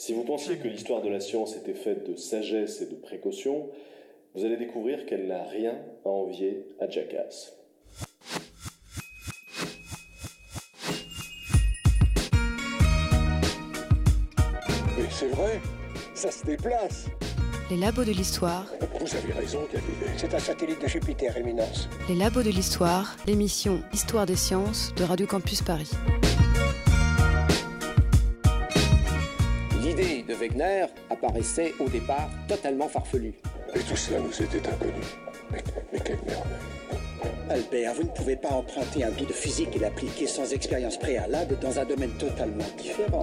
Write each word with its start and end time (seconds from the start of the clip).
Si 0.00 0.12
vous 0.12 0.22
pensiez 0.22 0.58
que 0.58 0.68
l'histoire 0.68 1.02
de 1.02 1.08
la 1.08 1.18
science 1.18 1.56
était 1.56 1.74
faite 1.74 2.08
de 2.08 2.14
sagesse 2.14 2.80
et 2.80 2.86
de 2.86 2.94
précaution, 2.94 3.68
vous 4.32 4.44
allez 4.44 4.56
découvrir 4.56 5.04
qu'elle 5.06 5.26
n'a 5.26 5.42
rien 5.42 5.76
à 6.04 6.08
envier 6.08 6.68
à 6.78 6.88
Jackass. 6.88 7.56
Mais 14.96 15.04
c'est 15.10 15.26
vrai, 15.30 15.60
ça 16.14 16.30
se 16.30 16.46
déplace. 16.46 17.06
Les 17.68 17.76
labos 17.76 18.04
de 18.04 18.12
l'histoire. 18.12 18.66
Vous 19.00 19.16
avez 19.16 19.32
raison, 19.32 19.62
Galilée. 19.64 20.16
C'est 20.16 20.32
un 20.32 20.38
satellite 20.38 20.80
de 20.80 20.86
Jupiter, 20.86 21.36
Éminence. 21.36 21.88
Les 22.08 22.14
labos 22.14 22.44
de 22.44 22.50
l'histoire, 22.50 23.16
l'émission 23.26 23.82
Histoire 23.92 24.26
des 24.26 24.36
sciences 24.36 24.94
de 24.94 25.02
Radio 25.02 25.26
Campus 25.26 25.60
Paris. 25.60 25.90
Apparaissait 31.10 31.74
au 31.80 31.88
départ 31.88 32.30
totalement 32.46 32.88
farfelue. 32.88 33.34
Et 33.74 33.80
tout 33.80 33.96
cela 33.96 34.20
nous 34.20 34.32
était 34.42 34.66
inconnu. 34.68 35.02
Mais, 35.50 35.62
mais 35.92 36.00
quelle 36.00 36.18
merde. 36.26 36.48
Albert, 37.50 37.94
vous 37.94 38.02
ne 38.02 38.08
pouvez 38.08 38.36
pas 38.36 38.50
emprunter 38.50 39.04
un 39.04 39.10
billet 39.10 39.26
de 39.26 39.32
physique 39.32 39.74
et 39.74 39.78
l'appliquer 39.78 40.26
sans 40.26 40.52
expérience 40.52 40.98
préalable 40.98 41.58
dans 41.60 41.78
un 41.78 41.84
domaine 41.84 42.12
totalement 42.18 42.64
différent. 42.76 43.22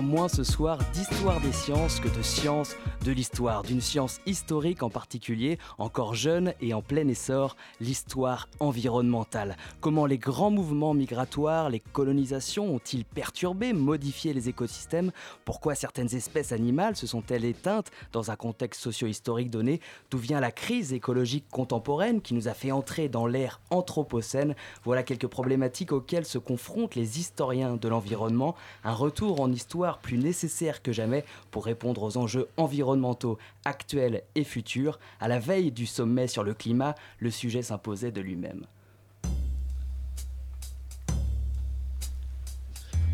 Moins 0.00 0.28
ce 0.28 0.44
soir 0.44 0.78
d'histoire 0.92 1.40
des 1.40 1.52
sciences 1.52 2.00
que 2.00 2.08
de 2.08 2.22
sciences 2.22 2.76
de 3.04 3.12
l'histoire, 3.12 3.62
d'une 3.62 3.80
science 3.80 4.20
historique 4.26 4.82
en 4.82 4.90
particulier, 4.90 5.58
encore 5.78 6.14
jeune 6.14 6.52
et 6.60 6.74
en 6.74 6.82
plein 6.82 7.08
essor, 7.08 7.56
l'histoire 7.80 8.48
environnementale. 8.60 9.56
Comment 9.80 10.06
les 10.06 10.18
grands 10.18 10.50
mouvements 10.50 10.94
migratoires, 10.94 11.70
les 11.70 11.80
colonisations 11.80 12.74
ont-ils 12.74 13.04
perturbé, 13.04 13.72
modifié 13.72 14.32
les 14.32 14.48
écosystèmes? 14.48 15.10
Pourquoi 15.44 15.74
certaines 15.74 16.14
espèces 16.14 16.52
animales 16.52 16.96
se 16.96 17.06
sont-elles 17.06 17.44
éteintes 17.44 17.90
dans 18.12 18.30
un 18.30 18.36
contexte 18.36 18.82
socio-historique 18.82 19.50
donné? 19.50 19.80
D'où 20.10 20.18
vient 20.18 20.40
la 20.40 20.52
crise 20.52 20.92
écologique 20.92 21.48
contemporaine 21.50 22.20
qui 22.20 22.34
nous 22.34 22.48
a 22.48 22.54
fait 22.54 22.72
entrer 22.72 23.08
dans 23.08 23.26
l'ère 23.26 23.60
anthropocène? 23.70 24.54
Voilà 24.84 25.02
quelques 25.02 25.28
problématiques 25.28 25.92
auxquelles 25.92 26.26
se 26.26 26.38
confrontent 26.38 26.94
les 26.94 27.18
historiens 27.18 27.76
de 27.76 27.88
l'environnement. 27.88 28.54
Un 28.84 28.94
retour 28.94 29.40
en 29.40 29.50
histoire 29.50 29.87
plus 29.96 30.18
nécessaire 30.18 30.82
que 30.82 30.92
jamais 30.92 31.24
pour 31.50 31.64
répondre 31.64 32.02
aux 32.02 32.18
enjeux 32.18 32.48
environnementaux 32.58 33.38
actuels 33.64 34.22
et 34.34 34.44
futurs. 34.44 34.98
À 35.20 35.28
la 35.28 35.38
veille 35.38 35.72
du 35.72 35.86
sommet 35.86 36.26
sur 36.26 36.44
le 36.44 36.52
climat, 36.52 36.94
le 37.18 37.30
sujet 37.30 37.62
s'imposait 37.62 38.12
de 38.12 38.20
lui-même. 38.20 38.66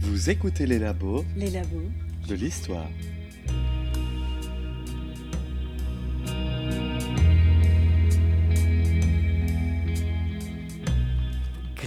Vous 0.01 0.31
écoutez 0.31 0.67
les 0.67 0.81
labos 0.81 1.25
Les 1.37 1.51
labos. 1.51 1.89
de 2.29 2.35
l'histoire. 2.35 2.89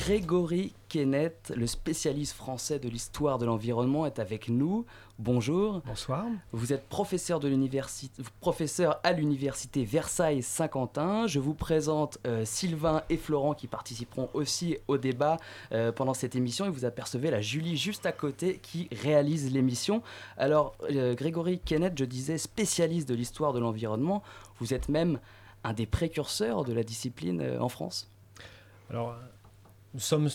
Grégory 0.08 0.72
Kenneth, 0.88 1.52
le 1.54 1.68
spécialiste 1.68 2.32
français 2.32 2.80
de 2.80 2.88
l'histoire 2.88 3.38
de 3.40 3.46
l'environnement, 3.46 4.06
est 4.06 4.20
avec 4.20 4.48
nous. 4.48 4.86
Bonjour. 5.20 5.82
Bonsoir. 5.86 6.24
Vous 6.54 6.72
êtes 6.72 6.88
professeur, 6.88 7.42
de 7.42 7.50
l'université, 7.50 8.24
professeur 8.40 9.02
à 9.04 9.12
l'université 9.12 9.84
Versailles-Saint-Quentin. 9.84 11.28
Je 11.28 11.40
vous 11.40 11.54
présente 11.54 12.20
euh, 12.26 12.46
Sylvain 12.46 13.04
et 13.10 13.18
Florent 13.18 13.54
qui 13.54 13.68
participeront 13.68 14.30
aussi 14.34 14.78
au 14.88 14.98
débat 14.98 15.36
euh, 15.74 15.92
pendant 15.92 16.14
cette 16.14 16.38
émission. 16.38 16.66
Et 16.66 16.70
vous 16.70 16.86
apercevez 16.86 17.30
la 17.30 17.42
Julie 17.42 17.76
juste 17.76 18.06
à 18.06 18.14
côté 18.14 18.60
qui 18.64 18.88
réalise 18.94 19.52
l'émission. 19.52 20.02
Alors, 20.38 20.78
euh, 20.90 21.16
Grégory 21.16 21.60
Kenneth, 21.60 22.00
je 22.00 22.06
disais 22.06 22.38
spécialiste 22.38 23.10
de 23.10 23.14
l'histoire 23.14 23.52
de 23.52 23.60
l'environnement. 23.60 24.24
Vous 24.60 24.74
êtes 24.74 24.88
même 24.88 25.20
un 25.66 25.74
des 25.74 25.86
précurseurs 25.86 26.64
de 26.64 26.72
la 26.72 26.84
discipline 26.84 27.58
en 27.60 27.68
France? 27.68 28.10
Alors, 28.90 29.18
nous 29.98 30.02
sommes 30.02 30.30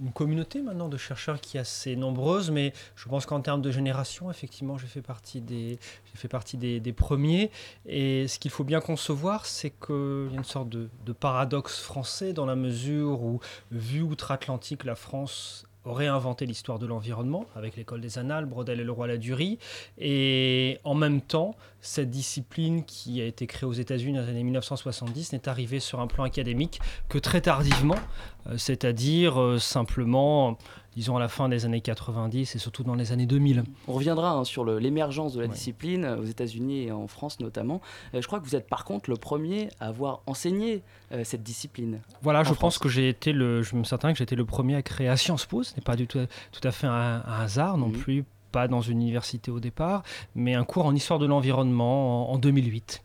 une 0.00 0.12
communauté 0.12 0.60
maintenant 0.60 0.88
de 0.88 0.96
chercheurs 0.96 1.40
qui 1.40 1.56
est 1.56 1.60
assez 1.60 1.94
nombreuse, 1.94 2.50
mais 2.50 2.72
je 2.96 3.08
pense 3.08 3.26
qu'en 3.26 3.40
termes 3.40 3.62
de 3.62 3.70
génération, 3.70 4.28
effectivement, 4.28 4.76
j'ai 4.76 4.88
fait 4.88 5.02
partie 5.02 5.40
des, 5.40 5.78
j'ai 6.06 6.16
fait 6.16 6.26
partie 6.26 6.56
des, 6.56 6.92
premiers. 6.92 7.52
Et 7.86 8.26
ce 8.26 8.40
qu'il 8.40 8.50
faut 8.50 8.64
bien 8.64 8.80
concevoir, 8.80 9.46
c'est 9.46 9.70
qu'il 9.70 10.30
y 10.32 10.34
a 10.34 10.36
une 10.36 10.42
sorte 10.42 10.68
de 10.68 11.12
paradoxe 11.12 11.78
français 11.78 12.32
dans 12.32 12.44
la 12.44 12.56
mesure 12.56 13.22
où, 13.22 13.38
vu 13.70 14.02
outre-Atlantique, 14.02 14.82
la 14.82 14.96
France 14.96 15.64
inventé 15.86 16.46
l'histoire 16.46 16.78
de 16.78 16.86
l'environnement 16.86 17.46
avec 17.54 17.76
l'école 17.76 18.00
des 18.00 18.18
Annales, 18.18 18.46
Brodel 18.46 18.80
et 18.80 18.84
Leroy-Ladurie. 18.84 19.58
Et 19.98 20.78
en 20.84 20.94
même 20.94 21.20
temps, 21.20 21.54
cette 21.80 22.10
discipline 22.10 22.84
qui 22.84 23.20
a 23.20 23.26
été 23.26 23.46
créée 23.46 23.68
aux 23.68 23.72
États-Unis 23.72 24.16
dans 24.16 24.22
les 24.22 24.30
années 24.30 24.44
1970 24.44 25.32
n'est 25.32 25.48
arrivée 25.48 25.80
sur 25.80 26.00
un 26.00 26.06
plan 26.06 26.24
académique 26.24 26.80
que 27.08 27.18
très 27.18 27.40
tardivement, 27.40 27.98
euh, 28.46 28.56
c'est-à-dire 28.56 29.40
euh, 29.40 29.58
simplement, 29.58 30.58
disons, 30.96 31.16
à 31.16 31.20
la 31.20 31.28
fin 31.28 31.48
des 31.48 31.64
années 31.64 31.80
90 31.80 32.54
et 32.54 32.58
surtout 32.58 32.82
dans 32.84 32.94
les 32.94 33.12
années 33.12 33.26
2000. 33.26 33.64
On 33.88 33.92
reviendra 33.92 34.32
hein, 34.32 34.44
sur 34.44 34.64
l'émergence 34.64 35.34
de 35.34 35.40
la 35.40 35.46
Ouais. 35.46 35.52
discipline 35.52 36.04
euh, 36.04 36.18
aux 36.20 36.24
États-Unis 36.24 36.84
et 36.84 36.92
en 36.92 37.06
France 37.06 37.40
notamment. 37.40 37.80
Euh, 38.14 38.20
je 38.22 38.26
crois 38.26 38.40
que 38.40 38.44
vous 38.44 38.56
êtes 38.56 38.68
par 38.68 38.84
contre 38.84 39.10
le 39.10 39.16
premier 39.16 39.68
à 39.80 39.86
avoir 39.88 40.20
enseigné 40.26 40.82
euh, 41.12 41.22
cette 41.24 41.42
discipline. 41.42 42.00
Voilà, 42.22 42.40
je 42.42 42.48
France. 42.48 42.58
pense 42.58 42.78
que 42.78 42.88
j'ai 42.88 43.08
été 43.08 43.32
le, 43.32 43.62
je 43.62 43.76
me 43.76 43.84
certain 43.84 44.12
que 44.12 44.22
été 44.22 44.36
le 44.36 44.44
premier 44.44 44.74
à 44.76 44.82
créer 44.82 45.08
à 45.08 45.16
Sciences 45.16 45.46
Po. 45.46 45.62
Ce 45.62 45.74
n'est 45.74 45.82
pas 45.82 45.96
du 45.96 46.06
tout, 46.06 46.18
tout 46.52 46.66
à 46.66 46.70
fait 46.70 46.86
un, 46.86 47.22
un 47.26 47.40
hasard 47.40 47.76
non 47.76 47.88
Mhm. 47.88 47.92
plus, 47.98 48.24
pas 48.52 48.68
dans 48.68 48.80
une 48.80 49.02
université 49.02 49.50
au 49.50 49.60
départ, 49.60 50.02
mais 50.34 50.54
un 50.54 50.64
cours 50.64 50.86
en 50.86 50.94
histoire 50.94 51.18
de 51.18 51.26
l'environnement 51.26 52.30
en, 52.30 52.34
en 52.34 52.38
2008. 52.38 53.02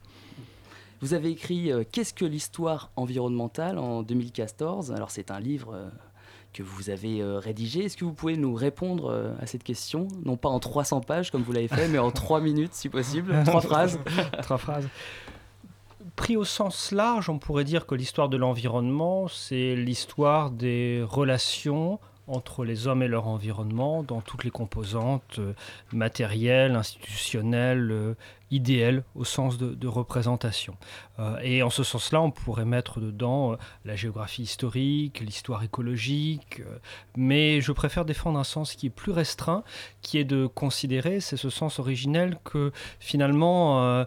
Vous 1.01 1.13
avez 1.13 1.29
écrit 1.31 1.71
euh, 1.71 1.83
Qu'est-ce 1.89 2.13
que 2.13 2.25
l'histoire 2.25 2.91
environnementale 2.97 3.77
en 3.77 4.03
2014 4.03 4.91
Alors 4.91 5.11
c'est 5.11 5.31
un 5.31 5.39
livre 5.39 5.71
euh, 5.73 5.89
que 6.53 6.63
vous 6.63 6.89
avez 6.89 7.21
euh, 7.21 7.39
rédigé. 7.39 7.85
Est-ce 7.85 7.97
que 7.97 8.05
vous 8.05 8.13
pouvez 8.13 8.37
nous 8.37 8.53
répondre 8.53 9.11
euh, 9.11 9.33
à 9.39 9.45
cette 9.45 9.63
question? 9.63 10.07
Non 10.25 10.37
pas 10.37 10.49
en 10.49 10.59
300 10.59 11.01
pages 11.01 11.31
comme 11.31 11.43
vous 11.43 11.51
l'avez 11.51 11.67
fait, 11.67 11.87
mais 11.87 11.99
en 11.99 12.11
3 12.11 12.41
minutes 12.41 12.73
si 12.73 12.89
possible, 12.89 13.35
trois 13.45 13.61
phrases. 13.61 13.99
Trois 14.41 14.57
phrases. 14.57 14.87
Pris 16.15 16.35
au 16.35 16.43
sens 16.43 16.91
large, 16.91 17.29
on 17.29 17.39
pourrait 17.39 17.63
dire 17.63 17.85
que 17.85 17.95
l'histoire 17.95 18.29
de 18.29 18.37
l'environnement, 18.37 19.27
c'est 19.27 19.75
l'histoire 19.75 20.51
des 20.51 21.03
relations 21.07 21.99
entre 22.29 22.63
les 22.63 22.87
hommes 22.87 23.03
et 23.03 23.07
leur 23.07 23.27
environnement 23.27 24.03
dans 24.03 24.21
toutes 24.21 24.43
les 24.43 24.51
composantes 24.51 25.39
euh, 25.39 25.53
matérielles, 25.91 26.75
institutionnelles, 26.75 27.91
euh, 27.91 28.13
idéales 28.51 29.03
au 29.15 29.25
sens 29.25 29.57
de, 29.57 29.73
de 29.73 29.87
représentation. 29.87 30.75
Euh, 31.19 31.37
et 31.41 31.61
en 31.63 31.69
ce 31.69 31.83
sens-là, 31.83 32.21
on 32.21 32.31
pourrait 32.31 32.65
mettre 32.65 32.99
dedans 32.99 33.57
la 33.85 33.95
géographie 33.95 34.43
historique, 34.43 35.19
l'histoire 35.19 35.63
écologique, 35.63 36.61
mais 37.15 37.61
je 37.61 37.71
préfère 37.71 38.05
défendre 38.05 38.39
un 38.39 38.43
sens 38.43 38.75
qui 38.75 38.87
est 38.87 38.91
plus 38.91 39.11
restreint, 39.11 39.63
qui 40.01 40.17
est 40.17 40.23
de 40.23 40.47
considérer, 40.47 41.19
c'est 41.19 41.37
ce 41.37 41.49
sens 41.49 41.79
originel, 41.79 42.37
que 42.43 42.71
finalement, 42.99 44.05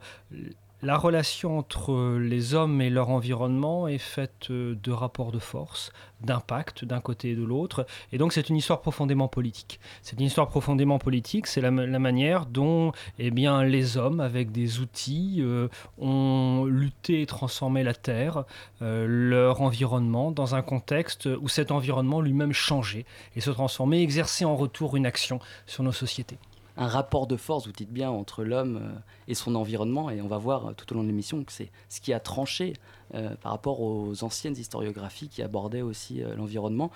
la 0.83 0.97
relation 0.97 1.59
entre 1.59 2.19
les 2.19 2.55
hommes 2.55 2.81
et 2.81 2.91
leur 2.91 3.11
environnement 3.11 3.87
est 3.87 3.99
faite 3.99 4.51
de 4.51 4.91
rapports 4.91 5.31
de 5.31 5.39
force, 5.39 5.93
d'impact 6.21 6.85
d'un 6.85 7.01
côté 7.01 7.31
et 7.31 7.37
de 7.37 7.45
l'autre. 7.45 7.87
Et 8.13 8.19
donc 8.19 8.33
c'est 8.33 8.49
une 8.49 8.57
histoire 8.57 8.81
profondément 8.81 9.29
politique. 9.29 9.79
C'est 10.03 10.19
une 10.19 10.27
histoire 10.27 10.49
profondément 10.49 10.99
politique, 10.99 11.47
c'est 11.47 11.61
la 11.61 11.71
manière 11.71 12.47
dont 12.47 12.93
eh 13.19 13.31
bien, 13.31 13.63
les 13.63 13.97
hommes, 13.97 14.21
avec 14.21 14.51
des 14.51 14.81
outils, 14.81 15.37
euh, 15.41 15.69
ont 15.99 16.65
lutté 16.65 17.23
et 17.23 17.27
transformé 17.27 17.85
la 17.85 17.95
Terre, 17.95 18.45
euh, 18.83 19.07
leur 19.09 19.63
environnement, 19.63 20.33
dans 20.33 20.55
un 20.55 20.63
contexte 20.63 21.29
où 21.41 21.49
cet 21.49 21.71
environnement 21.71 22.21
lui-même 22.21 22.53
changeait 22.53 23.07
et 23.37 23.41
se 23.41 23.51
transformait, 23.51 24.03
exerçait 24.03 24.45
en 24.45 24.57
retour 24.57 24.97
une 24.97 25.07
action 25.07 25.39
sur 25.67 25.85
nos 25.85 25.93
sociétés. 25.93 26.39
Un 26.77 26.87
rapport 26.87 27.27
de 27.27 27.37
force, 27.37 27.67
vous 27.67 27.73
dites 27.73 27.93
bien, 27.93 28.11
entre 28.11 28.45
l'homme 28.45 28.77
euh, 28.83 28.99
et 29.29 29.35
son 29.35 29.55
environnement. 29.55 30.11
Et 30.11 30.21
on 30.23 30.29
va 30.29 30.39
voir 30.39 30.67
euh, 30.67 30.73
tout 30.73 30.91
au 30.93 30.97
long 30.97 31.03
de 31.03 31.09
l'émission 31.09 31.43
que 31.45 31.53
c'est 31.53 31.71
ce 31.89 32.01
qui 32.01 32.13
a 32.13 32.21
tranché 32.21 32.75
euh, 33.15 33.35
par 33.43 33.53
rapport 33.53 33.81
aux 33.81 34.25
anciennes 34.25 34.57
historiographies 34.57 35.29
qui 35.29 35.43
abordaient 35.43 35.83
aussi 35.83 36.23
l'environnement. 36.37 36.91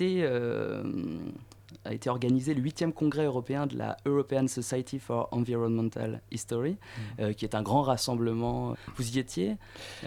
Euh, 0.00 0.82
a 1.88 1.94
été 1.94 2.10
organisé 2.10 2.54
le 2.54 2.62
8e 2.62 2.92
congrès 2.92 3.24
européen 3.24 3.66
de 3.66 3.76
la 3.76 3.96
European 4.04 4.46
Society 4.46 4.98
for 4.98 5.28
Environmental 5.32 6.20
History, 6.30 6.72
mmh. 6.72 6.76
euh, 7.20 7.32
qui 7.32 7.44
est 7.44 7.54
un 7.54 7.62
grand 7.62 7.82
rassemblement. 7.82 8.74
Vous 8.96 9.16
y 9.16 9.18
étiez. 9.18 9.56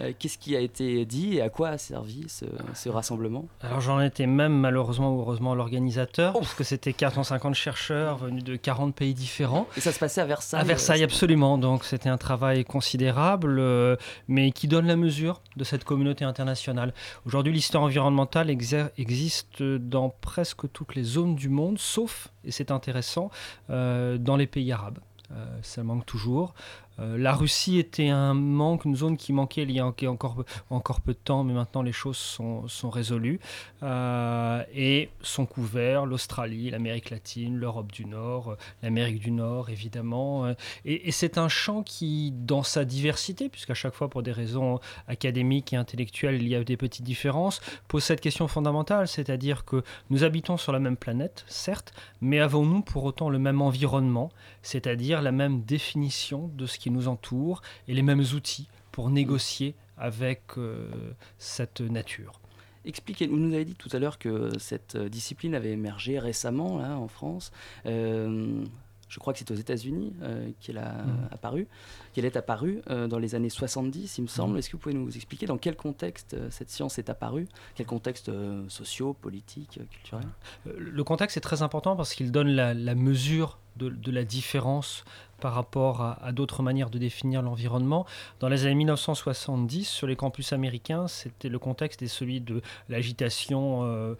Euh, 0.00 0.12
qu'est-ce 0.18 0.38
qui 0.38 0.54
a 0.56 0.60
été 0.60 1.04
dit 1.04 1.36
et 1.36 1.42
à 1.42 1.48
quoi 1.48 1.70
a 1.70 1.78
servi 1.78 2.26
ce, 2.28 2.88
rassemblement? 2.88 3.46
Alors 3.62 3.80
j'en 3.80 4.00
étais 4.00 4.26
même 4.26 4.52
malheureusement 4.52 5.14
ou 5.14 5.20
heureusement 5.20 5.54
l'organisateur, 5.54 6.34
parce 6.34 6.54
que 6.54 6.64
c'était 6.64 6.92
450 6.92 7.54
chercheurs 7.54 8.18
venus 8.18 8.44
de 8.44 8.56
40 8.56 8.94
pays 8.94 9.14
différents. 9.14 9.66
Et 9.76 9.80
ça 9.80 9.92
se 9.92 9.98
passait 9.98 10.20
à 10.20 10.26
Versailles 10.26 10.60
À 10.60 10.64
Versailles, 10.64 11.02
absolument. 11.02 11.58
Donc 11.58 11.84
c'était 11.84 12.08
un 12.08 12.18
travail 12.18 12.64
considérable, 12.64 13.58
euh, 13.58 13.96
mais 14.28 14.52
qui 14.52 14.68
donne 14.68 14.86
la 14.86 14.96
mesure 14.96 15.40
de 15.56 15.64
cette 15.64 15.84
communauté 15.84 16.24
internationale. 16.24 16.94
Aujourd'hui, 17.26 17.52
l'histoire 17.52 17.82
environnementale 17.82 18.50
existe 18.50 19.62
dans 19.62 20.10
presque 20.20 20.70
toutes 20.72 20.94
les 20.94 21.02
zones 21.02 21.34
du 21.34 21.48
monde, 21.48 21.71
sauf, 21.78 22.28
et 22.44 22.50
c'est 22.50 22.70
intéressant, 22.70 23.30
euh, 23.70 24.18
dans 24.18 24.36
les 24.36 24.46
pays 24.46 24.70
arabes. 24.72 24.98
Euh, 25.32 25.58
ça 25.62 25.82
manque 25.82 26.04
toujours. 26.06 26.54
Euh, 26.98 27.16
la 27.18 27.34
Russie 27.34 27.78
était 27.78 28.08
un 28.08 28.34
manque, 28.34 28.84
une 28.84 28.96
zone 28.96 29.16
qui 29.16 29.32
manquait 29.32 29.62
il 29.62 29.70
y 29.70 29.80
a 29.80 29.86
encore, 29.86 30.44
encore 30.70 31.00
peu 31.00 31.12
de 31.12 31.18
temps, 31.18 31.44
mais 31.44 31.52
maintenant 31.52 31.82
les 31.82 31.92
choses 31.92 32.16
sont, 32.16 32.68
sont 32.68 32.90
résolues. 32.90 33.40
Euh, 33.82 34.62
et 34.74 35.10
sont 35.22 35.46
couverts 35.46 36.06
l'Australie, 36.06 36.70
l'Amérique 36.70 37.10
latine, 37.10 37.56
l'Europe 37.56 37.92
du 37.92 38.04
Nord, 38.04 38.56
l'Amérique 38.82 39.20
du 39.20 39.30
Nord 39.30 39.70
évidemment. 39.70 40.48
Et, 40.84 41.08
et 41.08 41.10
c'est 41.12 41.38
un 41.38 41.48
champ 41.48 41.82
qui, 41.82 42.32
dans 42.32 42.62
sa 42.62 42.84
diversité, 42.84 43.48
puisqu'à 43.48 43.74
chaque 43.74 43.94
fois 43.94 44.08
pour 44.08 44.22
des 44.22 44.32
raisons 44.32 44.80
académiques 45.08 45.72
et 45.72 45.76
intellectuelles, 45.76 46.40
il 46.40 46.48
y 46.48 46.54
a 46.54 46.62
des 46.64 46.76
petites 46.76 47.04
différences, 47.04 47.60
pose 47.88 48.04
cette 48.04 48.20
question 48.20 48.48
fondamentale, 48.48 49.08
c'est-à-dire 49.08 49.64
que 49.64 49.82
nous 50.10 50.24
habitons 50.24 50.56
sur 50.56 50.72
la 50.72 50.78
même 50.78 50.96
planète, 50.96 51.44
certes, 51.46 51.92
mais 52.20 52.40
avons-nous 52.40 52.82
pour 52.82 53.04
autant 53.04 53.30
le 53.30 53.38
même 53.38 53.62
environnement, 53.62 54.30
c'est-à-dire 54.62 55.22
la 55.22 55.32
même 55.32 55.62
définition 55.62 56.50
de 56.54 56.66
ce 56.66 56.78
qui 56.82 56.90
nous 56.90 57.06
entoure 57.06 57.62
et 57.86 57.94
les 57.94 58.02
mêmes 58.02 58.24
outils 58.34 58.66
pour 58.90 59.08
négocier 59.08 59.76
avec 59.96 60.42
euh, 60.58 60.90
cette 61.38 61.80
nature. 61.80 62.40
Expliquez, 62.84 63.28
vous 63.28 63.36
nous 63.36 63.54
avez 63.54 63.64
dit 63.64 63.76
tout 63.76 63.88
à 63.92 64.00
l'heure 64.00 64.18
que 64.18 64.50
cette 64.58 64.96
discipline 64.96 65.54
avait 65.54 65.70
émergé 65.70 66.18
récemment 66.18 66.78
là, 66.78 66.98
en 66.98 67.06
France. 67.06 67.52
Euh, 67.86 68.64
je 69.08 69.20
crois 69.20 69.32
que 69.32 69.38
c'est 69.38 69.50
aux 69.52 69.56
États-Unis 69.56 70.12
euh, 70.22 70.50
qu'elle 70.60 70.78
mmh. 70.78 71.28
apparu, 71.30 71.68
qu'elle 72.14 72.24
est 72.24 72.36
apparue 72.36 72.80
dans 72.88 73.18
les 73.20 73.36
années 73.36 73.50
70, 73.50 74.18
il 74.18 74.22
me 74.22 74.26
semble. 74.26 74.54
Mmh. 74.54 74.58
Est-ce 74.58 74.68
que 74.70 74.72
vous 74.72 74.82
pouvez 74.82 74.94
nous 74.96 75.14
expliquer 75.14 75.46
dans 75.46 75.58
quel 75.58 75.76
contexte 75.76 76.34
cette 76.50 76.70
science 76.70 76.98
est 76.98 77.10
apparue? 77.10 77.46
Quel 77.76 77.86
contexte 77.86 78.32
socio, 78.68 79.12
politique, 79.12 79.78
culturel? 79.88 80.26
Le 80.64 81.04
contexte 81.04 81.36
est 81.36 81.42
très 81.42 81.62
important 81.62 81.94
parce 81.94 82.14
qu'il 82.14 82.32
donne 82.32 82.48
la, 82.48 82.94
mesure 82.96 83.58
de, 83.76 83.90
de, 83.90 84.10
la 84.10 84.24
différence 84.24 85.04
par 85.42 85.54
rapport 85.54 86.00
à, 86.00 86.30
d'autres 86.30 86.62
manières 86.62 86.88
de 86.88 86.98
définir 86.98 87.42
l'environnement. 87.42 88.06
Dans 88.38 88.48
les 88.48 88.64
années 88.64 88.76
1970, 88.76 89.88
sur 89.88 90.06
les 90.06 90.14
campus 90.14 90.52
américains, 90.52 91.08
c'était 91.08 91.48
le 91.48 91.58
contexte 91.58 92.00
est 92.00 92.06
celui 92.06 92.40
de 92.40 92.62
l'agitation. 92.88 93.82
Euh, 93.82 94.14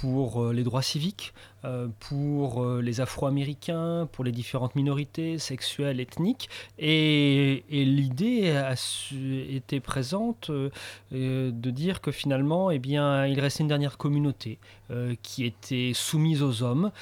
pour 0.00 0.40
euh, 0.40 0.52
les 0.52 0.62
droits 0.62 0.82
civiques, 0.82 1.34
euh, 1.64 1.88
pour 1.98 2.64
les 2.64 3.00
Afro-Américains, 3.00 4.08
pour 4.12 4.24
les 4.24 4.30
différentes 4.30 4.76
minorités 4.76 5.36
sexuelles, 5.36 5.98
ethniques. 5.98 6.48
Et, 6.78 7.64
l'idée 7.68 8.54
était 9.50 9.80
présente 9.80 10.52
de 11.10 11.70
dire 11.72 12.00
que 12.00 12.12
finalement, 12.12 12.70
eh 12.70 12.78
bien, 12.78 13.26
il 13.26 13.40
restait 13.40 13.64
une 13.64 13.68
dernière 13.68 13.98
communauté 13.98 14.60
qui 15.24 15.44
était 15.44 15.90
soumise 15.92 16.40
aux 16.44 16.62
hommes, 16.62 16.92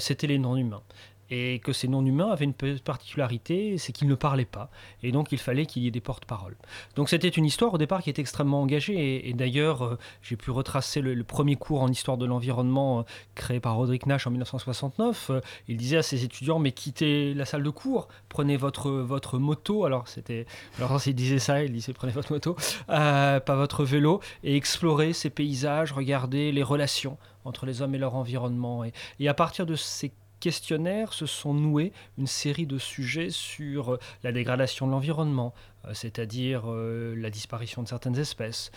c'était 0.00 0.26
les 0.26 0.38
non-humains 0.38 0.82
et 1.30 1.60
que 1.60 1.72
ces 1.72 1.88
non-humains 1.88 2.30
avaient 2.30 2.44
une 2.44 2.54
particularité, 2.80 3.78
c'est 3.78 3.92
qu'ils 3.92 4.08
ne 4.08 4.14
parlaient 4.14 4.44
pas, 4.44 4.70
et 5.02 5.12
donc 5.12 5.32
il 5.32 5.38
fallait 5.38 5.66
qu'il 5.66 5.82
y 5.82 5.86
ait 5.86 5.90
des 5.90 6.00
porte-paroles. 6.00 6.56
Donc 6.96 7.08
c'était 7.08 7.28
une 7.28 7.44
histoire 7.44 7.74
au 7.74 7.78
départ 7.78 8.02
qui 8.02 8.10
était 8.10 8.22
extrêmement 8.22 8.62
engagée, 8.62 9.28
et, 9.28 9.32
d'ailleurs 9.34 9.84
euh, 9.84 9.98
j'ai 10.22 10.36
pu 10.36 10.50
retracer 10.50 11.00
le, 11.00 11.22
premier 11.24 11.56
cours 11.56 11.82
en 11.82 11.88
histoire 11.88 12.16
de 12.16 12.24
l'environnement 12.24 13.00
euh, 13.00 13.02
créé 13.34 13.60
par 13.60 13.76
Roderick 13.76 14.06
Nash 14.06 14.26
en 14.26 14.30
1969. 14.30 15.30
Euh, 15.30 15.40
il 15.68 15.76
disait 15.76 15.98
à 15.98 16.02
ses 16.02 16.24
étudiants, 16.24 16.58
mais 16.58 16.72
quittez 16.72 17.34
la 17.34 17.44
salle 17.44 17.62
de 17.62 17.70
cours, 17.70 18.08
prenez 18.28 18.56
votre, 18.56 18.90
votre 18.90 19.38
moto, 19.38 19.84
alors 19.84 20.08
c'était... 20.08 20.46
Alors 20.78 20.98
il 21.06 21.14
disait 21.14 21.38
ça, 21.38 21.62
il 21.62 21.72
disait 21.72 21.92
prenez 21.92 22.12
votre 22.12 22.32
moto, 22.32 22.56
pas 22.86 23.40
votre 23.46 23.84
vélo, 23.84 24.20
et 24.42 24.56
explorez 24.56 25.12
ces 25.12 25.30
paysages, 25.30 25.92
regardez 25.92 26.52
les 26.52 26.62
relations 26.62 27.18
entre 27.44 27.66
les 27.66 27.82
hommes 27.82 27.94
et 27.94 27.98
leur 27.98 28.14
environnement. 28.14 28.84
Et 29.18 29.28
à 29.28 29.34
partir 29.34 29.66
de 29.66 29.74
ces 29.74 30.12
questionnaires 30.40 31.12
se 31.12 31.26
sont 31.26 31.54
noués 31.54 31.92
une 32.16 32.26
série 32.26 32.66
de 32.66 32.78
sujets 32.78 33.30
sur 33.30 33.94
euh, 33.94 33.98
la 34.22 34.32
dégradation 34.32 34.86
de 34.86 34.92
l'environnement, 34.92 35.54
euh, 35.84 35.94
c'est-à-dire 35.94 36.64
euh, 36.66 37.14
la 37.16 37.30
disparition 37.30 37.82
de 37.82 37.88
certaines 37.88 38.18
espèces, 38.18 38.70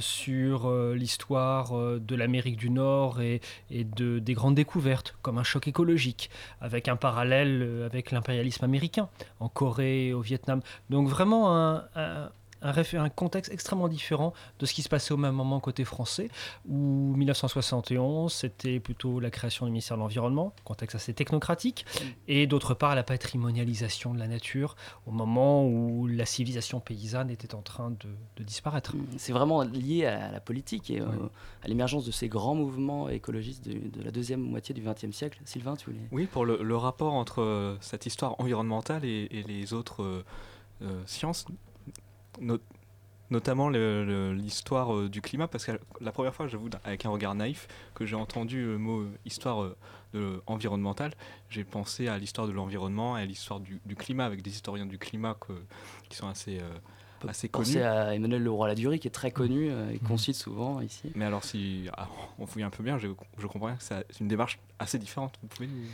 sur 0.00 0.70
l'histoire 0.94 1.72
de 1.98 2.14
l'Amérique 2.14 2.56
du 2.56 2.68
Nord 2.70 3.20
et, 3.22 3.40
de, 3.70 4.18
des 4.18 4.34
grandes 4.34 4.54
découvertes, 4.54 5.16
comme 5.22 5.38
un 5.38 5.42
choc 5.42 5.66
écologique, 5.66 6.30
avec 6.60 6.88
un 6.88 6.96
parallèle 6.96 7.84
avec 7.86 8.10
l'impérialisme 8.10 8.64
américain, 8.64 9.08
en 9.40 9.48
Corée 9.48 10.08
et 10.08 10.12
au 10.12 10.20
Vietnam. 10.20 10.60
Donc 10.90 11.08
vraiment 11.08 11.56
un, 11.56 11.84
un, 12.62 13.08
contexte 13.08 13.52
extrêmement 13.52 13.88
différent 13.88 14.32
de 14.58 14.66
ce 14.66 14.74
qui 14.74 14.82
se 14.82 14.88
passait 14.88 15.12
au 15.12 15.16
même 15.16 15.34
moment 15.34 15.60
côté 15.60 15.84
français, 15.84 16.28
où 16.68 17.14
1971, 17.16 18.32
c'était 18.32 18.80
plutôt 18.80 19.20
la 19.20 19.30
création 19.30 19.66
du 19.66 19.72
ministère 19.72 19.96
de 19.96 20.02
l'Environnement, 20.02 20.52
contexte 20.64 20.96
assez 20.96 21.14
technocratique, 21.14 21.86
et 22.26 22.46
d'autre 22.46 22.74
part 22.74 22.94
la 22.94 23.02
patrimonialisation 23.02 24.14
de 24.14 24.18
la 24.18 24.28
nature, 24.28 24.76
au 25.06 25.10
moment 25.10 25.66
où 25.66 26.06
la 26.06 26.26
civilisation 26.26 26.80
paysanne 26.80 27.30
était 27.30 27.54
en 27.54 27.62
train 27.62 27.90
de, 27.90 28.44
disparaître. 28.44 28.96
Mm. 28.96 29.06
C'est 29.16 29.32
vraiment 29.32 29.62
lié 29.62 30.06
à 30.06 30.30
la 30.30 30.40
politique 30.40 30.90
et 30.90 31.00
euh, 31.00 31.06
à 31.62 31.68
l'émergence 31.68 32.04
de 32.04 32.10
ces 32.10 32.28
grands 32.28 32.54
mouvements 32.54 33.08
écologistes 33.08 33.68
de, 33.68 34.02
la 34.02 34.10
deuxième 34.10 34.40
moitié 34.40 34.74
du 34.74 34.82
XXe 34.82 35.14
siècle. 35.14 35.40
Sylvain, 35.44 35.76
tu 35.76 35.86
voulais 35.86 36.02
Oui, 36.12 36.26
pour 36.26 36.44
le, 36.44 36.76
rapport 36.76 37.14
entre 37.14 37.42
euh, 37.42 37.76
cette 37.80 38.06
histoire 38.06 38.36
environnementale 38.40 39.04
et, 39.04 39.28
les 39.46 39.72
autres... 39.72 40.24
Euh, 40.80 41.02
sciences, 41.06 41.44
notamment 43.30 43.68
l'histoire 43.68 44.94
euh, 44.94 45.08
du 45.08 45.20
climat, 45.20 45.48
parce 45.48 45.64
que 45.64 45.72
la 46.00 46.12
première 46.12 46.34
fois, 46.34 46.46
j'avoue, 46.48 46.70
avec 46.84 47.04
un 47.04 47.10
regard 47.10 47.34
naïf, 47.34 47.68
que 47.94 48.06
j'ai 48.06 48.16
entendu 48.16 48.64
le 48.64 48.78
mot 48.78 49.00
euh, 49.00 49.10
histoire 49.24 49.74
euh, 50.14 50.42
environnementale, 50.46 51.12
j'ai 51.50 51.64
pensé 51.64 52.08
à 52.08 52.18
l'histoire 52.18 52.46
de 52.46 52.52
l'environnement 52.52 53.18
et 53.18 53.22
à 53.22 53.26
l'histoire 53.26 53.60
du, 53.60 53.80
climat, 53.96 54.24
avec 54.24 54.42
des 54.42 54.50
historiens 54.50 54.86
du 54.86 54.98
climat 54.98 55.36
qui 56.08 56.16
sont 56.16 56.28
assez 56.28 56.60
assez 57.26 57.48
connu. 57.48 57.64
Pensez 57.66 57.82
à 57.82 58.14
Emmanuel 58.14 58.44
Leroy-Ladurie 58.44 59.00
qui 59.00 59.08
est 59.08 59.12
très 59.12 59.32
connu 59.32 59.70
et 59.92 59.98
qu'on 59.98 60.16
cite 60.16 60.36
souvent 60.36 60.80
ici. 60.80 61.10
Mais 61.16 61.24
alors 61.24 61.42
si 61.42 61.88
ah, 61.96 62.08
on 62.38 62.46
fouille 62.46 62.62
un 62.62 62.70
peu 62.70 62.84
bien, 62.84 62.96
je, 62.96 63.08
je 63.38 63.46
comprends 63.48 63.66
bien 63.66 63.76
que 63.76 63.82
c'est 63.82 64.20
une 64.20 64.28
démarche 64.28 64.60
assez 64.78 64.98
différente. 64.98 65.36
Vous 65.42 65.48
pouvez 65.48 65.66
nous... 65.66 65.84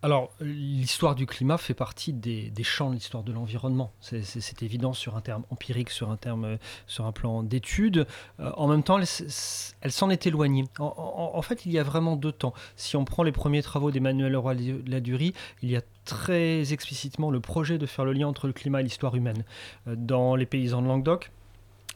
Alors, 0.00 0.30
l'histoire 0.40 1.16
du 1.16 1.26
climat 1.26 1.58
fait 1.58 1.74
partie 1.74 2.12
des, 2.12 2.52
champs 2.62 2.90
de 2.90 2.94
l'histoire 2.94 3.24
de 3.24 3.32
l'environnement. 3.32 3.92
C'est 4.00 4.62
évident 4.62 4.92
sur 4.92 5.16
un 5.16 5.20
terme 5.20 5.42
empirique, 5.50 5.90
sur 5.90 6.10
un, 6.10 6.16
terme, 6.16 6.58
sur 6.86 7.04
un 7.06 7.10
plan 7.10 7.42
d'étude. 7.42 8.06
Euh, 8.38 8.52
en 8.56 8.68
même 8.68 8.84
temps, 8.84 8.98
elle, 9.00 9.92
s'en 9.92 10.10
est 10.10 10.26
éloignée. 10.28 10.66
En, 10.78 11.42
fait, 11.42 11.66
il 11.66 11.72
y 11.72 11.80
a 11.80 11.82
vraiment 11.82 12.14
deux 12.14 12.30
temps. 12.30 12.54
Si 12.76 12.96
on 12.96 13.04
prend 13.04 13.24
les 13.24 13.32
premiers 13.32 13.62
travaux 13.62 13.90
d'Emmanuel 13.90 14.30
Leroy-Ladurie, 14.30 15.34
il 15.62 15.70
y 15.70 15.76
a 15.76 15.82
très 16.04 16.72
explicitement 16.72 17.32
le 17.32 17.40
projet 17.40 17.76
de 17.76 17.86
faire 17.86 18.04
le 18.04 18.12
lien 18.12 18.28
entre 18.28 18.46
le 18.46 18.52
climat 18.52 18.80
et 18.80 18.84
l'histoire 18.84 19.16
humaine. 19.16 19.44
Euh, 19.88 19.96
dans 19.96 20.36
Les 20.36 20.46
paysans 20.46 20.80
de 20.80 20.86
Languedoc, 20.86 21.32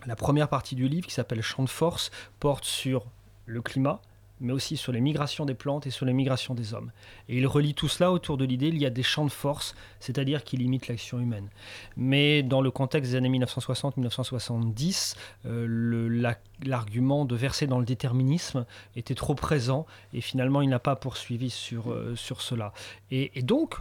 la 0.07 0.17
première 0.17 0.49
partie 0.49 0.75
du 0.75 0.89
livre, 0.89 1.07
qui 1.07 1.15
s'appelle 1.15 1.41
Champ 1.41 1.63
de 1.63 1.69
force, 1.69 2.11
porte 2.41 2.65
sur 2.65 3.07
le 3.47 3.63
climat, 3.63 4.01
mais 4.43 4.53
aussi 4.53 4.77
sur 4.77 4.93
les 4.93 5.01
migrations 5.01 5.47
des 5.47 5.55
plantes 5.55 5.87
et 5.87 5.91
sur 5.91 6.05
les 6.05 6.13
migrations 6.13 6.55
des 6.55 6.75
hommes. 6.75 6.91
Et 7.29 7.39
il 7.39 7.47
relie 7.47 7.75
tout 7.75 7.89
cela 7.89 8.13
autour 8.13 8.37
de 8.37 8.45
l'idée 8.45 8.71
qu'il 8.71 8.83
y 8.83 8.87
a 8.87 8.91
des 8.91 9.03
champs 9.03 9.25
de 9.25 9.31
force, 9.31 9.75
c'est-à-dire 10.01 10.45
qui 10.45 10.57
limitent 10.57 10.89
l'action 10.89 11.21
humaine. 11.21 11.49
Mais 11.97 12.43
dans 12.43 12.61
le 12.61 12.71
contexte 12.71 13.13
des 13.13 13.17
années 13.17 13.31
1960-1970, 13.31 15.15
euh, 15.47 16.35
l'argument 16.65 17.25
de 17.25 17.37
verser 17.37 17.67
dans 17.67 17.79
le 17.79 17.85
déterminisme 17.85 18.67
était 18.97 19.15
trop 19.15 19.35
présent 19.35 19.87
et 20.13 20.21
finalement 20.21 20.61
il 20.61 20.69
n'a 20.69 20.79
pas 20.79 20.97
poursuivi 20.97 21.51
sur, 21.51 21.93
euh, 21.93 22.15
sur 22.17 22.43
cela. 22.43 22.73
Et, 23.11 23.43
donc, 23.43 23.77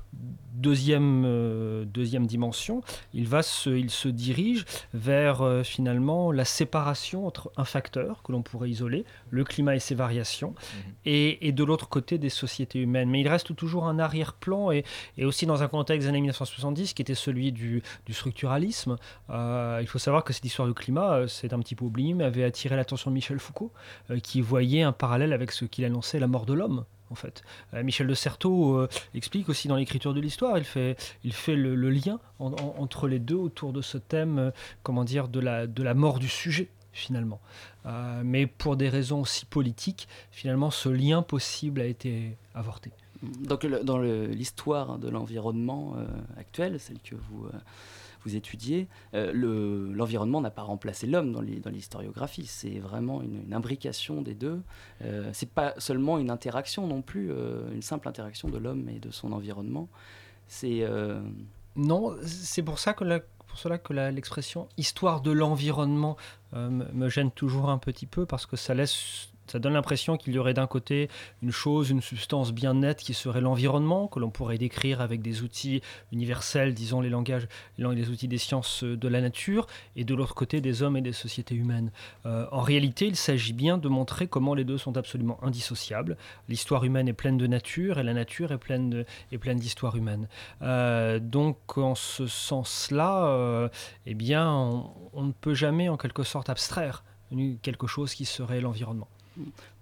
deuxième, 0.54 1.24
euh, 1.26 1.86
deuxième 1.86 2.28
dimension, 2.28 2.82
il, 3.14 3.28
va 3.28 3.42
il 3.66 3.90
se 3.90 4.10
dirige 4.10 4.66
vers 4.94 5.62
finalement 5.64 6.32
la 6.32 6.46
séparation 6.46 7.26
entre 7.26 7.52
un 7.58 7.66
facteur 7.66 8.22
que 8.24 8.32
l'on 8.32 8.42
pourrait 8.42 8.70
isoler, 8.70 9.06
le 9.30 9.44
climat 9.44 9.76
et 9.76 9.80
ses 9.80 9.96
variations, 9.96 10.51
Mhm. 10.52 10.94
et, 11.06 11.52
de 11.52 11.64
l'autre 11.64 11.90
côté 11.90 12.18
des 12.18 12.30
sociétés 12.30 12.80
humaines. 12.80 13.10
Mais 13.10 13.22
il 13.22 13.28
reste 13.28 13.56
toujours 13.56 13.88
un 13.88 14.00
arrière-plan 14.00 14.72
et, 14.72 14.84
aussi 15.22 15.46
dans 15.46 15.64
un 15.64 15.68
contexte 15.68 16.06
des 16.06 16.10
années 16.10 16.22
1970 16.22 16.94
qui 16.94 17.02
était 17.02 17.16
celui 17.16 17.52
du, 17.52 17.84
structuralisme. 18.10 18.98
Euh, 19.30 19.80
il 19.82 19.88
faut 19.88 20.00
savoir 20.00 20.24
que 20.24 20.34
cette 20.34 20.46
histoire 20.46 20.68
du 20.68 20.74
climat, 20.74 21.14
euh, 21.14 21.28
c'est 21.28 21.54
un 21.54 21.60
petit 21.60 21.76
peu 21.76 21.86
oublié, 21.86 22.14
mais 22.14 22.24
avait 22.24 22.44
attiré 22.44 22.76
l'attention 22.76 23.10
de 23.10 23.16
Michel 23.16 23.40
Foucault, 23.40 23.72
euh, 24.10 24.20
qui 24.20 24.42
voyait 24.42 24.82
un 24.82 24.92
parallèle 24.92 25.34
avec 25.34 25.52
ce 25.52 25.66
qu'il 25.66 25.86
annonçait 25.86 26.20
la 26.20 26.28
mort 26.28 26.46
de 26.46 26.54
l'homme 26.54 26.86
en 27.10 27.16
fait. 27.16 27.44
Michel 27.74 28.08
de 28.08 28.14
Certeau 28.14 28.88
explique 29.14 29.50
aussi 29.50 29.68
dans 29.68 29.76
l'écriture 29.76 30.14
de 30.14 30.22
l'histoire, 30.22 30.58
il 30.58 30.64
fait, 30.64 30.96
le, 31.50 31.90
lien 31.90 32.22
entre 32.40 33.10
les 33.10 33.20
deux 33.20 33.36
autour 33.36 33.74
de 33.74 33.82
ce 33.82 33.98
thème, 33.98 34.54
comment 34.82 35.04
dire, 35.04 35.28
de 35.28 35.42
la 35.42 35.94
mort 35.94 36.20
du 36.20 36.30
sujet 36.30 36.70
finalement. 36.94 37.40
mais 38.24 38.48
pour 38.48 38.76
des 38.76 38.90
raisons 38.90 39.22
aussi 39.22 39.46
politiques, 39.46 40.08
finalement, 40.32 40.72
ce 40.72 40.90
lien 40.90 41.22
possible 41.22 41.82
a 41.82 41.86
été 41.86 42.38
avorté. 42.54 42.92
Donc 43.22 43.66
dans 43.66 44.00
l'histoire 44.00 44.98
de 44.98 45.10
l'environnement 45.10 45.96
actuel, 46.38 46.80
celle 46.80 47.00
que 47.00 47.16
vous 47.16 47.50
vous 48.24 48.36
étudiez, 48.36 48.88
euh, 49.14 49.32
l'environnement 49.94 50.42
n'a 50.42 50.52
pas 50.52 50.62
remplacé 50.62 51.08
l'homme 51.08 51.32
dans 51.32 51.72
l'historiographie. 51.72 52.46
C'est 52.46 52.80
vraiment 52.80 53.22
une, 53.22 53.54
imbrication 53.54 54.22
des 54.22 54.34
deux. 54.34 54.62
Euh, 55.04 55.30
c'est 55.34 55.50
pas 55.50 55.74
seulement 55.78 56.18
une 56.18 56.30
interaction 56.30 56.88
non 56.88 57.02
plus, 57.02 57.32
euh, 57.32 57.72
une 57.74 57.82
simple 57.82 58.08
interaction 58.08 58.50
de 58.50 58.58
l'homme 58.58 58.88
et 58.90 59.00
de 59.00 59.12
son 59.12 59.32
environnement. 59.32 59.90
C'est 60.48 60.82
euh, 60.82 61.22
non, 61.76 62.16
c'est 62.24 62.64
pour 62.64 62.80
ça 62.80 62.94
que 62.94 63.04
pour 63.52 63.60
cela 63.60 63.78
que 63.78 63.92
l'expression 63.92 64.70
histoire 64.78 65.20
de 65.20 65.32
l'environnement 65.32 66.16
me 66.54 67.10
gêne 67.10 67.32
toujours 67.32 67.70
un 67.70 67.78
petit 67.78 68.06
peu 68.06 68.26
parce 68.26 68.46
que 68.46 68.56
ça 68.56 68.74
laisse 68.74 69.31
ça 69.52 69.60
donne 69.60 69.74
l'impression 69.74 70.16
qu'il 70.16 70.34
y 70.34 70.40
aurait 70.40 70.54
d'un 70.54 70.68
côté 70.68 71.10
une 71.42 71.52
chose, 71.52 71.90
une 71.90 72.02
substance 72.02 72.54
bien 72.54 72.74
nette 72.74 73.00
qui 73.00 73.14
serait 73.14 73.42
l'environnement, 73.42 74.08
que 74.08 74.20
l'on 74.20 74.30
pourrait 74.30 74.58
décrire 74.58 75.02
avec 75.02 75.22
des 75.22 75.44
outils 75.44 75.82
universels, 76.14 76.74
disons 76.74 77.02
les 77.02 77.10
langages, 77.10 77.48
les 77.78 78.10
outils 78.10 78.30
des 78.30 78.38
sciences 78.38 78.84
de 78.84 79.08
la 79.10 79.20
nature, 79.20 79.68
et 79.98 80.06
de 80.06 80.16
l'autre 80.16 80.36
côté 80.36 80.62
des 80.62 80.84
hommes 80.84 80.96
et 80.96 81.02
des 81.02 81.12
sociétés 81.12 81.56
humaines. 81.56 81.92
Euh, 82.26 82.46
en 82.52 82.62
réalité, 82.62 83.08
il 83.08 83.18
s'agit 83.18 83.52
bien 83.52 83.78
de 83.78 83.90
montrer 83.90 84.28
comment 84.28 84.54
les 84.54 84.64
deux 84.64 84.78
sont 84.78 84.96
absolument 84.96 85.38
indissociables. 85.44 86.16
L'histoire 86.48 86.86
humaine 86.86 87.10
est 87.10 87.14
pleine 87.14 87.38
de 87.38 87.48
nature 87.48 88.00
et 88.00 88.04
la 88.04 88.14
nature 88.14 88.54
est 88.54 88.58
pleine 88.58 89.06
pleine 89.40 89.58
d'histoire 89.58 89.98
humaine. 89.98 90.30
Euh, 90.62 91.20
donc, 91.20 91.78
en 91.78 91.96
ce 91.96 92.28
sens-là, 92.28 93.26
euh, 93.26 93.70
eh 94.06 94.14
bien, 94.14 94.50
on 95.14 95.24
ne 95.24 95.32
peut 95.34 95.56
jamais 95.56 95.90
en 95.90 95.98
quelque 95.98 96.24
sorte 96.24 96.50
abstraire 96.50 97.04
quelque 97.62 97.88
chose 97.88 98.14
qui 98.14 98.26
serait 98.26 98.62
l'environnement. 98.62 99.08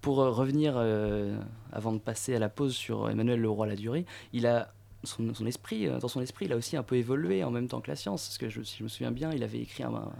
Pour 0.00 0.20
euh, 0.20 0.30
revenir, 0.30 0.74
euh, 0.76 1.36
avant 1.72 1.92
de 1.92 1.98
passer 1.98 2.34
à 2.34 2.38
la 2.38 2.48
pause 2.48 2.74
sur 2.74 3.10
Emmanuel 3.10 3.40
Leroy-Ladurie, 3.40 4.06
il 4.32 4.46
a 4.46 4.72
son, 5.02 5.46
esprit, 5.46 5.86
euh, 5.86 5.98
dans 5.98 6.08
son 6.08 6.20
esprit, 6.20 6.44
il 6.44 6.52
a 6.52 6.56
aussi 6.56 6.76
un 6.76 6.82
peu 6.82 6.96
évolué 6.96 7.42
en 7.42 7.50
même 7.50 7.68
temps 7.68 7.80
que 7.80 7.90
la 7.90 7.96
science. 7.96 8.38
Si 8.38 8.50
je 8.50 8.82
me 8.82 8.88
souviens 8.88 9.10
bien, 9.10 9.32
il 9.32 9.42
avait 9.42 9.60
écrit 9.60 9.84
enfin, 9.84 10.12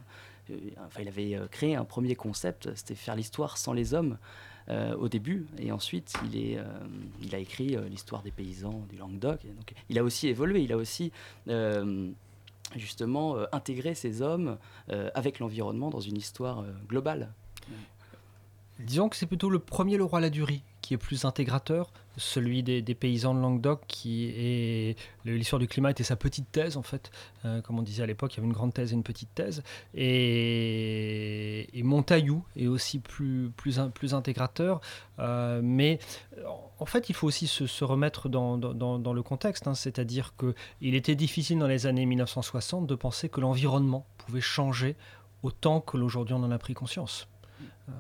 il 1.01 1.09
avait 1.09 1.39
créé 1.51 1.77
un 1.77 1.85
premier 1.85 2.17
concept, 2.17 2.75
c'était 2.75 2.97
faire 2.97 3.15
l'histoire 3.15 3.57
sans 3.57 3.73
les 3.73 3.95
hommes. 3.95 4.19
au 4.99 5.09
début, 5.09 5.47
et 5.59 5.71
ensuite 5.73 6.15
il, 6.33 7.35
a 7.35 7.39
écrit 7.39 7.77
l'histoire 7.89 8.23
des 8.23 8.31
paysans 8.33 8.85
du 8.89 8.97
Languedoc. 8.97 9.41
il 9.89 9.99
a 9.99 10.03
aussi 10.03 10.29
évolué, 10.29 10.63
il 10.63 10.73
a 10.73 10.77
aussi 10.77 11.13
justement 12.75 13.37
intégré 13.53 13.95
ces 13.95 14.23
hommes 14.23 14.59
avec 15.15 15.39
l'environnement 15.39 15.91
dans 15.91 16.01
une 16.01 16.17
histoire 16.17 16.65
globale. 16.89 17.33
Disons 18.81 19.11
que 19.11 19.17
c'est 19.17 19.27
plutôt 19.27 19.51
le 19.51 19.59
premier 19.59 19.99
Leroy 19.99 20.21
Ladurie 20.21 20.63
qui 20.81 20.95
est 20.95 20.99
plus 20.99 21.27
intégrateur, 21.27 21.93
celui 22.17 22.63
des, 22.63 22.83
paysans 22.95 23.35
de 23.35 23.41
Languedoc 23.41 23.83
qui 23.87 24.25
est 24.35 24.99
l'histoire 25.25 25.61
du 25.61 25.69
climat 25.69 25.91
était 25.91 26.03
sa 26.03 26.17
petite 26.17 26.51
thèse 26.51 26.77
en 26.79 26.83
fait, 26.83 27.11
euh, 27.45 27.61
comme 27.61 27.79
on 27.79 27.83
disait 27.83 28.03
à 28.03 28.07
l'époque, 28.07 28.35
il 28.35 28.39
y 28.39 28.41
avait 28.41 28.47
une 28.47 28.55
grande 28.55 28.73
thèse 28.73 28.93
et 28.93 28.95
une 28.95 29.03
petite 29.03 29.35
thèse, 29.35 29.63
et, 29.95 31.69
Montaillou 31.85 32.45
est 32.57 32.69
aussi 32.69 33.01
plus 33.01 33.79
intégrateur, 34.13 34.81
euh, 35.19 35.61
mais 35.63 35.99
en 36.79 36.87
fait 36.87 37.09
il 37.09 37.15
faut 37.15 37.27
aussi 37.27 37.47
se, 37.47 37.85
remettre 37.85 38.29
dans, 38.29 38.57
le 38.57 39.23
contexte, 39.23 39.67
hein. 39.67 39.75
c'est-à-dire 39.75 40.35
que 40.37 40.55
il 40.81 40.95
était 40.95 41.15
difficile 41.15 41.59
dans 41.59 41.69
les 41.69 41.87
années 41.87 42.07
1960 42.07 42.87
de 42.87 42.95
penser 42.95 43.29
que 43.29 43.41
l'environnement 43.41 44.07
pouvait 44.19 44.41
changer 44.41 44.97
autant 45.43 45.81
que 45.81 45.97
l'aujourd'hui 45.97 46.35
on 46.35 46.43
en 46.43 46.51
a 46.51 46.59
pris 46.59 46.75
conscience. 46.75 47.29
Euh, 47.89 47.93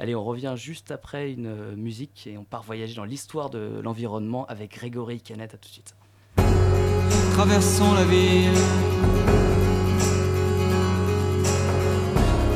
Allez, 0.00 0.14
on 0.14 0.22
revient 0.22 0.54
juste 0.56 0.92
après 0.92 1.32
une 1.32 1.46
euh, 1.46 1.74
musique 1.74 2.28
et 2.28 2.38
on 2.38 2.44
part 2.44 2.62
voyager 2.62 2.94
dans 2.94 3.04
l'histoire 3.04 3.50
de 3.50 3.80
l'environnement 3.82 4.46
avec 4.46 4.70
Grégory 4.70 5.20
Canet. 5.20 5.54
À 5.54 5.56
tout 5.56 5.68
de 5.68 5.72
suite. 5.72 5.96
Traversons 7.32 7.94
la 7.94 8.04
ville 8.04 8.52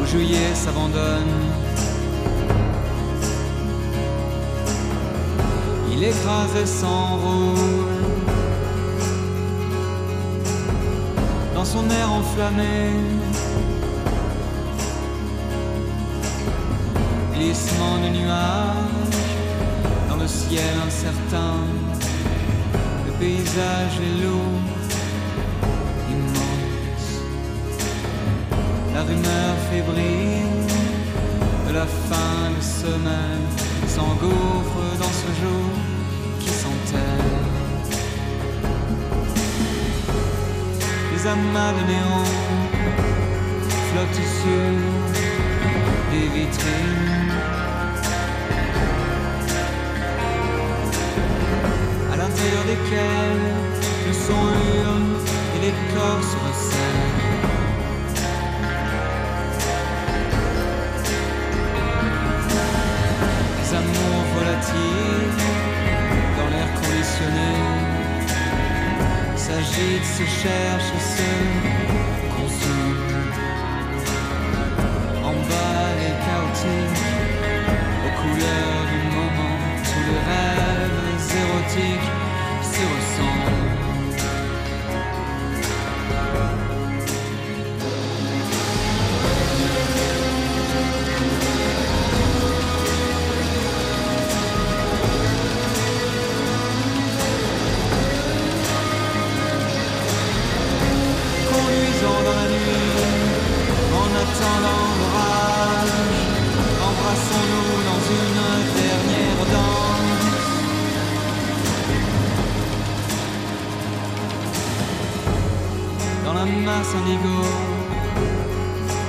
où 0.01 0.07
juillet 0.07 0.55
s'abandonne. 0.55 1.35
Il 5.93 6.05
écrase 6.05 6.57
et 6.57 6.67
s'enroule 6.67 7.59
dans 11.55 11.65
son 11.65 11.91
air 11.91 12.13
enflammé. 12.13 12.91
Glissement 17.43 17.99
de 18.05 18.09
nuages 18.19 19.19
dans 20.09 20.17
le 20.17 20.29
ciel 20.29 20.75
incertain, 20.87 21.57
le 23.07 23.13
paysage 23.19 23.97
est 24.07 24.23
lourd, 24.23 24.63
immense. 26.15 27.09
La 28.95 29.03
rumeur 29.03 29.53
fébrile 29.71 30.67
de 31.67 31.73
la 31.73 31.87
fin 32.09 32.43
de 32.57 32.63
semaine 32.63 33.47
s'engouffre 33.89 34.85
dans 35.03 35.15
ce 35.23 35.31
jour 35.41 35.69
qui 36.41 36.51
s'enterre. 36.61 37.41
Les 41.13 41.27
amas 41.27 41.73
de 41.79 41.83
néon 41.91 42.25
flottent 43.89 44.27
sur 44.43 45.13
des 46.13 46.27
vitrines. 46.29 47.22
Le 54.07 54.13
son 54.13 54.33
hurle 54.33 55.17
et 55.55 55.61
les 55.67 55.75
corps 55.95 56.23
se 56.23 56.37
resserrent. 56.47 57.21
Les 63.59 63.71
amours 63.77 64.25
volatiles 64.35 65.35
dans 66.37 66.49
l'air 66.53 66.71
conditionné 66.81 67.53
s'agitent, 69.37 70.11
se 70.19 70.25
cherchent, 70.43 70.99
se 71.15 71.31
consument. 72.37 73.33
En 75.25 75.35
bas 75.49 75.89
et 76.07 76.15
chaotiques, 76.25 77.05
aux 78.05 78.15
couleurs 78.21 78.85
du 78.93 79.01
moment, 79.17 79.59
tous 79.85 80.05
les 80.09 80.21
rêves 80.31 80.73
érotiques 81.43 82.22
Thank 83.23 83.47
you. 83.47 83.52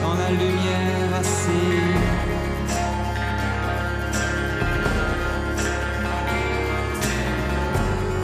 Dans 0.02 0.14
la 0.14 0.30
lumière 0.30 1.20
assise. 1.20 2.04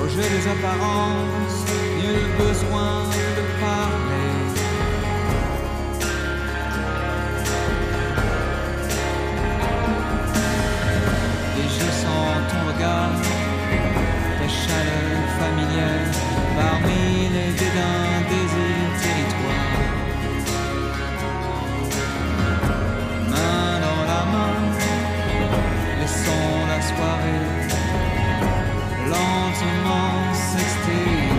Au 0.01 0.07
jeu 0.07 0.21
des 0.21 0.47
apparences, 0.47 1.65
nul 1.97 2.25
besoin 2.37 2.93
de 3.37 3.43
parler. 3.59 4.29
Et 11.57 11.67
je 11.75 11.87
sens 12.01 12.31
ton 12.49 12.61
regard, 12.71 13.17
ta 14.39 14.47
chaleur 14.47 15.21
familière 15.39 16.11
parmi 16.55 17.29
les 17.33 17.51
dédains 17.53 18.21
désirs 18.29 18.38
Lentement 29.09 30.33
s'extirpe 30.33 31.38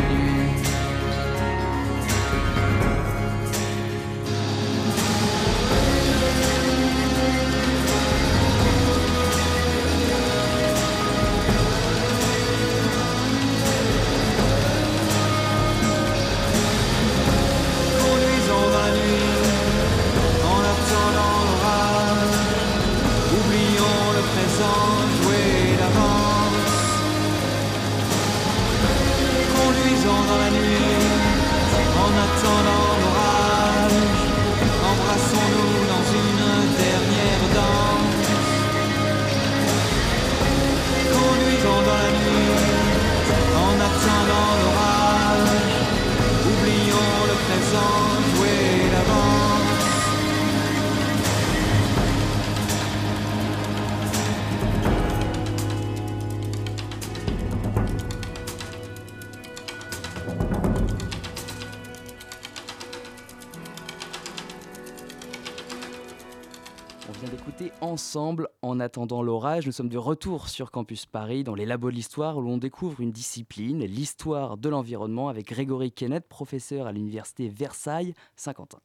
ensemble 68.10 68.48
En 68.62 68.80
attendant 68.80 69.22
l'orage. 69.22 69.66
Nous 69.66 69.72
sommes 69.72 69.88
de 69.88 69.96
retour 69.96 70.48
sur 70.48 70.72
Campus 70.72 71.06
Paris 71.06 71.44
dans 71.44 71.54
les 71.54 71.64
labos 71.64 71.90
de 71.92 71.94
l'histoire 71.94 72.36
où 72.36 72.40
l'on 72.40 72.58
découvre 72.58 73.00
une 73.00 73.12
discipline, 73.12 73.84
l'histoire 73.84 74.56
de 74.56 74.68
l'environnement 74.68 75.28
avec 75.28 75.46
Grégory 75.46 75.92
Kenneth, 75.92 76.26
professeur 76.28 76.88
à 76.88 76.92
l'université 76.92 77.48
Versailles 77.48 78.14
Saint-Quentin. 78.34 78.80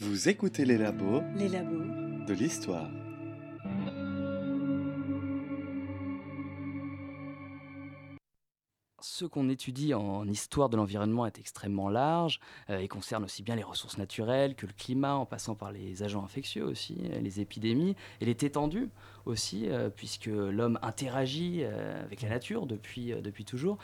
Vous 0.00 0.28
écoutez 0.28 0.64
les 0.64 0.76
labos 0.76 1.22
Les 1.36 1.48
labos. 1.48 2.24
de 2.26 2.32
l'histoire. 2.32 2.90
Ce 9.06 9.26
qu'on 9.26 9.50
étudie 9.50 9.92
en 9.92 10.26
histoire 10.26 10.70
de 10.70 10.78
l'environnement 10.78 11.26
est 11.26 11.38
extrêmement 11.38 11.90
large 11.90 12.40
euh, 12.70 12.78
et 12.78 12.88
concerne 12.88 13.22
aussi 13.24 13.42
bien 13.42 13.54
les 13.54 13.62
ressources 13.62 13.98
naturelles 13.98 14.54
que 14.54 14.64
le 14.64 14.72
climat, 14.72 15.14
en 15.16 15.26
passant 15.26 15.54
par 15.54 15.72
les 15.72 16.02
agents 16.02 16.24
infectieux 16.24 16.64
aussi, 16.64 16.96
euh, 17.12 17.20
les 17.20 17.38
épidémies. 17.38 17.96
Elle 18.22 18.30
est 18.30 18.42
étendue 18.42 18.88
aussi, 19.26 19.68
euh, 19.68 19.90
puisque 19.90 20.24
l'homme 20.24 20.78
interagit 20.80 21.64
avec 21.64 22.22
la 22.22 22.30
nature 22.30 22.66
depuis, 22.66 23.12
toujours. 23.44 23.76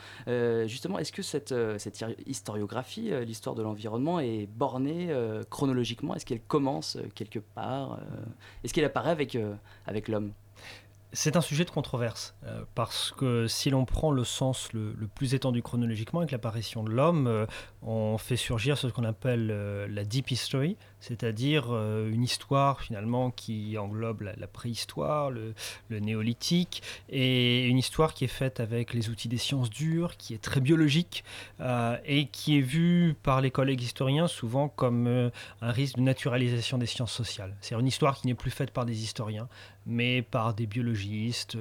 Justement, 0.65 0.97
est-ce 0.97 1.11
que 1.11 1.21
cette, 1.21 1.53
cette 1.77 2.01
hi- 2.01 2.15
historiographie, 2.25 3.11
l'histoire 3.23 3.55
de 3.55 3.61
l'environnement, 3.61 4.19
est 4.19 4.47
bornée 4.47 5.13
chronologiquement? 5.51 6.15
Est-ce 6.15 6.25
qu'elle 6.25 6.41
commence 6.41 6.97
quelque 7.13 7.39
part 7.39 7.99
Est-ce 8.63 8.73
qu'elle 8.73 8.85
apparaît 8.85 9.11
avec 9.11 10.07
l'homme? 10.07 10.33
C'est 11.13 11.35
un 11.35 11.41
sujet 11.41 11.65
de 11.65 11.69
controverse, 11.69 12.35
euh, 12.45 12.63
parce 12.73 13.11
que 13.11 13.45
si 13.47 13.69
l'on 13.69 13.83
prend 13.83 14.11
le 14.11 14.23
sens 14.23 14.71
le, 14.71 14.93
plus 15.13 15.33
étendu 15.33 15.61
chronologiquement 15.61 16.21
avec 16.21 16.31
l'apparition 16.31 16.83
de 16.83 16.89
l'homme, 16.89 17.27
euh, 17.27 17.45
on 17.81 18.17
fait 18.17 18.37
surgir 18.37 18.77
ce 18.77 18.87
qu'on 18.87 19.03
appelle 19.03 19.49
euh, 19.51 19.87
la 19.89 20.05
deep 20.05 20.31
history, 20.31 20.77
c'est-à-dire 21.01 21.67
euh, 21.71 22.09
une 22.09 22.23
histoire 22.23 22.81
finalement 22.81 23.31
qui 23.31 23.77
englobe 23.77 24.21
la, 24.21 24.47
préhistoire, 24.47 25.31
le, 25.31 25.53
néolithique, 25.89 26.81
et 27.09 27.65
une 27.65 27.77
histoire 27.77 28.13
qui 28.13 28.23
est 28.23 28.29
faite 28.29 28.59
avec 28.59 28.93
les 28.93 29.09
outils 29.09 29.27
des 29.27 29.37
sciences 29.37 29.69
dures, 29.69 30.15
qui 30.15 30.33
est 30.33 30.41
très 30.41 30.61
biologique, 30.61 31.23
euh, 31.59 31.97
et 32.05 32.27
qui 32.27 32.57
est 32.57 32.61
vue 32.61 33.15
par 33.23 33.41
les 33.41 33.51
collègues 33.51 33.81
historiens 33.81 34.27
souvent 34.27 34.69
comme 34.69 35.07
euh, 35.07 35.29
un 35.61 35.71
risque 35.71 35.97
de 35.97 36.01
naturalisation 36.01 36.77
des 36.77 36.85
sciences 36.85 37.11
sociales. 37.11 37.55
C'est 37.61 37.75
une 37.75 37.87
histoire 37.87 38.15
qui 38.15 38.27
n'est 38.27 38.35
plus 38.35 38.51
faite 38.51 38.71
par 38.71 38.85
des 38.85 39.03
historiens, 39.03 39.49
mais 39.85 40.21
par 40.21 40.53
des 40.53 40.67
biologistes, 40.67 41.57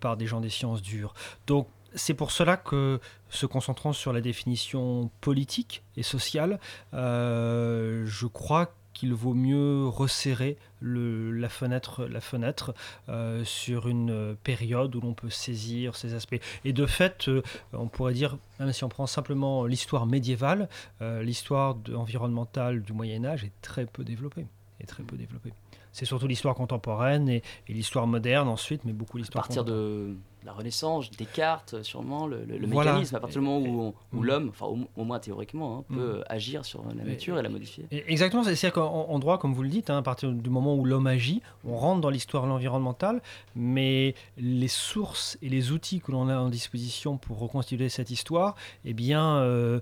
par 0.00 0.16
des 0.16 0.26
gens 0.26 0.40
des 0.40 0.50
sciences 0.50 0.82
dures. 0.82 1.14
Donc 1.46 1.68
c'est 1.94 2.14
pour 2.14 2.30
cela 2.30 2.56
que, 2.56 3.00
se 3.28 3.46
concentrant 3.46 3.92
sur 3.92 4.12
la 4.12 4.20
définition 4.20 5.10
politique 5.20 5.82
et 5.96 6.02
sociale, 6.02 6.58
euh, 6.94 8.04
je 8.06 8.26
crois 8.26 8.74
qu'il 8.92 9.14
vaut 9.14 9.34
mieux 9.34 9.86
resserrer 9.86 10.58
la 10.82 11.48
fenêtre, 11.48 12.74
euh, 13.08 13.44
sur 13.44 13.88
une 13.88 14.36
période 14.42 14.94
où 14.94 15.00
l'on 15.00 15.14
peut 15.14 15.30
saisir 15.30 15.96
ces 15.96 16.14
aspects. 16.14 16.40
Et 16.64 16.72
de 16.72 16.86
fait, 16.86 17.28
euh, 17.28 17.42
on 17.72 17.86
pourrait 17.86 18.14
dire, 18.14 18.36
même 18.58 18.72
si 18.72 18.84
on 18.84 18.88
prend 18.88 19.06
simplement 19.06 19.64
l'histoire 19.64 20.06
médiévale, 20.06 20.68
l'histoire 21.00 21.76
environnementale 21.94 22.82
du 22.82 22.92
Moyen 22.92 23.24
Âge 23.24 23.44
est 23.44 23.52
très 23.62 23.86
peu 23.86 24.04
développée. 24.04 24.46
Est 24.80 24.86
très 24.86 25.02
peu 25.02 25.16
développée. 25.16 25.52
C'est 25.92 26.04
surtout 26.04 26.26
l'histoire 26.26 26.54
contemporaine 26.54 27.28
et, 27.28 27.42
et 27.68 27.72
l'histoire 27.72 28.06
moderne 28.06 28.48
ensuite, 28.48 28.84
mais 28.84 28.92
beaucoup 28.92 29.16
À 29.16 29.20
l'histoire 29.20 29.44
partir 29.46 29.62
contemporaine. 29.64 30.14
de 30.14 30.46
la 30.46 30.52
Renaissance, 30.52 31.10
Descartes, 31.10 31.82
sûrement, 31.82 32.26
le, 32.26 32.44
le- 32.46 32.56
le 32.58 32.66
Voilà. 32.68 32.92
mécanisme, 32.92 33.16
à 33.16 33.20
partir 33.20 33.40
du 33.42 33.46
moment 33.46 33.58
où, 33.66 33.80
on- 33.82 33.94
où 34.16 34.22
Mm. 34.22 34.24
l'homme, 34.24 34.48
enfin 34.48 34.66
au, 34.66 34.78
au 34.96 35.04
moins 35.04 35.18
théoriquement, 35.18 35.78
hein, 35.90 35.94
peut 35.94 36.20
Mm. 36.20 36.24
agir 36.28 36.64
sur 36.64 36.82
la 36.86 36.94
nature 36.94 37.38
et 37.38 37.42
la 37.42 37.48
modifier. 37.50 37.86
Exactement, 37.90 38.42
c'est- 38.44 38.54
c'est-à-dire 38.54 38.74
qu'en 38.82 39.06
en 39.08 39.18
droit, 39.18 39.38
comme 39.38 39.52
vous 39.52 39.62
le 39.62 39.68
dites, 39.68 39.90
hein, 39.90 39.98
à 39.98 40.02
partir 40.02 40.30
du 40.32 40.48
moment 40.48 40.74
où 40.76 40.84
l'homme 40.86 41.06
agit, 41.08 41.42
on 41.66 41.76
rentre 41.76 42.00
dans 42.00 42.08
l'histoire 42.10 42.44
environnementale, 42.44 43.20
mais 43.54 44.14
les 44.38 44.68
sources 44.68 45.36
et 45.42 45.48
les 45.50 45.72
outils 45.72 46.00
que 46.00 46.10
l'on 46.12 46.28
a 46.28 46.36
en 46.38 46.48
disposition 46.48 47.18
pour 47.18 47.38
reconstituer 47.38 47.88
cette 47.90 48.10
histoire, 48.10 48.54
eh 48.86 48.94
bien, 48.94 49.36
euh, 49.38 49.80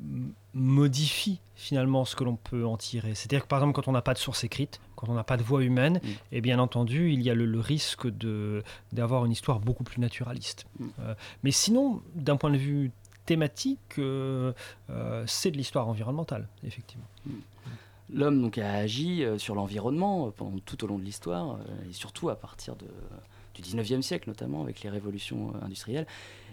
m- 0.00 0.32
modifient 0.54 1.40
finalement 1.54 2.04
ce 2.04 2.16
que 2.16 2.24
l'on 2.24 2.36
peut 2.36 2.64
en 2.66 2.76
tirer. 2.76 3.14
C'est-à-dire 3.14 3.42
que 3.42 3.48
par 3.48 3.58
exemple, 3.60 3.74
quand 3.74 3.88
on 3.88 3.92
n'a 3.92 4.02
pas 4.02 4.14
de 4.14 4.18
source 4.18 4.44
écrite, 4.44 4.80
quand 5.00 5.08
on 5.08 5.14
n'a 5.14 5.24
pas 5.24 5.36
de 5.36 5.42
voix 5.42 5.62
humaine, 5.62 6.00
Mm. 6.02 6.08
et 6.32 6.40
bien 6.40 6.58
entendu, 6.58 7.12
il 7.12 7.22
y 7.22 7.30
a 7.30 7.34
le, 7.34 7.46
le 7.46 7.60
risque 7.60 8.06
d'avoir 8.92 9.24
une 9.24 9.32
histoire 9.32 9.60
beaucoup 9.60 9.84
plus 9.84 10.00
naturaliste. 10.00 10.66
Mm. 10.78 10.86
Euh, 11.00 11.14
mais 11.42 11.50
sinon, 11.50 12.02
d'un 12.14 12.36
point 12.36 12.50
de 12.50 12.56
vue 12.56 12.90
thématique, 13.26 13.98
euh, 13.98 14.52
euh, 14.90 15.24
c'est 15.26 15.50
de 15.50 15.56
l'histoire 15.56 15.88
environnementale, 15.88 16.48
effectivement. 16.64 17.06
L'homme 18.12 18.42
donc 18.42 18.58
a 18.58 18.72
agi 18.72 19.24
sur 19.38 19.54
l'environnement 19.54 20.32
pendant 20.32 20.58
tout 20.58 20.82
au 20.82 20.88
long 20.88 20.98
de 20.98 21.04
l'histoire 21.04 21.60
et 21.88 21.92
surtout 21.92 22.28
à 22.28 22.34
partir 22.34 22.74
de, 22.74 22.86
du 23.54 23.62
19e 23.62 24.02
siècle 24.02 24.28
notamment 24.28 24.62
avec 24.62 24.82
les 24.82 24.90
révolutions 24.90 25.52
industrielles. 25.62 26.08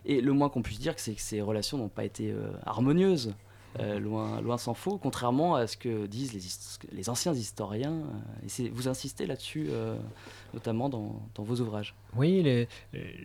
Et 0.06 0.22
le 0.22 0.34
moins 0.34 0.50
qu'on 0.50 0.62
puisse 0.62 0.80
dire, 0.80 0.94
c'est 0.98 1.16
que 1.16 1.22
ces 1.22 1.42
relations 1.42 1.80
n'ont 1.80 1.90
pas 1.90 2.06
été 2.06 2.32
harmonieuses, 2.64 3.34
euh, 3.80 4.00
loin, 4.00 4.42
loin 4.42 4.58
s'en 4.58 4.74
faut, 4.74 4.98
contrairement 4.98 5.56
à 5.56 5.68
ce 5.68 5.78
que 5.78 6.06
disent 6.08 6.34
les, 6.92 7.10
anciens 7.10 7.34
historiens. 7.34 7.92
euh, 7.94 8.64
et 8.64 8.70
vous 8.70 8.88
insistez 8.88 9.26
là-dessus 9.28 9.68
euh, 9.70 9.98
notamment 10.54 10.90
dans, 10.90 11.22
dans 11.36 11.44
vos 11.44 11.60
ouvrages. 11.62 11.94
Oui, 12.16 12.68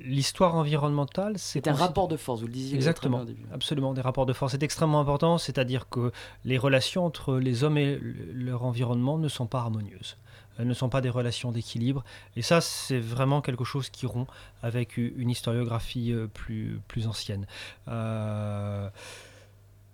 l'histoire 0.04 0.54
environnementale, 0.54 1.34
c'est 1.38 1.68
un 1.68 1.74
rapport 1.74 2.08
de 2.08 2.16
force, 2.16 2.40
vous 2.40 2.46
le 2.46 2.52
disiez 2.52 2.70
très 2.70 2.76
Exactement, 2.76 3.18
bien 3.18 3.22
au 3.24 3.28
début. 3.28 3.42
absolument, 3.52 3.94
des 3.94 4.00
rapports 4.02 4.26
de 4.26 4.32
force. 4.32 4.52
C'est 4.52 4.62
extrêmement 4.62 5.00
important, 5.00 5.38
c'est-à-dire 5.38 5.88
que 5.88 6.12
les 6.44 6.58
relations 6.58 7.06
entre 7.06 7.36
les 7.38 7.64
hommes 7.64 7.78
et 7.78 7.96
le- 7.96 8.32
leur 8.32 8.64
environnement 8.64 9.18
ne 9.18 9.28
sont 9.28 9.46
pas 9.46 9.60
harmonieuses, 9.60 10.16
Elles 10.58 10.66
ne 10.68 10.74
sont 10.74 10.90
pas 10.90 11.00
des 11.00 11.08
relations 11.08 11.50
d'équilibre. 11.50 12.04
Et 12.36 12.42
ça, 12.42 12.60
c'est 12.60 12.98
vraiment 13.00 13.40
quelque 13.40 13.64
chose 13.64 13.88
qui 13.88 14.04
rompt 14.04 14.28
avec 14.62 14.98
une 14.98 15.30
historiographie 15.30 16.12
plus, 16.34 16.78
plus 16.88 17.06
ancienne. 17.06 17.46
Euh, 17.88 18.90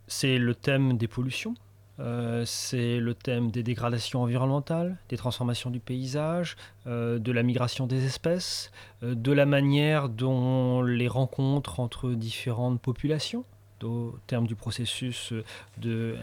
c'est 0.08 0.38
le 0.38 0.54
thème 0.54 0.96
des 0.96 1.06
pollutions. 1.06 1.54
Euh, 2.00 2.44
c'est 2.46 3.00
le 3.00 3.14
thème 3.14 3.50
des 3.50 3.62
dégradations 3.62 4.22
environnementales, 4.22 4.98
des 5.08 5.16
transformations 5.16 5.70
du 5.70 5.80
paysage, 5.80 6.56
euh, 6.86 7.18
de 7.18 7.32
la 7.32 7.42
migration 7.42 7.86
des 7.86 8.04
espèces, 8.04 8.70
euh, 9.02 9.14
de 9.14 9.32
la 9.32 9.46
manière 9.46 10.08
dont 10.08 10.82
les 10.82 11.08
rencontres 11.08 11.80
entre 11.80 12.10
différentes 12.12 12.80
populations, 12.80 13.44
au 13.82 14.14
terme 14.26 14.46
du 14.46 14.54
processus 14.54 15.32
de, 15.76 16.16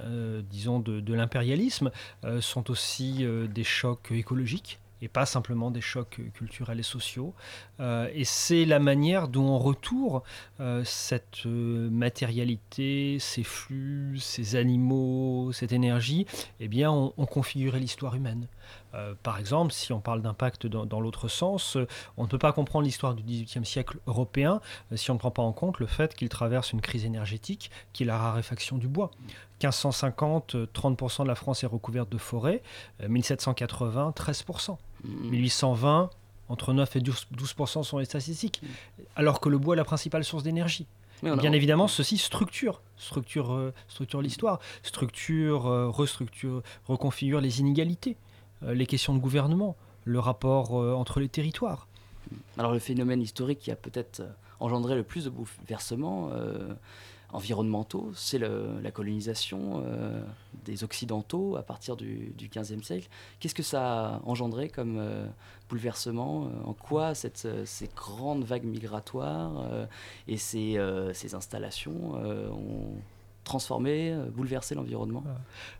l'impérialisme, 1.07 1.89
sont 2.41 2.69
aussi 2.69 3.25
des 3.49 3.63
chocs 3.63 4.11
écologiques 4.11 4.79
et 5.05 5.07
pas 5.07 5.27
simplement 5.27 5.69
des 5.69 5.81
chocs 5.81 6.19
culturels 6.33 6.79
et 6.79 6.83
sociaux. 6.83 7.33
Euh, 7.79 8.09
et 8.13 8.25
c'est 8.25 8.65
la 8.65 8.79
manière 8.79 9.27
dont 9.27 9.45
on 9.45 9.59
retourne 9.59 10.21
euh, 10.59 10.83
cette 10.83 11.45
euh, 11.45 11.89
matérialité, 11.91 13.17
ces 13.19 13.43
flux, 13.43 14.17
ces 14.19 14.55
animaux, 14.55 15.51
cette 15.53 15.71
énergie, 15.71 16.25
eh 16.59 16.67
bien, 16.67 16.91
on, 16.91 17.13
on 17.17 17.25
configurait 17.27 17.79
l'histoire 17.79 18.15
humaine. 18.15 18.47
Euh, 18.95 19.13
par 19.23 19.37
exemple, 19.37 19.73
si 19.73 19.91
on 19.91 19.99
parle 19.99 20.21
d'impact 20.21 20.67
dans, 20.67 20.99
l'autre 20.99 21.27
sens, 21.27 21.75
euh, 21.75 21.87
on 22.17 22.23
ne 22.23 22.27
peut 22.27 22.37
pas 22.37 22.53
comprendre 22.53 22.85
l'histoire 22.85 23.13
du 23.13 23.23
XVIIIe 23.23 23.65
siècle 23.65 23.97
européen 24.07 24.61
euh, 24.91 24.95
si 24.95 25.11
on 25.11 25.15
ne 25.15 25.19
prend 25.19 25.31
pas 25.31 25.41
en 25.41 25.51
compte 25.51 25.79
le 25.79 25.85
fait 25.85 26.15
qu'il 26.15 26.29
traverse 26.29 26.71
une 26.71 26.81
crise 26.81 27.05
énergétique 27.05 27.71
qui 27.93 28.03
est 28.03 28.05
la 28.05 28.17
raréfaction 28.17 28.77
du 28.77 28.87
bois. 28.87 29.11
1550, 29.61 30.55
euh, 30.55 30.67
30% 30.73 31.23
de 31.23 31.27
la 31.27 31.35
France 31.35 31.63
est 31.63 31.67
recouverte 31.67 32.09
de 32.09 32.17
forêts, 32.17 32.61
euh, 33.01 33.09
1780, 33.09 34.13
13%. 34.15 34.77
Mm. 35.05 35.29
1820, 35.29 36.09
entre 36.49 36.73
9 36.73 36.95
et 36.95 36.99
12%, 36.99 37.25
12% 37.35 37.83
sont 37.83 37.97
les 37.97 38.05
statistiques, 38.05 38.61
alors 39.15 39.39
que 39.39 39.49
le 39.49 39.57
bois 39.57 39.75
est 39.75 39.77
la 39.77 39.85
principale 39.85 40.23
source 40.23 40.43
d'énergie. 40.43 40.85
Bien 41.23 41.53
évidemment, 41.53 41.87
ceci 41.87 42.17
structure, 42.17 42.81
structure, 42.97 43.53
euh, 43.53 43.73
structure 43.87 44.21
l'histoire, 44.21 44.59
structure, 44.83 45.67
euh, 45.67 45.89
restructure, 45.89 46.61
reconfigure 46.87 47.41
les 47.41 47.61
inégalités, 47.61 48.17
euh, 48.63 48.73
les 48.73 48.85
questions 48.85 49.13
de 49.13 49.19
gouvernement, 49.19 49.75
le 50.03 50.19
rapport 50.19 50.73
entre 50.73 51.19
les 51.19 51.29
territoires. 51.29 51.87
Alors 52.57 52.73
le 52.73 52.79
phénomène 52.79 53.21
historique 53.21 53.59
qui 53.59 53.71
a 53.71 53.75
peut-être 53.75 54.21
engendré 54.59 54.95
le 54.95 55.03
plus 55.03 55.25
de 55.25 55.29
bouleversements 55.31 56.29
environnementaux, 57.31 58.11
c'est 58.15 58.39
la 58.39 58.91
colonisation 58.91 59.83
euh, 59.85 60.21
des 60.63 60.83
Occidentaux 60.83 61.55
à 61.57 61.63
partir 61.63 61.95
du, 61.95 62.33
du 62.37 62.47
15e 62.49 62.83
siècle. 62.83 63.07
Qu'est-ce 63.39 63.55
que 63.55 63.63
ça 63.63 64.15
a 64.15 64.21
engendré 64.25 64.69
comme 64.69 65.01
bouleversement 65.69 66.49
En 66.65 66.73
quoi 66.73 67.15
cette, 67.15 67.47
ces 67.65 67.89
grandes 67.95 68.43
vagues 68.43 68.65
migratoires 68.65 69.87
et 70.27 70.37
ces, 70.37 70.79
ces 71.13 71.35
installations 71.35 72.13
ont 72.15 72.95
transformer, 73.45 74.11
euh, 74.11 74.29
bouleverser 74.29 74.75
l'environnement 74.75 75.23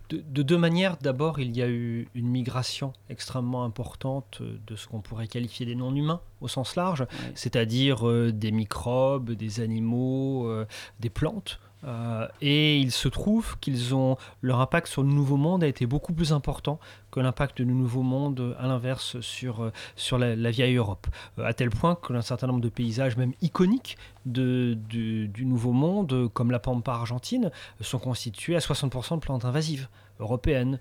de, 0.08 0.42
deux 0.42 0.56
manières. 0.56 0.96
D'abord, 0.96 1.40
il 1.40 1.54
y 1.54 1.62
a 1.62 1.68
eu 1.68 2.08
une 2.14 2.28
migration 2.28 2.92
extrêmement 3.10 3.64
importante 3.64 4.40
de 4.40 4.76
ce 4.76 4.86
qu'on 4.86 5.00
pourrait 5.00 5.26
qualifier 5.26 5.66
des 5.66 5.74
non-humains 5.74 6.20
au 6.40 6.48
sens 6.48 6.76
large, 6.76 7.06
c'est-à-dire 7.34 8.08
euh, 8.08 8.32
des 8.32 8.52
microbes, 8.52 9.32
des 9.32 9.60
animaux, 9.60 10.48
euh, 10.48 10.66
des 11.00 11.10
plantes. 11.10 11.60
Euh, 11.86 12.26
et 12.40 12.78
il 12.78 12.90
se 12.90 13.08
trouve 13.08 13.58
qu'ils 13.60 13.94
ont 13.94 14.16
leur 14.42 14.60
impact 14.60 14.88
sur 14.88 15.02
le 15.02 15.08
Nouveau 15.08 15.36
Monde 15.36 15.62
a 15.62 15.66
été 15.66 15.86
beaucoup 15.86 16.12
plus 16.12 16.32
important 16.32 16.78
que 17.10 17.20
l'impact 17.20 17.62
du 17.62 17.66
Nouveau 17.66 18.02
Monde, 18.02 18.56
à 18.58 18.66
l'inverse, 18.66 19.20
sur, 19.20 19.62
euh, 19.62 19.72
sur 19.94 20.18
la, 20.18 20.50
vieille 20.50 20.76
Europe. 20.76 21.06
Euh, 21.38 21.44
à 21.44 21.54
tel 21.54 21.70
point 21.70 21.96
qu'un 21.96 22.22
certain 22.22 22.48
nombre 22.48 22.60
de 22.60 22.68
paysages, 22.68 23.16
même 23.16 23.32
iconiques 23.40 23.96
de, 24.24 24.76
du 24.88 25.44
Nouveau 25.44 25.72
Monde, 25.72 26.28
comme 26.32 26.50
la 26.50 26.58
Pampa 26.58 26.92
argentine, 26.92 27.50
sont 27.80 27.98
constitués 27.98 28.56
à 28.56 28.58
60% 28.58 29.16
de 29.16 29.20
plantes 29.20 29.44
invasives 29.44 29.88
européennes. 30.20 30.78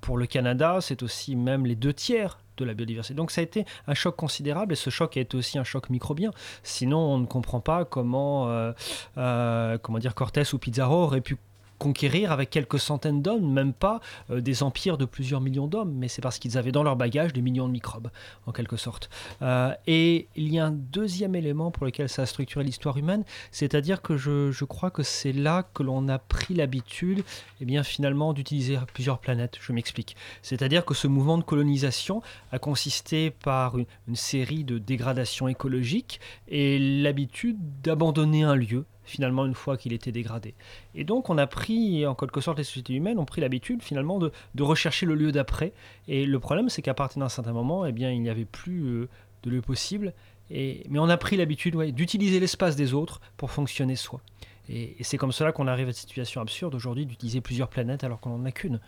pour 0.00 0.18
le 0.18 0.26
Canada, 0.26 0.78
c'est 0.80 1.02
aussi 1.02 1.36
même 1.36 1.66
les 1.66 1.76
deux 1.76 1.92
tiers 1.92 2.38
de 2.60 2.64
la 2.64 2.74
biodiversité. 2.74 3.14
Donc 3.14 3.30
ça 3.30 3.40
a 3.40 3.44
été 3.44 3.64
un 3.86 3.94
choc 3.94 4.16
considérable 4.16 4.72
et 4.72 4.76
ce 4.76 4.90
choc 4.90 5.16
a 5.16 5.20
été 5.20 5.36
aussi 5.36 5.58
un 5.58 5.64
choc 5.64 5.90
microbien. 5.90 6.30
Sinon, 6.62 6.98
on 6.98 7.18
ne 7.18 7.26
comprend 7.26 7.60
pas 7.60 7.84
comment, 7.84 8.48
euh, 8.48 8.72
euh, 9.18 9.78
comment 9.78 9.98
dire, 9.98 10.14
Cortés 10.14 10.42
ou 10.52 10.58
Pizarro 10.58 11.02
auraient 11.04 11.20
pu 11.20 11.36
conquérir 11.80 12.30
avec 12.30 12.50
quelques 12.50 12.78
centaines 12.78 13.22
d'hommes, 13.22 13.50
même 13.50 13.72
pas 13.72 14.00
euh, 14.30 14.40
des 14.40 14.62
empires 14.62 14.98
de 14.98 15.06
plusieurs 15.06 15.40
millions 15.40 15.66
d'hommes, 15.66 15.92
mais 15.92 16.08
c'est 16.08 16.20
parce 16.20 16.38
qu'ils 16.38 16.58
avaient 16.58 16.72
dans 16.72 16.82
leur 16.82 16.94
bagage 16.94 17.32
des 17.32 17.40
millions 17.40 17.66
de 17.66 17.72
microbes, 17.72 18.10
en 18.46 18.52
quelque 18.52 18.76
sorte. 18.76 19.08
Euh, 19.40 19.72
et 19.86 20.28
il 20.36 20.52
y 20.52 20.58
a 20.58 20.66
un 20.66 20.70
deuxième 20.70 21.34
élément 21.34 21.70
pour 21.70 21.86
lequel 21.86 22.08
ça 22.10 22.22
a 22.22 22.26
structuré 22.26 22.64
l'histoire 22.64 22.98
humaine, 22.98 23.24
c'est-à-dire 23.50 24.02
que 24.02 24.16
je, 24.16 24.64
crois 24.64 24.90
que 24.90 25.02
c'est 25.02 25.32
là 25.32 25.66
que 25.74 25.82
l'on 25.82 26.06
a 26.08 26.18
pris 26.18 26.52
l'habitude, 26.54 27.20
et 27.20 27.62
eh 27.62 27.64
bien 27.64 27.82
finalement, 27.82 28.34
d'utiliser 28.34 28.78
plusieurs 28.92 29.18
planètes. 29.18 29.56
Je 29.60 29.72
m'explique. 29.72 30.16
C'est-à-dire 30.42 30.84
que 30.84 30.92
ce 30.92 31.08
mouvement 31.08 31.38
de 31.38 31.42
colonisation 31.42 32.20
a 32.52 32.58
consisté 32.58 33.30
par 33.30 33.76
une 33.78 34.16
série 34.16 34.64
de 34.64 34.76
dégradations 34.76 35.48
écologiques 35.48 36.20
et 36.46 36.78
l'habitude 36.78 37.56
d'abandonner 37.82 38.42
un 38.42 38.54
lieu 38.54 38.84
finalement 39.10 39.44
une 39.44 39.54
fois 39.54 39.76
qu'il 39.76 39.92
était 39.92 40.12
dégradé. 40.12 40.54
Et 40.94 41.04
donc 41.04 41.28
on 41.28 41.36
a 41.36 41.46
pris, 41.46 42.06
en 42.06 42.14
quelque 42.14 42.40
sorte 42.40 42.58
les 42.58 42.64
sociétés 42.64 42.94
humaines 42.94 43.18
ont 43.18 43.24
pris 43.24 43.40
l'habitude 43.40 43.82
finalement 43.82 44.18
de, 44.18 44.32
rechercher 44.62 45.06
le 45.06 45.14
lieu 45.14 45.32
d'après. 45.32 45.72
Et 46.08 46.26
le 46.26 46.38
problème 46.38 46.68
c'est 46.68 46.82
qu'à 46.82 46.94
partir 46.94 47.20
d'un 47.20 47.28
certain 47.28 47.52
moment, 47.52 47.86
eh 47.86 47.92
bien, 47.92 48.10
il 48.10 48.22
n'y 48.22 48.30
avait 48.30 48.44
plus 48.44 48.84
euh, 48.84 49.08
de 49.42 49.50
lieu 49.50 49.60
possible. 49.60 50.14
Et, 50.50 50.84
mais 50.88 50.98
on 50.98 51.08
a 51.08 51.16
pris 51.16 51.36
l'habitude 51.36 51.76
d'utiliser 51.94 52.40
l'espace 52.40 52.76
des 52.76 52.94
autres 52.94 53.20
pour 53.36 53.50
fonctionner 53.50 53.96
soi. 53.96 54.20
Et, 54.68 54.96
c'est 55.02 55.16
comme 55.16 55.32
cela 55.32 55.52
qu'on 55.52 55.66
arrive 55.66 55.88
à 55.88 55.92
cette 55.92 56.02
situation 56.02 56.40
absurde 56.40 56.74
aujourd'hui 56.74 57.06
d'utiliser 57.06 57.40
plusieurs 57.40 57.68
planètes 57.68 58.04
alors 58.04 58.20
qu'on 58.20 58.30
n'en 58.30 58.44
a 58.44 58.52
qu'une. 58.52 58.80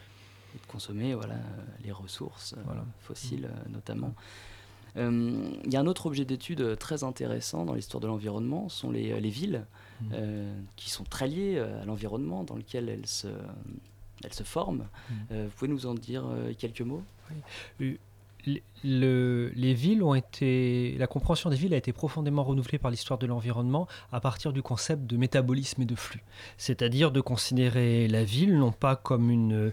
Et 0.54 0.58
de 0.58 0.66
consommer 0.66 1.14
voilà, 1.14 1.35
les 1.85 1.92
ressources 1.92 2.54
euh, 2.54 2.72
fossiles 3.00 3.46
euh, 3.46 3.70
notamment. 3.70 4.14
Il 4.94 5.72
y 5.72 5.76
a 5.76 5.80
un 5.80 5.87
autre 5.87 6.04
objet 6.04 6.26
d'étude 6.26 6.76
très 6.76 7.02
intéressant 7.02 7.64
dans 7.64 7.72
l'histoire 7.72 8.02
de 8.02 8.06
l'environnement, 8.06 8.68
sont 8.68 8.90
les, 8.90 9.18
les 9.18 9.30
villes. 9.30 9.64
Euh, 10.12 10.52
qui 10.76 10.90
sont 10.90 11.04
très 11.04 11.28
liées 11.28 11.54
euh, 11.56 11.82
à 11.82 11.84
l'environnement 11.84 12.44
dans 12.44 12.56
lequel 12.56 12.88
elles 12.88 13.06
se, 13.06 13.28
elles 14.24 14.34
se 14.34 14.42
forment. 14.42 14.86
Mm. 15.08 15.14
Euh, 15.32 15.44
vous 15.46 15.56
pouvez 15.56 15.70
nous 15.70 15.86
en 15.86 15.94
dire 15.94 16.24
quelques 16.58 16.82
mots? 16.82 17.02
Le, 18.82 19.52
les 19.54 19.72
villes 19.72 20.02
ont 20.02 20.16
été, 20.16 20.96
la 20.98 21.06
compréhension 21.06 21.48
des 21.48 21.54
villes 21.54 21.74
a 21.74 21.76
été 21.76 21.92
profondément 21.92 22.42
renouvelée 22.42 22.78
par 22.78 22.90
l'histoire 22.90 23.16
de 23.16 23.26
l'environnement 23.26 23.86
à 24.10 24.18
partir 24.20 24.52
du 24.52 24.62
concept 24.62 25.06
de 25.06 25.16
métabolisme 25.16 25.82
et 25.82 25.84
de 25.84 25.94
flux. 25.94 26.24
C'est-à-dire 26.56 27.12
de 27.12 27.20
considérer 27.20 28.08
la 28.08 28.24
ville 28.24 28.58
non 28.58 28.72
pas 28.72 28.96
comme 28.96 29.30
une, 29.30 29.72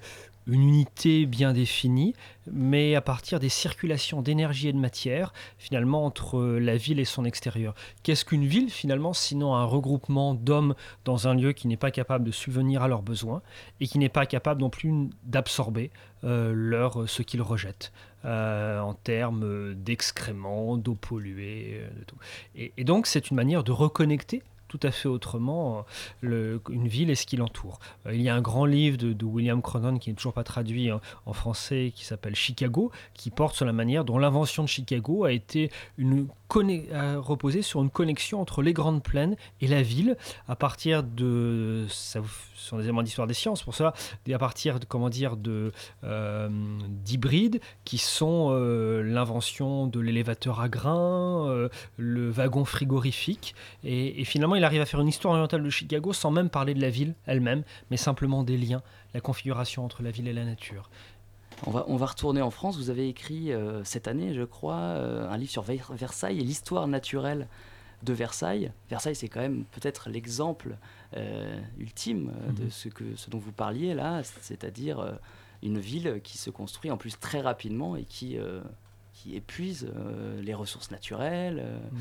une 0.51 0.63
unité 0.63 1.25
bien 1.25 1.53
définie, 1.53 2.13
mais 2.51 2.95
à 2.95 3.01
partir 3.01 3.39
des 3.39 3.49
circulations 3.49 4.21
d'énergie 4.21 4.69
et 4.69 4.73
de 4.73 4.77
matière, 4.77 5.33
finalement, 5.57 6.05
entre 6.05 6.41
la 6.41 6.77
ville 6.77 6.99
et 6.99 7.05
son 7.05 7.25
extérieur. 7.25 7.75
Qu'est-ce 8.03 8.25
qu'une 8.25 8.45
ville, 8.45 8.69
finalement, 8.69 9.13
sinon 9.13 9.55
un 9.55 9.65
regroupement 9.65 10.33
d'hommes 10.33 10.75
dans 11.05 11.27
un 11.27 11.33
lieu 11.33 11.53
qui 11.53 11.67
n'est 11.67 11.77
pas 11.77 11.91
capable 11.91 12.25
de 12.25 12.31
subvenir 12.31 12.81
à 12.81 12.87
leurs 12.87 13.03
besoins 13.03 13.41
et 13.79 13.87
qui 13.87 13.99
n'est 13.99 14.09
pas 14.09 14.25
capable 14.25 14.61
non 14.61 14.69
plus 14.69 14.91
d'absorber 15.23 15.91
euh, 16.23 16.51
leur, 16.53 17.07
ce 17.07 17.21
qu'ils 17.21 17.41
rejettent 17.41 17.93
euh, 18.25 18.79
en 18.79 18.93
termes 18.93 19.73
d'excréments, 19.75 20.77
d'eau 20.77 20.95
polluée, 20.95 21.81
euh, 21.81 21.99
de 21.99 22.03
tout. 22.03 22.17
et 22.55 22.83
donc, 22.83 23.07
c'est 23.07 23.29
une 23.29 23.37
manière 23.37 23.63
de 23.63 23.71
reconnecter 23.71 24.43
tout 24.69 24.79
à 24.83 24.91
fait 24.91 25.09
autrement 25.09 25.85
euh, 26.23 26.59
une 26.69 26.87
ville 26.87 27.09
et 27.09 27.15
ce 27.15 27.25
qui 27.25 27.35
l'entoure. 27.35 27.79
Euh, 28.05 28.13
il 28.13 28.21
y 28.21 28.29
a 28.29 28.35
un 28.35 28.41
grand 28.41 28.65
livre 28.65 28.97
de, 28.97 29.25
William 29.25 29.61
Cronon 29.61 29.97
qui 29.97 30.09
n'est 30.09 30.15
toujours 30.15 30.33
pas 30.33 30.45
traduit 30.45 30.89
en, 30.91 31.33
français 31.33 31.91
qui 31.93 32.05
s'appelle 32.05 32.35
Chicago, 32.35 32.91
qui 33.13 33.29
porte 33.29 33.55
sur 33.55 33.65
la 33.65 33.73
manière 33.73 34.05
dont 34.05 34.17
l'invention 34.17 34.63
de 34.63 34.69
Chicago 34.69 35.25
a 35.25 35.31
été 35.31 35.71
une 35.97 36.27
reposé 36.49 37.61
sur 37.61 37.81
une 37.81 37.89
connexion 37.89 38.41
entre 38.41 38.61
les 38.61 38.73
grandes 38.73 39.03
plaines 39.03 39.35
et 39.61 39.67
la 39.67 39.81
ville 39.81 40.17
à 40.47 40.55
partir 40.55 41.03
de 41.03 41.85
ça 41.89 42.21
sont 42.55 42.77
des 42.77 42.83
éléments 42.83 43.03
d'histoire 43.03 43.27
des 43.27 43.33
sciences 43.33 43.63
pour 43.63 43.73
cela 43.73 43.93
à 44.31 44.37
partir 44.37 44.79
de 44.79 44.85
comment 44.85 45.09
dire 45.09 45.35
euh, 46.03 46.49
d'hybrides 46.87 47.61
qui 47.83 47.97
sont 47.97 48.51
l'invention 49.03 49.87
de 49.87 49.99
l'élévateur 49.99 50.59
à 50.59 50.69
grains 50.69 51.69
le 51.97 52.29
wagon 52.29 52.65
frigorifique 52.65 53.55
et 53.83 54.23
finalement 54.25 54.55
il 54.55 54.63
arrive 54.63 54.81
à 54.81 54.85
faire 54.85 55.01
une 55.01 55.07
histoire 55.07 55.33
orientale 55.33 55.63
de 55.63 55.69
Chicago 55.69 56.13
sans 56.13 56.31
même 56.31 56.49
parler 56.49 56.73
de 56.73 56.81
la 56.81 56.89
ville 56.89 57.15
elle-même, 57.25 57.63
mais 57.89 57.97
simplement 57.97 58.43
des 58.43 58.57
liens, 58.57 58.81
la 59.13 59.21
configuration 59.21 59.85
entre 59.85 60.03
la 60.03 60.11
ville 60.11 60.27
et 60.27 60.33
la 60.33 60.45
nature. 60.45 60.89
On 61.67 61.71
va, 61.71 61.85
on 61.87 61.97
va 61.97 62.05
retourner 62.05 62.41
en 62.41 62.51
France. 62.51 62.77
Vous 62.77 62.89
avez 62.89 63.09
écrit 63.09 63.51
euh, 63.51 63.83
cette 63.83 64.07
année, 64.07 64.33
je 64.33 64.43
crois, 64.43 64.75
euh, 64.75 65.29
un 65.29 65.37
livre 65.37 65.51
sur 65.51 65.63
Versailles 65.63 66.39
et 66.39 66.43
l'histoire 66.43 66.87
naturelle 66.87 67.47
de 68.03 68.13
Versailles. 68.13 68.71
Versailles, 68.89 69.15
c'est 69.15 69.27
quand 69.27 69.41
même 69.41 69.65
peut-être 69.71 70.09
l'exemple 70.09 70.77
euh, 71.17 71.59
ultime 71.77 72.31
de 72.55 72.63
mhm. 72.63 72.71
ce, 72.71 72.89
que, 72.89 73.15
ce 73.15 73.29
dont 73.29 73.39
vous 73.39 73.51
parliez 73.51 73.93
là, 73.93 74.21
c'est-à-dire 74.41 75.19
une 75.61 75.79
ville 75.79 76.21
qui 76.23 76.37
se 76.37 76.49
construit 76.49 76.91
en 76.91 76.97
plus 76.97 77.19
très 77.19 77.41
rapidement 77.41 77.97
et 77.97 78.05
qui, 78.05 78.37
qui 79.13 79.35
épuise 79.35 79.91
les 80.41 80.53
ressources 80.53 80.91
naturelles. 80.91 81.61
Mhm. 81.91 81.99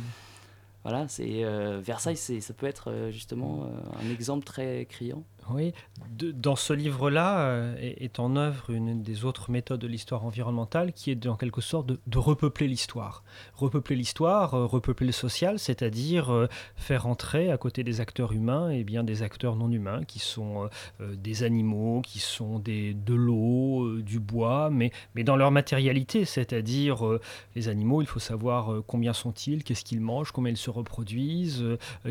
Voilà, 0.84 1.08
c'est 1.08 1.42
Versailles, 1.80 2.16
ça 2.16 2.54
peut 2.54 2.66
être 2.66 3.08
justement 3.10 3.68
un 4.00 4.08
exemple 4.08 4.44
très 4.44 4.86
criant. 4.88 5.24
Oui, 5.50 5.72
dans 6.20 6.56
ce 6.56 6.74
livre-là 6.74 7.40
euh, 7.40 7.76
est, 7.78 8.18
en 8.18 8.36
œuvre 8.36 8.70
une 8.70 9.02
des 9.02 9.24
autres 9.24 9.50
méthodes 9.50 9.80
de 9.80 9.86
l'histoire 9.86 10.24
environnementale 10.24 10.92
qui 10.92 11.10
est 11.10 11.26
en 11.26 11.36
quelque 11.36 11.60
sorte 11.62 11.86
de, 11.86 12.18
repeupler 12.18 12.68
l'histoire. 12.68 13.24
Repeupler 13.54 13.96
l'histoire, 13.96 14.54
euh, 14.54 14.66
repeupler 14.66 15.06
le 15.06 15.12
social, 15.12 15.58
c'est-à-dire 15.58 16.32
euh, 16.32 16.48
faire 16.76 17.06
entrer 17.06 17.50
à 17.50 17.56
côté 17.56 17.82
des 17.82 18.00
acteurs 18.00 18.32
humains 18.32 18.70
et 18.70 18.80
eh 18.80 18.84
bien 18.84 19.04
des 19.04 19.22
acteurs 19.22 19.56
non 19.56 19.70
humains 19.70 20.02
qui 20.04 20.18
sont 20.18 20.68
des 21.00 21.42
animaux, 21.42 22.02
qui 22.02 22.18
sont 22.18 22.58
de 22.58 23.14
l'eau, 23.14 24.00
du 24.00 24.20
bois, 24.20 24.70
mais 24.70 24.92
dans 25.16 25.36
leur 25.36 25.50
matérialité, 25.50 26.24
c'est-à-dire 26.24 27.18
les 27.54 27.68
animaux, 27.68 28.02
il 28.02 28.06
faut 28.06 28.18
savoir 28.18 28.82
combien 28.86 29.12
sont-ils, 29.12 29.64
qu'est-ce 29.64 29.84
qu'ils 29.84 30.00
mangent, 30.00 30.32
comment 30.32 30.48
ils 30.48 30.56
se 30.56 30.70
reproduisent, 30.70 31.64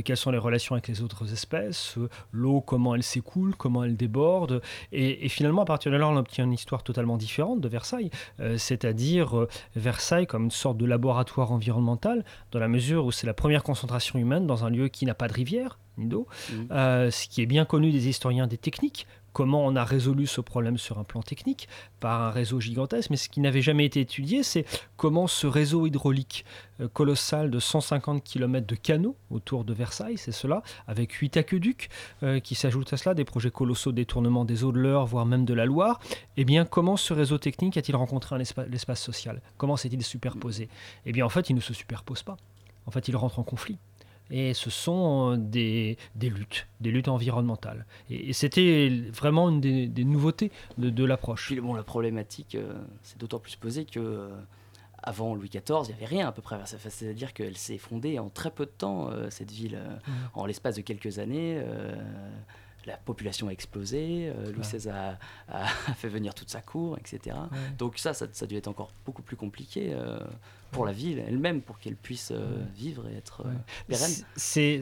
quelles 0.04 0.18
sont 0.18 0.32
les 0.32 0.38
relations 0.38 0.76
avec 0.76 0.88
les 0.88 1.02
autres 1.02 1.32
espèces, 1.32 1.98
l'eau, 2.32 2.62
comment 2.62 2.96
elle 2.96 3.04
s'écoule 3.04 3.27
comment 3.58 3.84
elle 3.84 3.96
déborde. 3.96 4.62
Et, 4.92 5.30
finalement, 5.30 5.64
à 5.64 5.66
partir 5.66 5.92
de 5.92 5.98
là, 5.98 6.08
on 6.08 6.16
obtient 6.18 6.46
une 6.46 6.54
histoire 6.54 6.84
totalement 6.84 7.18
différente 7.18 7.62
de 7.62 7.68
Versailles, 7.68 8.10
euh, 8.40 8.58
c'est-à-dire 8.58 9.38
euh, 9.38 9.48
Versailles 9.76 10.28
comme 10.28 10.46
une 10.46 10.52
sorte 10.52 10.78
de 10.78 10.86
laboratoire 10.86 11.52
environnemental, 11.52 12.24
dans 12.52 12.60
la 12.60 12.68
mesure 12.68 13.06
où 13.06 13.12
c'est 13.12 13.28
la 13.28 13.34
première 13.34 13.64
concentration 13.64 14.20
humaine 14.20 14.48
dans 14.48 14.66
un 14.66 14.70
lieu 14.70 14.88
qui 14.88 15.06
n'a 15.06 15.14
pas 15.14 15.28
de 15.28 15.34
rivière, 15.34 15.78
ni 15.98 16.08
d'eau, 16.08 16.28
mmh. 16.28 16.54
euh, 16.72 17.12
ce 17.12 17.28
qui 17.28 17.42
est 17.42 17.46
bien 17.46 17.66
connu 17.66 17.92
des 17.92 18.08
historiens 18.08 18.48
des 18.48 18.58
techniques, 18.58 19.08
comment 19.38 19.64
on 19.64 19.76
a 19.76 19.84
résolu 19.84 20.26
ce 20.26 20.42
problème 20.42 20.80
sur 20.80 20.98
un 20.98 21.04
plan 21.04 21.22
technique 21.22 21.70
par 22.00 22.24
un 22.24 22.32
réseau 22.32 22.60
gigantesque, 22.60 23.12
mais 23.12 23.18
ce 23.18 23.30
qui 23.30 23.40
n'avait 23.40 23.62
jamais 23.62 23.86
été 23.86 24.00
étudié, 24.00 24.42
c'est 24.42 24.66
comment 24.96 25.28
ce 25.28 25.46
réseau 25.46 25.86
hydraulique 25.86 26.44
euh, 26.82 26.88
colossal 26.88 27.52
de 27.52 27.60
150 27.60 28.24
km 28.24 28.66
de 28.66 28.74
canaux 28.74 29.16
autour 29.30 29.64
de 29.64 29.76
Versailles, 29.76 30.18
c'est 30.18 30.32
cela, 30.32 30.64
avec 30.88 31.12
huit 31.12 31.38
aqueducs 31.38 31.90
euh, 32.24 32.40
qui 32.40 32.56
s'ajoutent 32.56 32.92
à 32.94 32.98
cela, 32.98 33.14
des 33.14 33.26
projets 33.26 33.52
colossaux 33.52 33.92
détournement 33.92 34.44
des 34.44 34.64
eaux 34.64 34.72
de 34.72 34.80
l'Eure, 34.80 35.06
voire 35.06 35.28
même 35.28 35.46
de 35.46 35.54
la 35.54 35.68
Loire, 35.68 36.00
eh 36.36 36.44
bien 36.44 36.66
comment 36.66 36.98
ce 36.98 37.14
réseau 37.14 37.38
technique 37.38 37.78
a-t-il 37.78 37.96
rencontré 37.96 38.40
l'espace 38.40 39.00
social? 39.00 39.44
Comment 39.58 39.78
s'est-il 39.78 40.04
superposé? 40.04 40.68
Eh 41.06 41.12
bien 41.12 41.28
en 41.28 41.30
fait, 41.30 41.52
il 41.52 41.56
ne 41.56 41.62
se 41.62 41.76
superpose 41.76 42.24
pas. 42.24 42.38
En 42.88 42.90
fait, 42.90 43.08
il 43.08 43.16
rentre 43.16 43.38
en 43.38 43.44
conflit. 43.44 43.78
Et 44.32 44.54
ce 44.54 44.70
sont 44.70 45.38
des, 45.38 45.98
des 46.16 46.30
luttes, 46.30 46.68
des 46.82 46.92
luttes 46.92 47.08
environnementales. 47.08 47.86
Et, 48.10 48.34
c'était 48.34 48.90
vraiment 49.12 49.50
une 49.50 49.62
des, 49.62 50.04
nouveautés 50.04 50.52
de, 50.78 50.90
de 50.90 51.04
l'approche. 51.06 51.54
Bon, 51.56 51.74
la 51.74 51.84
problématique, 51.84 52.58
c'est 53.04 53.18
d'autant 53.18 53.40
plus 53.40 53.56
posée 53.56 53.86
que 53.86 54.30
avant 55.02 55.36
Louis 55.36 55.50
XIV, 55.50 55.84
il 55.84 55.88
n'y 55.88 55.94
avait 55.94 56.06
rien 56.06 56.28
à 56.28 56.32
peu 56.32 56.42
près. 56.42 56.60
C'est-à-dire 56.66 57.34
qu'elle 57.34 57.58
s'est 57.58 57.78
fondée 57.78 58.20
en 58.20 58.30
très 58.30 58.52
peu 58.52 58.66
de 58.66 58.72
temps, 58.72 59.10
cette 59.30 59.52
ville. 59.52 59.78
Mmh. 59.78 60.12
En 60.34 60.46
l'espace 60.46 60.76
de 60.76 60.82
quelques 60.82 61.20
années, 61.20 61.62
la 62.88 62.98
population 62.98 63.50
a 63.50 63.52
explosé, 63.52 64.32
euh, 64.34 64.52
Louis 64.52 64.62
XVI 64.62 64.90
a, 64.90 65.66
fait 65.96 66.08
venir 66.08 66.34
toute 66.34 66.50
sa 66.50 66.62
cour, 66.62 66.98
etc. 66.98 67.36
Donc 67.78 67.98
ça, 67.98 68.14
ça, 68.14 68.28
ça, 68.32 68.46
a 68.46 68.48
dû 68.48 68.56
être 68.56 68.68
encore 68.68 68.92
beaucoup 69.06 69.22
plus 69.22 69.36
compliqué 69.36 69.90
euh, 69.92 70.20
pour 70.72 70.86
la 70.86 70.94
ville 70.94 71.20
elle-même, 71.20 71.62
pour 71.62 71.80
qu'elle 71.80 71.96
puisse 71.96 72.32
euh, 72.32 72.64
vivre 72.76 73.08
et 73.10 73.16
être 73.16 73.46
pérenne. 73.88 74.12
C'est 74.36 74.82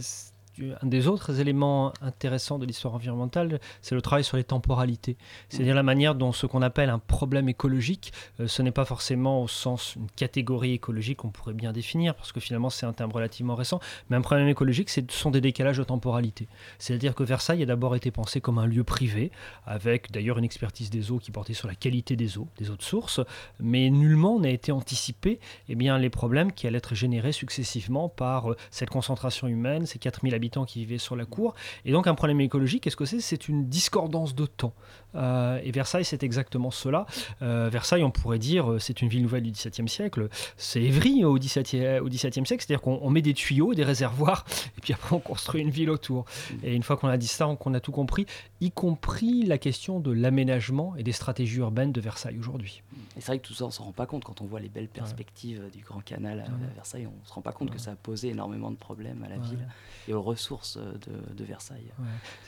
un 0.82 0.88
des 0.88 1.08
autres 1.08 1.40
éléments 1.40 1.94
intéressants 2.02 2.60
de 2.60 2.66
l'histoire 2.66 2.94
environnementale, 2.94 3.60
c'est 3.82 3.96
le 3.96 4.02
travail 4.02 4.24
sur 4.24 4.38
les 4.38 4.44
temporalités. 4.44 5.18
C'est-à-dire 5.50 5.74
mm. 5.74 5.78
la 5.78 5.84
manière 5.84 6.16
dont 6.16 6.32
ce 6.32 6.46
qu'on 6.46 6.62
appelle 6.62 6.90
un 6.90 7.00
problème 7.00 7.50
écologique, 7.50 8.14
euh, 8.40 8.48
ce 8.48 8.62
n'est 8.62 8.72
pas 8.72 8.86
forcément 8.86 9.44
au 9.44 9.48
sens 9.48 9.96
une 9.96 10.10
catégorie 10.16 10.74
écologique 10.74 11.18
qu'on 11.18 11.30
pourrait 11.30 11.54
bien 11.54 11.74
définir, 11.74 12.16
parce 12.16 12.32
que 12.32 12.40
finalement 12.40 12.70
c'est 12.70 12.86
un 12.86 12.94
terme 12.94 13.12
relativement 13.12 13.56
récent, 13.56 13.80
mais 14.10 14.18
un 14.18 14.22
problème 14.22 14.48
écologique, 14.48 14.90
ce 14.90 15.02
sont 15.10 15.32
des 15.32 15.42
décalages 15.42 15.78
de 15.78 15.84
temporalité. 15.84 16.48
C'est-à-dire 16.80 17.16
que 17.16 17.24
Versailles 17.24 17.64
a 17.64 17.66
d'abord 17.66 17.96
été 17.96 18.12
pensé 18.12 18.42
comme 18.42 18.58
un 18.58 18.68
lieu 18.68 18.84
privé, 18.84 19.32
avec 19.66 20.12
d'ailleurs 20.12 20.38
une 20.38 20.46
expertise 20.46 20.90
des 20.90 21.12
eaux 21.12 21.20
qui 21.20 21.32
portait 21.32 21.54
sur 21.54 21.68
la 21.68 21.76
qualité 21.76 22.16
des 22.16 22.38
eaux, 22.38 22.48
des 22.58 22.70
eaux 22.70 22.78
de 22.78 22.82
source, 22.82 23.20
mais 23.60 23.90
nullement 23.90 24.40
n'a 24.40 24.50
été 24.50 24.72
anticipé 24.72 25.40
eh 25.70 25.76
bien, 25.76 25.98
les 25.98 26.10
problèmes 26.10 26.52
qui 26.52 26.68
allaient 26.68 26.78
être 26.78 26.96
générés 26.96 27.32
successivement 27.32 28.10
par 28.10 28.52
euh, 28.52 28.58
cette 28.72 28.90
concentration 28.90 29.48
humaine, 29.48 29.86
ces 29.86 30.00
4000 30.00 30.34
habitants 30.34 30.45
qui 30.66 30.80
vivaient 30.80 30.98
sur 30.98 31.16
la 31.16 31.26
cour. 31.26 31.56
Et 31.86 31.92
donc 31.92 32.08
un 32.08 32.16
problème 32.16 32.42
écologique, 32.42 32.84
qu'est-ce 32.84 32.96
que 32.96 33.06
c'est? 33.06 33.22
C'est 33.22 33.48
une 33.48 33.68
discordance 33.68 34.36
de 34.36 34.46
temps. 34.46 34.74
Euh, 35.16 35.60
et 35.64 35.72
Versailles, 35.72 36.06
c'est 36.06 36.24
exactement 36.24 36.72
cela. 36.72 37.06
Euh, 37.42 37.70
Versailles, 37.72 38.04
on 38.04 38.12
pourrait 38.12 38.40
dire, 38.40 38.72
euh, 38.72 38.80
c'est 38.80 39.02
une 39.02 39.10
ville 39.10 39.22
nouvelle 39.22 39.44
du 39.44 39.52
XVIIe 39.52 39.88
siècle. 39.88 40.30
C'est 40.58 40.82
Évry 40.82 41.24
au 41.24 41.38
XVIIe, 41.38 42.00
au 42.00 42.10
XVIIe 42.10 42.46
siècle, 42.46 42.64
c'est-à-dire 42.66 42.82
qu'on 42.82 43.10
met 43.10 43.22
des 43.22 43.34
tuyaux, 43.34 43.74
des 43.74 43.84
réservoirs, 43.84 44.46
et 44.78 44.82
puis 44.82 44.94
après 44.94 45.16
on 45.16 45.20
construit 45.20 45.62
une 45.62 45.70
ville 45.70 45.90
autour. 45.90 46.26
Et 46.64 46.76
une 46.76 46.84
fois 46.84 46.98
qu'on 46.98 47.08
a 47.08 47.18
dit 47.18 47.28
ça, 47.28 47.46
qu'on 47.60 47.74
a 47.74 47.80
tout 47.80 47.92
compris, 47.92 48.26
y 48.62 48.72
compris 48.72 49.44
la 49.46 49.58
question 49.58 50.00
de 50.00 50.12
l'aménagement 50.12 50.96
et 50.98 51.04
des 51.04 51.12
stratégies 51.12 51.58
urbaines 51.58 51.92
de 51.92 52.02
Versailles 52.02 52.38
aujourd'hui. 52.38 52.82
Et 53.18 53.22
c'est 53.22 53.28
vrai 53.28 53.40
que 53.40 53.48
tout 53.48 53.54
ça, 53.54 53.66
on 53.66 53.72
s'en 53.72 53.86
rend 53.86 53.92
pas 53.92 54.06
compte 54.06 54.24
quand 54.24 54.42
on 54.42 54.46
voit 54.46 54.60
les 54.60 54.70
belles 54.70 54.88
perspectives 54.88 55.62
du 55.74 55.84
Grand 55.84 56.02
Canal 56.02 56.42
à, 56.42 56.74
Versailles. 56.76 57.08
On 57.08 57.26
se 57.26 57.34
rend 57.34 57.42
pas 57.42 57.52
compte 57.52 57.72
que 57.72 57.80
ça 57.80 57.92
a 57.92 57.96
posé 57.96 58.30
énormément 58.30 58.72
de 58.72 58.76
problèmes 58.76 59.24
à 59.24 59.30
la 59.30 59.38
ville 59.38 59.68
et 60.08 60.14
aux 60.14 60.22
ressources 60.22 60.78
de, 60.78 61.46
Versailles. 61.46 61.92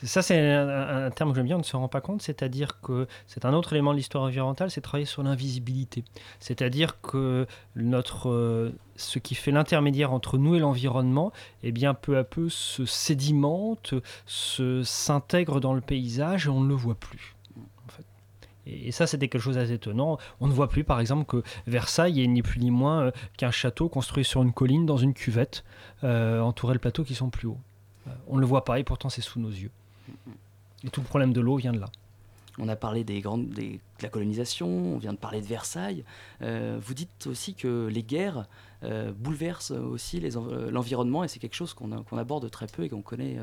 Ça, 0.03 0.23
c'est 0.23 0.39
un, 0.39 1.05
un 1.05 1.11
terme 1.11 1.29
que 1.29 1.35
j'aime 1.35 1.45
bien, 1.45 1.55
on 1.55 1.59
ne 1.59 1.63
se 1.63 1.75
rend 1.75 1.87
pas 1.87 2.01
compte, 2.01 2.23
c'est-à-dire 2.23 2.56
dire 2.57 2.81
que 2.81 3.07
c'est 3.27 3.45
un 3.45 3.53
autre 3.53 3.73
élément 3.73 3.91
de 3.91 3.97
l'histoire 3.97 4.23
environnementale, 4.23 4.71
c'est 4.71 4.81
travailler 4.81 5.05
sur 5.05 5.23
l'invisibilité. 5.23 6.03
C'est-à-dire 6.39 6.99
que 7.01 7.47
notre, 7.75 8.29
euh, 8.29 8.71
ce 8.95 9.19
qui 9.19 9.35
fait 9.35 9.51
l'intermédiaire 9.51 10.11
entre 10.11 10.37
nous 10.37 10.55
et 10.55 10.59
l'environnement, 10.59 11.31
eh 11.63 11.71
bien, 11.71 11.93
peu 11.93 12.17
à 12.17 12.23
peu 12.23 12.49
se 12.49 12.85
sédimente, 12.85 13.93
se, 14.25 14.83
s'intègre 14.83 15.59
dans 15.59 15.73
le 15.73 15.81
paysage 15.81 16.47
et 16.47 16.49
on 16.49 16.61
ne 16.61 16.69
le 16.69 16.75
voit 16.75 16.95
plus. 16.95 17.35
Et 18.69 18.91
ça, 18.91 19.07
c'était 19.07 19.29
quelque 19.29 19.41
chose 19.41 19.55
d'assez 19.55 19.73
étonnant. 19.73 20.17
On 20.41 20.47
ne 20.47 20.51
voit 20.51 20.67
plus, 20.67 20.83
par 20.83 20.99
exemple, 20.99 21.25
que 21.25 21.41
Versailles 21.67 22.21
est 22.21 22.27
ni 22.27 22.41
plus 22.41 22.59
ni 22.59 22.69
moins 22.69 23.03
euh, 23.03 23.11
qu'un 23.37 23.51
château 23.51 23.87
construit 23.87 24.25
sur 24.25 24.43
une 24.43 24.51
colline 24.51 24.85
dans 24.85 24.97
une 24.97 25.13
cuvette, 25.13 25.63
euh, 26.03 26.41
entouré 26.41 26.73
de 26.73 26.79
plateaux 26.79 27.05
qui 27.05 27.15
sont 27.15 27.29
plus 27.29 27.47
hauts. 27.47 27.59
on 28.27 28.35
ne 28.35 28.41
le 28.41 28.45
voit 28.45 28.65
pas 28.65 28.77
et 28.79 28.83
pourtant 28.83 29.07
c'est 29.07 29.21
sous 29.21 29.39
nos 29.39 29.49
yeux. 29.49 29.71
Et 30.83 30.89
tout 30.89 31.01
le 31.01 31.07
problème 31.07 31.31
de 31.31 31.41
l'eau 31.41 31.55
vient 31.55 31.71
de 31.71 31.79
là. 31.79 31.89
On 32.59 32.67
a 32.69 32.75
parlé 32.75 33.03
des 33.03 33.21
grandes, 33.21 33.49
des, 33.49 33.79
de 33.99 34.03
la 34.03 34.09
colonisation, 34.09 34.67
on 34.67 34.97
vient 34.97 35.13
de 35.13 35.17
parler 35.17 35.41
de 35.41 35.45
Versailles. 35.45 36.03
Euh, 36.41 36.79
vous 36.81 36.93
dites 36.93 37.27
aussi 37.27 37.53
que 37.53 37.87
les 37.87 38.03
guerres 38.03 38.47
euh, 38.83 39.11
bouleversent 39.11 39.71
aussi 39.71 40.21
euh, 40.23 40.71
l'environnement 40.71 41.23
et 41.23 41.27
c'est 41.27 41.39
quelque 41.39 41.55
chose 41.55 41.73
qu'on 41.73 42.17
aborde 42.17 42.49
très 42.51 42.67
peu 42.67 42.83
et 42.83 42.89
qu'on 42.89 43.01
connaît 43.01 43.37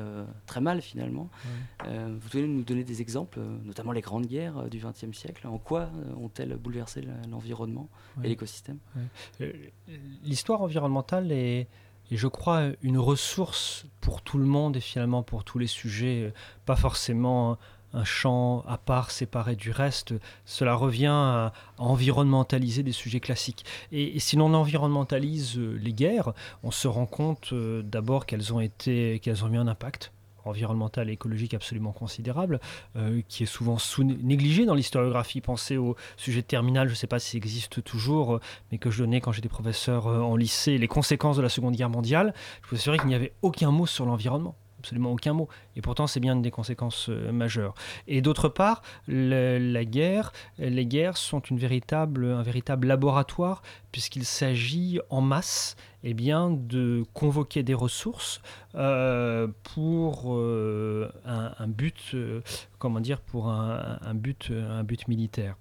très 0.45 0.61
mal 0.61 0.81
finalement. 0.81 1.29
vous 1.83 2.19
pouvez 2.29 2.47
nous 2.47 2.63
donner 2.63 2.83
des 2.83 3.01
exemples, 3.01 3.39
notamment 3.63 3.91
les 3.91 4.01
grandes 4.01 4.27
guerres 4.27 4.69
du 4.69 4.79
XXe 4.79 5.17
siècle. 5.17 5.47
En 5.47 5.57
quoi 5.57 5.89
ont-elles 6.17 6.55
bouleversé 6.55 7.03
l'environnement 7.29 7.89
et 8.23 8.29
l'écosystème? 8.29 8.77
L'histoire 10.23 10.61
environnementale 10.61 11.31
est, 11.31 11.67
et 12.11 12.17
je 12.17 12.27
crois, 12.27 12.69
une 12.81 12.99
ressource 12.99 13.85
pour 13.99 14.21
tout 14.21 14.37
le 14.37 14.45
monde 14.45 14.77
et 14.77 14.81
finalement 14.81 15.23
pour 15.23 15.43
tous 15.43 15.57
les 15.57 15.67
sujets, 15.67 16.33
pas 16.65 16.75
forcément 16.75 17.57
un 17.95 18.03
champ 18.03 18.63
à 18.67 18.77
part, 18.77 19.09
séparé 19.09 19.55
du 19.55 19.71
reste, 19.71 20.13
cela 20.43 20.75
revient 20.75 21.07
à, 21.07 21.53
environnementaliser 21.77 22.83
des 22.83 22.91
sujets 22.91 23.19
classiques. 23.19 23.65
Et, 23.91 24.19
si 24.19 24.35
l'on 24.35 24.53
environnementalise 24.53 25.57
euh, 25.57 25.77
les 25.81 25.93
guerres, 25.93 26.33
on 26.63 26.71
se 26.71 26.87
rend 26.87 27.05
compte 27.05 27.53
euh, 27.53 27.81
d'abord 27.81 28.25
qu'elles 28.25 28.53
ont, 28.53 28.59
été, 28.59 29.19
qu'elles 29.19 29.43
ont 29.45 29.51
eu 29.51 29.57
un 29.57 29.67
impact 29.67 30.11
environnemental 30.43 31.09
et 31.09 31.13
écologique 31.13 31.55
absolument 31.55 31.91
considérable, 31.91 32.59
euh, 32.97 33.21
qui 33.27 33.43
est 33.43 33.47
souvent 33.47 33.79
sous 33.79 34.03
négligé 34.03 34.65
dans 34.65 34.75
l'historiographie. 34.75 35.41
Pensez 35.41 35.77
au 35.77 35.95
sujet 36.17 36.43
terminal, 36.43 36.87
je 36.87 36.93
ne 36.93 36.97
sais 36.97 37.07
pas 37.07 37.17
s'il 37.17 37.37
existe 37.37 37.83
toujours, 37.83 38.39
mais 38.71 38.77
que 38.77 38.91
je 38.91 38.99
donnais 38.99 39.21
quand 39.21 39.31
j'étais 39.31 39.49
professeur 39.49 40.05
en 40.05 40.35
lycée, 40.35 40.77
les 40.77 40.87
conséquences 40.87 41.37
de 41.37 41.41
la 41.41 41.49
Seconde 41.49 41.75
Guerre 41.75 41.89
mondiale. 41.89 42.33
Je 42.63 42.69
vous 42.69 42.75
assurer 42.75 42.99
qu'il 42.99 43.07
n'y 43.07 43.15
avait 43.15 43.33
aucun 43.41 43.71
mot 43.71 43.87
sur 43.87 44.05
l'environnement 44.05 44.55
absolument 44.85 45.11
aucun 45.11 45.33
mot. 45.33 45.49
Et 45.75 45.81
pourtant, 45.81 46.05
c'est 46.05 46.19
bien 46.19 46.35
des 46.35 46.51
conséquences 46.51 47.09
euh, 47.09 47.31
majeures. 47.31 47.73
Et 48.07 48.21
d'autre 48.21 48.49
part, 48.49 48.83
la 49.07 49.83
guerre, 49.83 50.31
les 50.59 50.85
guerres 50.85 51.17
sont 51.17 51.39
une 51.39 51.57
véritable, 51.57 52.25
un 52.25 52.43
véritable 52.43 52.87
laboratoire, 52.87 53.63
puisqu'il 53.91 54.25
s'agit 54.25 54.99
en 55.09 55.21
masse 55.21 55.75
eh 56.03 56.13
bien, 56.13 56.51
de 56.51 57.03
convoquer 57.13 57.63
des 57.63 57.73
ressources 57.73 58.41
euh, 58.75 59.47
pour 59.73 60.35
euh, 60.35 61.11
un, 61.25 61.67
but, 61.67 62.15
comment 62.77 62.99
dire, 62.99 63.21
pour 63.21 63.49
un, 63.49 64.13
but, 64.13 64.51
un 64.51 64.83
but 64.83 65.07
militaire. 65.07 65.55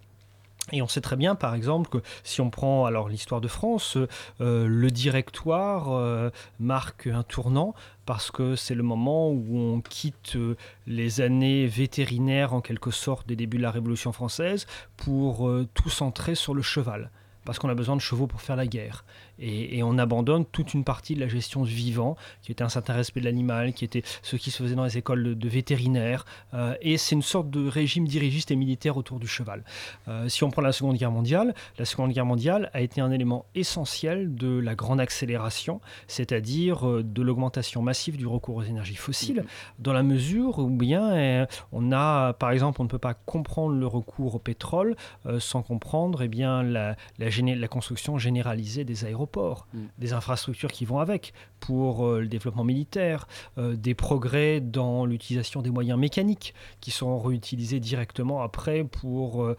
Et 0.73 0.81
on 0.81 0.89
sait 0.89 1.03
très 1.03 1.17
bien, 1.17 1.35
par 1.35 1.55
exemple, 1.55 1.91
que 1.91 1.99
si 2.23 2.41
on 2.41 2.49
prend 2.49 2.87
alors 2.87 3.11
l'histoire 3.11 3.43
de 3.43 3.49
France, 3.49 3.99
le 4.41 4.89
directoire 4.89 6.31
marque 6.59 7.07
un 7.07 7.23
tournant 7.23 7.75
parce 8.07 8.31
que 8.31 8.57
c'est 8.57 8.75
le 8.75 8.83
moment 8.83 9.31
où 9.31 9.59
on 9.59 9.81
quitte 9.81 10.37
euh, 10.37 10.57
les 10.87 11.21
années 11.21 11.67
vétérinaires 11.67 12.55
en 12.55 12.61
quelque 12.61 12.91
sorte 12.91 13.27
des 13.27 13.37
débuts 13.37 13.59
de 13.59 13.63
la 13.63 13.71
Révolution 13.71 14.13
française 14.13 14.67
pour 14.97 15.49
euh, 15.49 15.67
tout 15.75 15.91
centrer 15.91 16.35
sur 16.35 16.55
le 16.55 16.63
cheval 16.63 17.11
parce 17.45 17.59
qu'on 17.59 17.69
a 17.69 17.75
besoin 17.75 17.95
de 17.95 18.01
chevaux 18.01 18.27
pour 18.27 18.41
faire 18.41 18.57
la 18.57 18.67
guerre. 18.67 19.05
Et, 19.39 19.83
on 19.83 19.99
abandonne 19.99 20.45
toute 20.47 20.75
une 20.75 20.85
partie 20.85 21.15
de 21.15 21.21
la 21.21 21.29
gestion 21.29 21.65
du 21.65 21.73
vivant, 21.73 22.17
qui 22.43 22.53
était 22.53 22.65
un 22.65 22.69
certain 22.69 22.95
respect 22.95 23.21
de 23.21 23.27
l'animal, 23.27 23.73
qui 23.73 23.85
était 23.85 24.03
ce 24.23 24.37
qui 24.37 24.51
se 24.51 24.63
faisait 24.63 24.75
dans 24.75 24.85
les 24.85 24.97
écoles 24.97 25.37
de, 25.37 25.49
vétérinaires. 25.49 26.25
Euh, 26.55 26.75
et 26.81 26.97
c'est 26.97 27.15
une 27.15 27.23
sorte 27.23 27.51
de 27.51 27.69
régime 27.69 28.09
dirigiste 28.09 28.51
et 28.51 28.57
militaire 28.57 28.97
autour 28.97 29.21
du 29.21 29.27
cheval. 29.27 29.65
Euh, 30.09 30.29
si 30.29 30.43
on 30.43 30.51
prend 30.51 30.63
la 30.63 30.73
Seconde 30.73 30.97
Guerre 30.97 31.11
mondiale, 31.11 31.55
la 31.79 31.85
Seconde 31.85 32.13
Guerre 32.13 32.25
mondiale 32.25 32.71
a 32.73 32.81
été 32.81 33.01
un 33.01 33.11
élément 33.11 33.45
essentiel 33.55 34.35
de 34.35 34.59
la 34.59 34.75
grande 34.75 35.01
accélération, 35.01 35.81
c'est-à-dire 36.07 36.89
euh, 36.89 37.03
de 37.03 37.23
l'augmentation 37.23 37.83
massive 37.83 38.17
du 38.17 38.27
recours 38.27 38.57
aux 38.57 38.63
énergies 38.63 38.97
fossiles, 38.97 39.45
dans 39.79 39.93
la 39.93 40.03
mesure 40.03 40.59
où 40.59 40.71
bien 40.71 41.47
on 41.73 41.93
a, 41.93 42.33
par 42.33 42.51
exemple, 42.51 42.81
on 42.81 42.85
ne 42.85 42.89
peut 42.89 42.99
pas 42.99 43.15
comprendre 43.15 43.75
le 43.75 43.87
recours 43.87 44.35
au 44.35 44.39
pétrole 44.39 44.97
sans 45.39 45.63
comprendre 45.63 46.23
eh 46.23 46.29
bien, 46.29 46.63
la, 46.63 46.97
la 47.19 47.29
la 47.43 47.69
construction 47.69 48.19
généralisée 48.19 48.85
des 48.85 49.05
aéroports, 49.05 49.24
mm. 49.27 49.79
des 49.99 50.13
infrastructures 50.13 50.73
qui 50.73 50.85
vont 50.85 50.99
avec 50.99 51.33
pour 51.65 52.07
euh, 52.07 52.21
le 52.21 52.27
développement 52.27 52.65
militaire, 52.65 53.27
euh, 53.57 53.75
des 53.75 53.95
progrès 53.95 54.61
dans 54.61 55.07
l'utilisation 55.07 55.63
des 55.63 55.71
moyens 55.71 55.99
mécaniques 55.99 56.55
qui 56.81 56.91
sont 56.91 57.19
réutilisés 57.19 57.81
directement 57.81 58.43
après 58.43 58.85
pour 58.85 59.43
euh, 59.43 59.57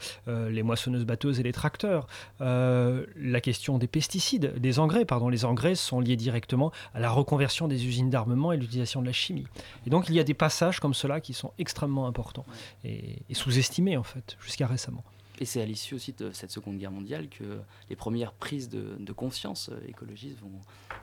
les 0.49 0.61
moissonneuses 0.61 1.05
batteuses 1.05 1.39
et 1.39 1.43
les 1.43 1.51
tracteurs. 1.51 2.07
la 2.39 3.41
question 3.41 3.77
des 3.77 3.87
pesticides, 3.87 4.59
des 4.59 4.79
engrais, 4.79 5.05
pardon, 5.05 5.29
les 5.29 5.45
engrais 5.45 5.75
sont 5.75 5.99
liés 5.99 6.15
directement 6.15 6.71
à 6.93 6.99
la 6.99 7.09
reconversion 7.09 7.67
des 7.67 7.85
usines 7.87 8.09
d'armement 8.09 8.51
et 8.51 8.57
l'utilisation 8.57 9.01
de 9.01 9.07
la 9.07 9.13
chimie. 9.13 9.47
Et 9.87 9.89
donc 9.89 10.09
il 10.09 10.15
y 10.15 10.19
a 10.19 10.23
des 10.23 10.33
passages 10.33 10.79
comme 10.79 10.93
cela 10.93 11.19
qui 11.21 11.33
sont 11.33 11.51
extrêmement 11.57 12.07
importants 12.07 12.45
et 12.83 13.33
sous-estimés 13.33 13.97
en 13.97 14.03
fait 14.03 14.37
jusqu'à 14.39 14.67
récemment. 14.67 15.03
Et 15.39 15.45
c'est 15.45 15.61
à 15.61 15.65
l'issue 15.65 15.95
aussi 15.95 16.13
de 16.13 16.31
cette 16.31 16.51
Seconde 16.51 16.77
Guerre 16.77 16.91
mondiale 16.91 17.27
que 17.27 17.59
les 17.89 17.95
premières 17.95 18.31
prises 18.31 18.69
de, 18.69 19.13
conscience 19.13 19.69
euh, 19.69 19.87
écologistes 19.87 20.39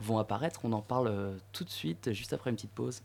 vont, 0.01 0.18
apparaître. 0.18 0.61
On 0.64 0.73
en 0.73 0.81
parle 0.81 1.09
euh, 1.09 1.37
tout 1.53 1.64
de 1.64 1.71
suite, 1.71 2.12
juste 2.12 2.33
après 2.33 2.51
une 2.51 2.57
petite 2.57 2.71
pause. 2.71 3.03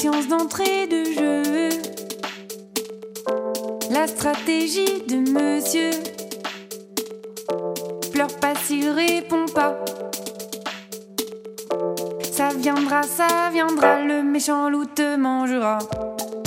D'entrée 0.00 0.86
de 0.86 1.04
jeu, 1.04 1.68
la 3.90 4.06
stratégie 4.06 5.02
de 5.06 5.16
monsieur. 5.16 5.90
Pleure 8.10 8.34
pas 8.40 8.54
s'il 8.64 8.88
répond 8.88 9.44
pas. 9.54 9.84
Ça 12.22 12.48
viendra, 12.56 13.02
ça 13.02 13.50
viendra, 13.52 14.00
le 14.00 14.22
méchant 14.22 14.70
loup 14.70 14.86
te 14.86 15.16
mangera. 15.16 15.78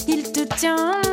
Il 0.08 0.32
te 0.32 0.42
tient 0.56 1.05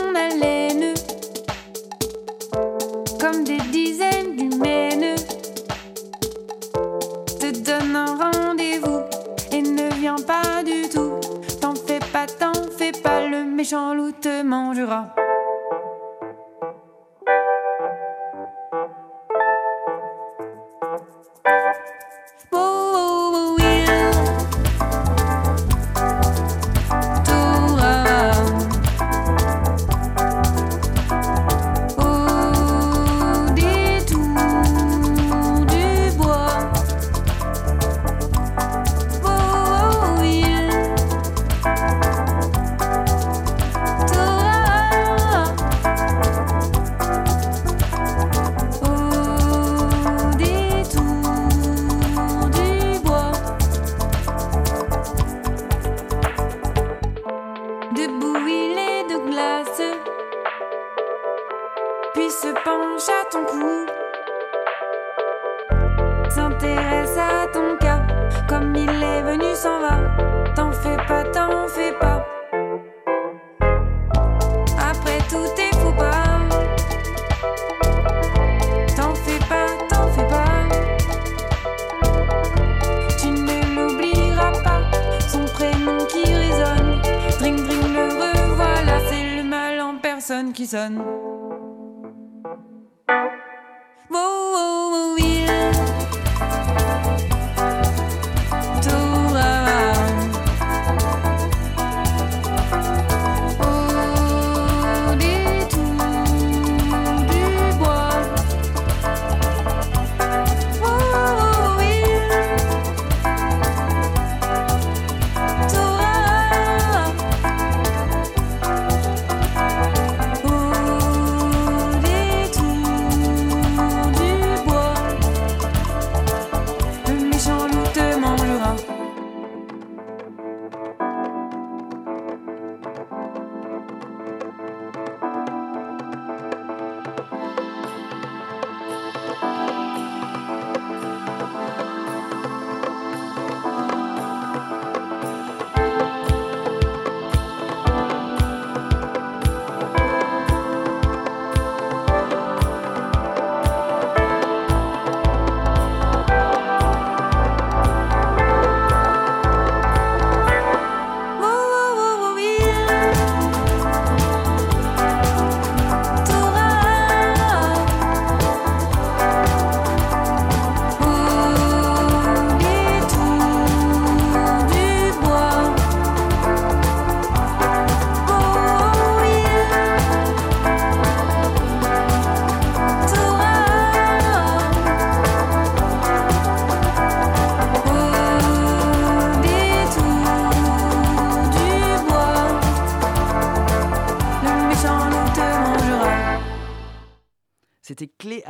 qui. 90.66 91.31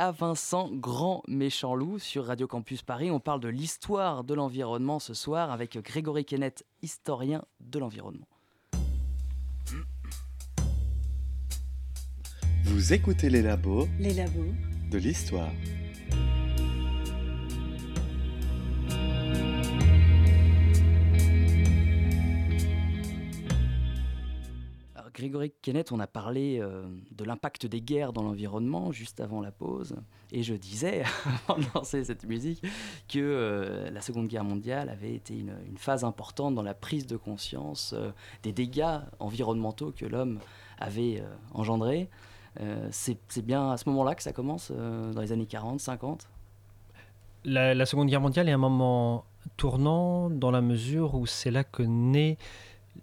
Cléa 0.03 0.11
Vincent, 0.11 0.69
grand 0.73 1.23
méchant 1.29 1.75
loup 1.75 1.97
sur 1.97 2.25
Radio 2.25 2.45
Campus 2.45 2.81
Paris. 2.81 3.09
On 3.09 3.21
parle 3.21 3.39
de 3.39 3.47
l'histoire 3.47 4.25
de 4.25 4.33
l'environnement 4.33 4.99
ce 4.99 5.13
soir 5.13 5.49
avec 5.49 5.77
Grégory 5.77 6.25
Kenneth, 6.25 6.65
historien 6.81 7.41
de 7.61 7.79
l'environnement. 7.79 8.27
Vous 12.65 12.91
écoutez 12.91 13.29
les 13.29 13.41
labos 13.41 13.87
Les 13.97 14.13
labos. 14.13 14.51
de 14.91 14.97
l'histoire. 14.97 15.51
Grégory 25.13 25.53
Kenneth, 25.61 25.91
on 25.91 25.99
a 25.99 26.07
parlé 26.07 26.59
euh, 26.59 26.83
de 27.11 27.23
l'impact 27.23 27.65
des 27.65 27.81
guerres 27.81 28.13
dans 28.13 28.23
l'environnement 28.23 28.91
juste 28.91 29.19
avant 29.19 29.41
la 29.41 29.51
pause. 29.51 29.95
Et 30.31 30.43
je 30.43 30.55
disais, 30.55 31.03
avant 31.47 31.59
de 31.59 31.65
lancer 31.75 32.03
cette 32.03 32.25
musique, 32.25 32.61
que 33.07 33.19
euh, 33.19 33.91
la 33.91 34.01
Seconde 34.01 34.27
Guerre 34.27 34.43
mondiale 34.43 34.89
avait 34.89 35.13
été 35.13 35.37
une, 35.37 35.53
phase 35.77 36.03
importante 36.03 36.55
dans 36.55 36.63
la 36.63 36.73
prise 36.73 37.05
de 37.05 37.17
conscience 37.17 37.93
euh, 37.95 38.11
des 38.41 38.51
dégâts 38.51 38.99
environnementaux 39.19 39.93
que 39.95 40.05
l'homme 40.05 40.39
avait 40.79 41.23
engendrés. 41.53 42.09
C'est 42.91 43.45
bien 43.45 43.71
à 43.71 43.77
ce 43.77 43.87
moment-là 43.89 44.15
que 44.15 44.23
ça 44.23 44.33
commence, 44.33 44.71
dans 44.71 45.21
les 45.21 45.31
années 45.31 45.45
40, 45.45 45.79
50 45.79 46.27
La, 47.45 47.73
la 47.73 47.85
Seconde 47.85 48.09
Guerre 48.09 48.21
mondiale 48.21 48.49
est 48.49 48.51
un 48.51 48.57
moment 48.57 49.25
tournant 49.57 50.29
dans 50.29 50.51
la 50.51 50.61
mesure 50.61 51.15
où 51.15 51.25
c'est 51.25 51.51
là 51.51 51.63
que 51.63 51.83
naît 51.83 52.37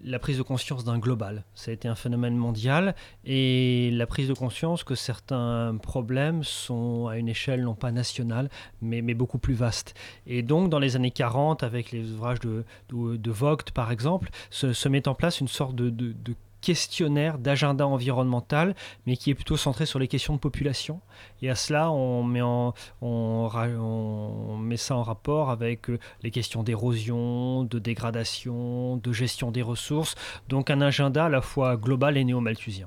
la 0.02 0.18
prise 0.18 0.38
de 0.38 0.42
conscience 0.42 0.84
d'un 0.84 0.98
global. 0.98 1.44
Ça 1.54 1.70
a 1.70 1.74
été 1.74 1.88
un 1.88 1.94
phénomène 1.94 2.36
mondial 2.36 2.94
et 3.24 3.90
la 3.92 4.06
prise 4.06 4.28
de 4.28 4.34
conscience 4.34 4.84
que 4.84 4.94
certains 4.94 5.76
problèmes 5.82 6.42
sont 6.44 7.08
à 7.08 7.16
une 7.16 7.28
échelle 7.28 7.62
non 7.62 7.74
pas 7.74 7.92
nationale, 7.92 8.48
mais, 8.80 9.02
mais 9.02 9.14
beaucoup 9.14 9.38
plus 9.38 9.54
vaste. 9.54 9.94
Et 10.26 10.42
donc, 10.42 10.70
dans 10.70 10.78
les 10.78 10.96
années 10.96 11.10
40, 11.10 11.62
avec 11.62 11.92
les 11.92 12.10
ouvrages 12.12 12.40
de, 12.40 12.64
de, 12.90 13.30
Vogt, 13.30 13.70
par 13.74 13.92
exemple, 13.92 14.30
se, 14.50 14.88
met 14.88 15.06
en 15.06 15.14
place 15.14 15.40
une 15.40 15.48
sorte 15.48 15.74
de, 15.74 15.90
de 15.90 16.34
questionnaire 16.60 17.38
d'agenda 17.38 17.86
environnemental, 17.86 18.74
mais 19.06 19.16
qui 19.16 19.30
est 19.30 19.34
plutôt 19.34 19.56
centré 19.56 19.86
sur 19.86 19.98
les 19.98 20.08
questions 20.08 20.34
de 20.34 20.38
population. 20.38 21.00
Et 21.42 21.50
à 21.50 21.54
cela, 21.54 21.90
on 21.90 22.22
met, 22.22 22.42
en, 22.42 22.74
on, 23.00 23.50
on 23.54 24.56
met 24.56 24.76
ça 24.76 24.96
en 24.96 25.02
rapport 25.02 25.50
avec 25.50 25.90
euh, 25.90 25.98
les 26.22 26.30
questions 26.30 26.62
d'érosion, 26.62 27.64
de 27.64 27.78
dégradation, 27.78 28.96
de 28.96 29.12
gestion 29.12 29.50
des 29.50 29.62
ressources. 29.62 30.14
Donc 30.48 30.70
un 30.70 30.80
agenda 30.80 31.26
à 31.26 31.28
la 31.28 31.40
fois 31.40 31.76
global 31.76 32.16
et 32.16 32.24
néo-malthusien. 32.24 32.86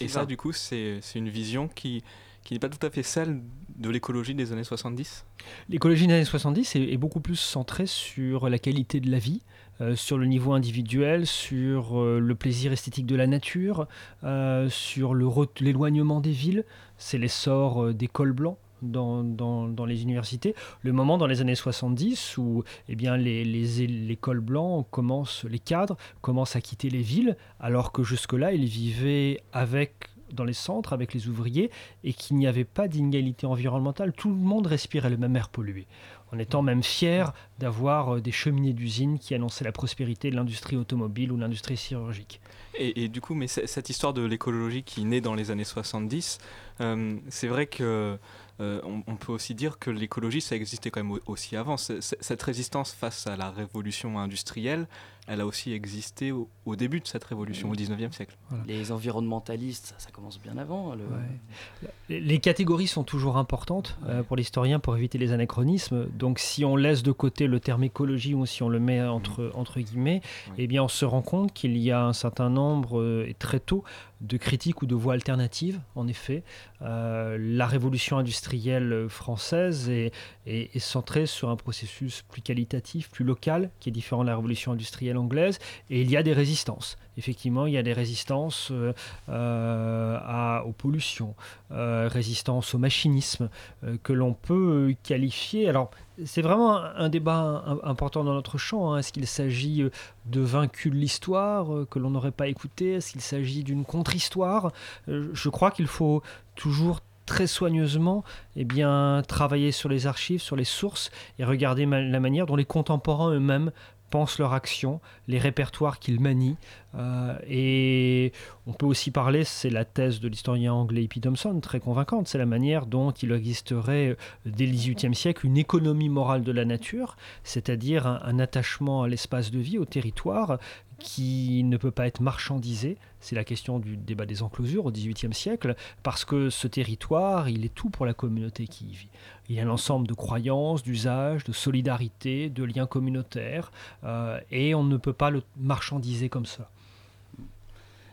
Et 0.00 0.08
ça, 0.08 0.24
du 0.24 0.36
coup, 0.36 0.52
c'est 0.52 1.00
une 1.14 1.28
vision 1.28 1.68
qui, 1.68 2.02
qui 2.42 2.54
n'est 2.54 2.60
pas 2.60 2.70
tout 2.70 2.84
à 2.86 2.90
fait 2.90 3.02
celle 3.02 3.40
de 3.80 3.88
l'écologie 3.90 4.34
des 4.34 4.52
années 4.52 4.64
70 4.64 5.24
L'écologie 5.68 6.06
des 6.06 6.14
années 6.14 6.24
70 6.24 6.76
est, 6.76 6.96
beaucoup 6.98 7.20
plus 7.20 7.36
centrée 7.36 7.86
sur 7.86 8.48
la 8.48 8.58
qualité 8.58 9.00
de 9.00 9.10
la 9.10 9.18
vie, 9.18 9.40
euh, 9.80 9.96
sur 9.96 10.18
le 10.18 10.26
niveau 10.26 10.52
individuel, 10.52 11.26
sur 11.26 11.98
euh, 11.98 12.20
le 12.20 12.34
plaisir 12.34 12.72
esthétique 12.72 13.06
de 13.06 13.16
la 13.16 13.26
nature, 13.26 13.88
euh, 14.22 14.68
sur 14.68 15.14
l'éloignement 15.14 16.20
des 16.20 16.30
villes. 16.30 16.64
C'est 16.98 17.18
l'essor 17.18 17.94
des 17.94 18.06
cols 18.06 18.32
blancs. 18.32 18.58
Dans, 18.82 19.84
les 19.86 20.00
universités, 20.00 20.54
le 20.80 20.92
moment 20.92 21.18
dans 21.18 21.26
les 21.26 21.42
années 21.42 21.54
70 21.54 22.38
où 22.38 22.64
eh 22.88 22.96
bien, 22.96 23.18
les, 23.18 23.44
les 23.44 24.16
cols 24.16 24.40
blancs 24.40 24.86
commencent, 24.90 25.44
les 25.44 25.58
cadres 25.58 25.98
commencent 26.22 26.56
à 26.56 26.62
quitter 26.62 26.88
les 26.88 27.02
villes, 27.02 27.36
alors 27.60 27.92
que 27.92 28.02
jusque-là, 28.02 28.54
ils 28.54 28.64
vivaient 28.64 29.42
avec 29.52 30.09
dans 30.32 30.44
les 30.44 30.52
centres 30.52 30.92
avec 30.92 31.14
les 31.14 31.28
ouvriers 31.28 31.70
et 32.04 32.12
qu'il 32.12 32.36
n'y 32.36 32.46
avait 32.46 32.64
pas 32.64 32.88
d'inégalité 32.88 33.46
environnementale. 33.46 34.12
Tout 34.12 34.30
le 34.30 34.36
monde 34.36 34.66
respirait 34.66 35.10
le 35.10 35.16
même 35.16 35.36
air 35.36 35.48
pollué, 35.48 35.86
en 36.32 36.38
étant 36.38 36.62
même 36.62 36.82
fier 36.82 37.32
d'avoir 37.58 38.20
des 38.20 38.32
cheminées 38.32 38.72
d'usines 38.72 39.18
qui 39.18 39.34
annonçaient 39.34 39.64
la 39.64 39.72
prospérité 39.72 40.30
de 40.30 40.36
l'industrie 40.36 40.76
automobile 40.76 41.32
ou 41.32 41.36
l'industrie 41.36 41.76
chirurgique. 41.76 42.40
Et, 42.78 43.08
du 43.08 43.20
coup, 43.20 43.34
mais 43.34 43.48
cette 43.48 43.90
histoire 43.90 44.14
de 44.14 44.22
l'écologie 44.22 44.84
qui 44.84 45.04
naît 45.04 45.20
dans 45.20 45.34
les 45.34 45.50
années 45.50 45.64
70, 45.64 46.38
euh, 46.80 47.16
c'est 47.28 47.48
vrai 47.48 47.66
que 47.66 48.16
euh, 48.60 48.80
on, 48.84 49.16
peut 49.16 49.32
aussi 49.32 49.54
dire 49.54 49.78
que 49.78 49.90
l'écologie, 49.90 50.40
ça 50.40 50.54
existait 50.54 50.90
quand 50.90 51.02
même 51.02 51.18
aussi 51.26 51.56
avant. 51.56 51.76
Cette 51.76 52.42
résistance 52.42 52.92
face 52.92 53.26
à 53.26 53.36
la 53.36 53.50
révolution 53.50 54.18
industrielle, 54.18 54.86
elle 55.26 55.40
a 55.40 55.46
aussi 55.46 55.72
existé 55.72 56.32
au, 56.32 56.48
au 56.66 56.76
début 56.76 57.00
de 57.00 57.06
cette 57.06 57.24
révolution, 57.24 57.70
au 57.70 57.74
19e 57.74 58.12
siècle. 58.12 58.36
Voilà. 58.48 58.64
Les 58.66 58.92
environnementalistes, 58.92 59.86
ça, 59.86 59.94
ça, 59.98 60.10
commence 60.10 60.40
bien 60.40 60.58
avant. 60.58 60.94
Le... 60.94 61.04
Ouais. 61.04 61.88
Les, 62.08 62.20
les, 62.20 62.38
catégories 62.38 62.88
sont 62.88 63.04
toujours 63.04 63.36
importantes 63.36 63.96
ouais. 64.02 64.10
euh, 64.10 64.22
pour 64.22 64.36
l'historien 64.36 64.80
pour 64.80 64.96
éviter 64.96 65.18
les 65.18 65.32
anachronismes. 65.32 66.06
Donc 66.06 66.38
si 66.38 66.64
on 66.64 66.76
laisse 66.76 67.02
de 67.02 67.12
côté 67.12 67.46
le 67.46 67.60
terme 67.60 67.84
écologie 67.84 68.34
ou 68.34 68.46
si 68.46 68.62
on 68.62 68.68
le 68.68 68.80
met 68.80 69.02
entre, 69.02 69.42
mmh. 69.42 69.50
entre 69.54 69.80
guillemets, 69.80 70.20
oui. 70.48 70.54
eh 70.58 70.66
bien 70.66 70.82
on 70.82 70.88
se 70.88 71.04
rend 71.04 71.22
compte 71.22 71.52
qu'il 71.52 71.76
y 71.76 71.90
a 71.90 72.04
un 72.04 72.12
certain 72.12 72.50
nombre, 72.50 73.00
euh, 73.00 73.26
et 73.28 73.34
très 73.34 73.60
tôt, 73.60 73.84
de 74.20 74.36
critiques 74.36 74.82
ou 74.82 74.86
de 74.86 74.94
voies 74.94 75.14
alternatives, 75.14 75.80
en 75.94 76.06
effet. 76.06 76.42
Euh, 76.82 77.38
la 77.40 77.66
révolution 77.66 78.18
industrielle 78.18 79.06
française 79.08 79.88
est, 79.88 80.12
est, 80.46 80.74
est, 80.74 80.78
centrée 80.78 81.26
sur 81.26 81.48
un 81.48 81.56
processus 81.56 82.22
plus 82.28 82.42
qualitatif, 82.42 83.10
plus 83.10 83.24
local, 83.24 83.70
qui 83.80 83.88
est 83.88 83.92
différent 83.92 84.22
de 84.22 84.28
la 84.28 84.36
révolution 84.36 84.72
industrielle 84.72 85.09
anglaise, 85.16 85.58
et 85.88 86.02
il 86.02 86.10
y 86.10 86.16
a 86.16 86.22
des 86.22 86.32
résistances. 86.32 86.96
Effectivement, 87.16 87.66
il 87.66 87.74
y 87.74 87.78
a 87.78 87.82
des 87.82 87.92
résistances 87.92 88.70
euh, 88.70 88.92
à, 89.28 90.64
aux 90.64 90.72
pollutions, 90.72 91.34
euh, 91.70 92.08
résistances 92.10 92.74
au 92.74 92.78
machinisme, 92.78 93.50
euh, 93.84 93.96
que 94.02 94.12
l'on 94.12 94.32
peut 94.32 94.94
qualifier. 95.02 95.68
Alors, 95.68 95.90
c'est 96.24 96.42
vraiment 96.42 96.76
un 96.76 97.08
débat 97.08 97.64
important 97.82 98.24
dans 98.24 98.34
notre 98.34 98.58
champ. 98.58 98.92
Hein. 98.92 98.98
Est-ce 98.98 99.12
qu'il 99.12 99.26
s'agit 99.26 99.84
de 100.26 100.40
vaincus 100.40 100.92
de 100.92 100.96
l'histoire 100.96 101.74
euh, 101.74 101.86
que 101.90 101.98
l'on 101.98 102.10
n'aurait 102.10 102.30
pas 102.30 102.48
écouté? 102.48 102.92
Est-ce 102.94 103.12
qu'il 103.12 103.20
s'agit 103.20 103.64
d'une 103.64 103.84
contre-histoire? 103.84 104.72
Euh, 105.08 105.30
Je 105.32 105.48
crois 105.48 105.70
qu'il 105.70 105.86
faut 105.86 106.22
toujours 106.54 107.00
très 107.26 107.46
soigneusement 107.46 108.24
eh 108.56 108.64
bien, 108.64 109.22
travailler 109.28 109.70
sur 109.70 109.88
les 109.88 110.08
archives, 110.08 110.40
sur 110.40 110.56
les 110.56 110.64
sources 110.64 111.12
et 111.38 111.44
regarder 111.44 111.86
la 111.86 112.18
manière 112.18 112.44
dont 112.44 112.56
les 112.56 112.64
contemporains 112.64 113.30
eux-mêmes 113.30 113.70
pensent 114.10 114.38
leur 114.38 114.52
action, 114.52 115.00
les 115.28 115.38
répertoires 115.38 115.98
qu'ils 115.98 116.20
manient. 116.20 116.56
Euh, 116.96 117.38
et 117.48 118.32
on 118.66 118.72
peut 118.72 118.86
aussi 118.86 119.10
parler, 119.10 119.44
c'est 119.44 119.70
la 119.70 119.84
thèse 119.84 120.20
de 120.20 120.28
l'historien 120.28 120.74
anglais 120.74 121.04
E.P. 121.04 121.20
Thompson, 121.20 121.58
très 121.60 121.80
convaincante, 121.80 122.26
c'est 122.26 122.38
la 122.38 122.46
manière 122.46 122.86
dont 122.86 123.12
il 123.12 123.32
existerait 123.32 124.16
dès 124.44 124.66
le 124.66 124.72
XVIIIe 124.72 125.14
siècle 125.14 125.46
une 125.46 125.56
économie 125.56 126.08
morale 126.08 126.42
de 126.42 126.52
la 126.52 126.64
nature, 126.64 127.16
c'est-à-dire 127.44 128.06
un, 128.06 128.38
attachement 128.40 129.02
à 129.02 129.08
l'espace 129.08 129.50
de 129.50 129.58
vie, 129.58 129.78
au 129.78 129.84
territoire, 129.84 130.58
qui 131.00 131.64
ne 131.64 131.76
peut 131.76 131.90
pas 131.90 132.06
être 132.06 132.20
marchandisé. 132.20 132.96
C'est 133.20 133.34
la 133.34 133.44
question 133.44 133.78
du 133.78 133.96
débat 133.96 134.26
des 134.26 134.42
enclosures 134.42 134.86
au 134.86 134.92
XVIIIe 134.92 135.34
siècle, 135.34 135.74
parce 136.02 136.24
que 136.24 136.50
ce 136.50 136.68
territoire, 136.68 137.48
il 137.48 137.64
est 137.64 137.74
tout 137.74 137.90
pour 137.90 138.06
la 138.06 138.14
communauté 138.14 138.66
qui 138.66 138.84
y 138.84 138.92
vit. 138.92 139.08
Il 139.48 139.56
y 139.56 139.60
a 139.60 139.64
un 139.64 139.68
ensemble 139.68 140.06
de 140.06 140.14
croyances, 140.14 140.82
d'usages, 140.82 141.44
de 141.44 141.52
solidarité, 141.52 142.48
de 142.48 142.62
liens 142.62 142.86
communautaires, 142.86 143.72
euh, 144.04 144.38
et 144.52 144.74
on 144.74 144.84
ne 144.84 144.96
peut 144.96 145.12
pas 145.12 145.30
le 145.30 145.42
marchandiser 145.56 146.28
comme 146.28 146.46
ça. 146.46 146.70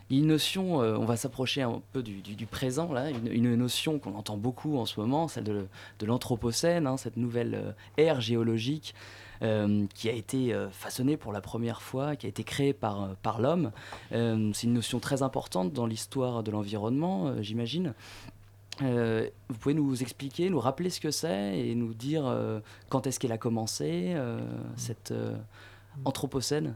une 0.10 0.28
notion, 0.28 0.82
euh, 0.82 0.96
on 0.98 1.06
va 1.06 1.18
s'approcher 1.18 1.62
un 1.62 1.82
peu 1.92 2.02
du, 2.02 2.46
présent, 2.46 2.92
là, 2.92 3.12
une, 3.12 3.56
notion 3.56 4.00
qu'on 4.00 4.16
entend 4.16 4.38
beaucoup 4.38 4.78
en 4.78 4.86
ce 4.86 5.00
moment, 5.00 5.28
celle 5.28 5.44
de, 5.44 6.06
l'Anthropocène, 6.06 6.88
hein, 6.88 6.98
cette 6.98 7.18
nouvelle 7.18 7.56
euh, 7.56 7.72
ère 7.98 8.22
géologique 8.22 8.96
qui 9.40 10.10
a 10.10 10.14
été 10.14 10.54
euh, 10.54 10.70
façonnée 10.70 11.18
pour 11.18 11.32
la 11.32 11.42
première 11.42 11.82
fois, 11.82 12.16
qui 12.16 12.26
a 12.26 12.30
été 12.30 12.44
créée 12.44 12.74
par, 12.74 13.04
euh, 13.04 13.08
par 13.22 13.40
l'homme. 13.40 13.72
c'est 14.12 14.64
une 14.64 14.74
notion 14.74 15.00
très 15.00 15.22
importante 15.24 15.74
dans 15.74 15.86
l'histoire 15.86 16.44
de 16.44 16.52
l'environnement, 16.52 17.42
j'imagine. 17.42 17.94
Euh, 18.84 19.28
vous 19.50 19.58
pouvez 19.58 19.76
nous 19.76 20.02
expliquer, 20.02 20.50
nous 20.50 20.60
rappeler 20.60 20.90
ce 20.90 21.00
que 21.00 21.12
c'est 21.12 21.60
et 21.60 21.76
nous 21.76 21.94
dire 21.94 22.26
euh, 22.26 22.60
quand 22.90 23.08
est-ce 23.08 23.20
qu'elle 23.20 23.32
a 23.32 23.38
commencé, 23.38 24.14
euh, 24.16 24.40
cette 24.76 25.14
anthropocène? 26.06 26.76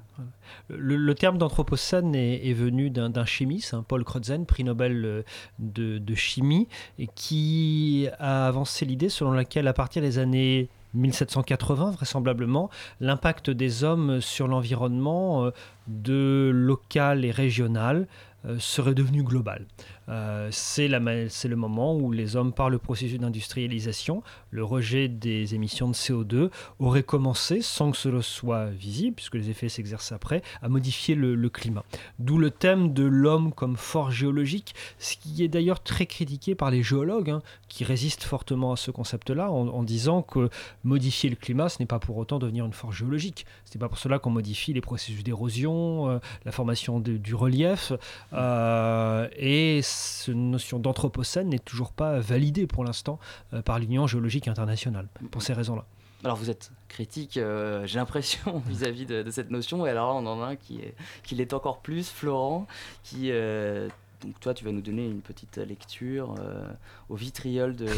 Le, 0.70 1.14
terme 1.14 1.38
d'anthropocène 1.38 2.16
est, 2.16 2.54
venu 2.54 2.90
d'un 2.90 3.26
chimiste, 3.26 3.74
hein, 3.74 3.86
Paul 3.88 4.04
Crutzen, 4.04 4.46
prix 4.46 4.64
Nobel 4.64 5.24
de, 5.60 6.16
chimie, 6.16 6.68
qui 7.16 8.08
a 8.18 8.48
avancé 8.48 8.86
l'idée 8.86 9.10
selon 9.10 9.32
laquelle 9.32 9.68
à 9.68 9.74
partir 9.74 10.02
des 10.02 10.18
années 10.18 10.70
1780 10.94 11.92
vraisemblablement, 11.92 12.70
l'impact 13.00 13.50
des 13.50 13.84
hommes 13.84 14.22
sur 14.22 14.48
l'environnement 14.48 15.52
de 15.88 16.52
local 16.54 17.26
et 17.26 17.32
régional 17.32 18.08
euh, 18.46 18.58
serait 18.58 18.96
devenu 18.96 19.22
global. 19.22 19.68
Euh, 20.12 20.50
c'est 20.52 20.88
le 20.88 21.56
moment 21.56 21.96
où 21.96 22.12
les 22.12 22.36
hommes, 22.36 22.54
par 22.54 22.70
le 22.70 22.78
processus 22.78 23.20
d'industrialisation, 23.20 24.24
le 24.50 24.64
rejet 24.64 25.08
des 25.08 25.56
émissions 25.56 25.88
de 25.88 25.94
CO2, 25.94 26.50
auraient 26.80 27.04
commencé, 27.04 27.62
sans 27.62 27.92
que 27.92 27.98
cela 27.98 28.22
soit 28.22 28.66
visible, 28.66 29.16
puisque 29.16 29.36
les 29.36 29.50
effets 29.50 29.70
s'exercent 29.70 30.12
après, 30.12 30.42
à 30.62 30.70
modifier 30.70 31.16
le, 31.16 31.50
climat. 31.50 31.84
D'où 32.20 32.38
le 32.38 32.50
thème 32.50 32.94
de 32.94 33.04
l'homme 33.04 33.52
comme 33.54 33.76
force 33.76 34.14
géologique, 34.14 34.74
ce 35.00 35.16
qui 35.18 35.44
est 35.44 35.48
d'ailleurs 35.48 35.82
très 35.82 36.06
critiqué 36.06 36.56
par 36.56 36.72
les 36.72 36.84
géologues, 36.84 37.30
hein, 37.30 37.42
qui 37.68 37.84
résistent 37.84 38.24
fortement 38.24 38.74
à 38.74 38.76
ce 38.76 38.92
concept-là, 38.92 39.52
en, 39.52 39.84
disant 39.84 40.22
que 40.22 40.50
modifier 40.84 41.30
le 41.30 41.36
climat, 41.36 41.70
ce 41.70 41.78
n'est 41.80 41.86
pas 41.86 42.00
pour 42.00 42.18
autant 42.18 42.40
devenir 42.40 42.66
une 42.66 42.74
force 42.74 42.96
géologique. 42.96 43.46
Ce 43.66 43.78
n'est 43.78 43.80
pas 43.80 43.90
pour 43.90 43.98
cela 43.98 44.20
qu'on 44.20 44.30
modifie 44.30 44.74
les 44.74 44.82
processus 44.82 45.24
d'érosion, 45.24 46.10
euh, 46.10 46.20
la 46.46 46.52
formation 46.52 47.00
du 47.00 47.36
relief, 47.36 47.94
euh, 48.34 49.28
et 49.38 49.82
cette 50.02 50.36
notion 50.36 50.80
d'anthropocène 50.80 51.50
n'est 51.50 51.60
toujours 51.60 51.92
pas 51.92 52.20
validée 52.20 52.68
pour 52.68 52.84
l'instant 52.84 53.20
euh, 53.54 53.62
par 53.62 53.80
l'Union 53.80 54.08
géologique 54.08 54.48
internationale, 54.48 55.08
pour 55.32 55.42
ces 55.42 55.54
raisons-là. 55.54 55.86
Alors 56.24 56.38
vous 56.38 56.50
êtes 56.50 56.72
critique, 56.88 57.38
euh, 57.38 57.86
j'ai 57.88 57.98
l'impression, 57.98 58.60
vis-à-vis 58.68 59.06
de, 59.06 59.24
de, 59.24 59.32
cette 59.32 59.50
notion, 59.50 59.86
et 59.88 59.90
alors 59.90 60.16
on 60.16 60.26
en 60.28 60.42
a 60.42 60.48
un 60.48 60.56
qui, 60.56 60.80
est, 60.80 60.94
qui 61.24 61.36
l'est 61.36 61.54
encore 61.54 61.80
plus, 61.80 62.10
Florent, 62.10 62.68
qui... 63.04 63.32
Euh, 63.32 63.90
donc 64.22 64.40
toi, 64.40 64.54
tu 64.54 64.64
vas 64.64 64.72
nous 64.72 64.82
donner 64.82 65.08
une 65.08 65.22
petite 65.22 65.58
lecture 65.58 66.36
euh, 66.40 66.64
au 67.10 67.16
vitriol 67.16 67.76
de, 67.76 67.88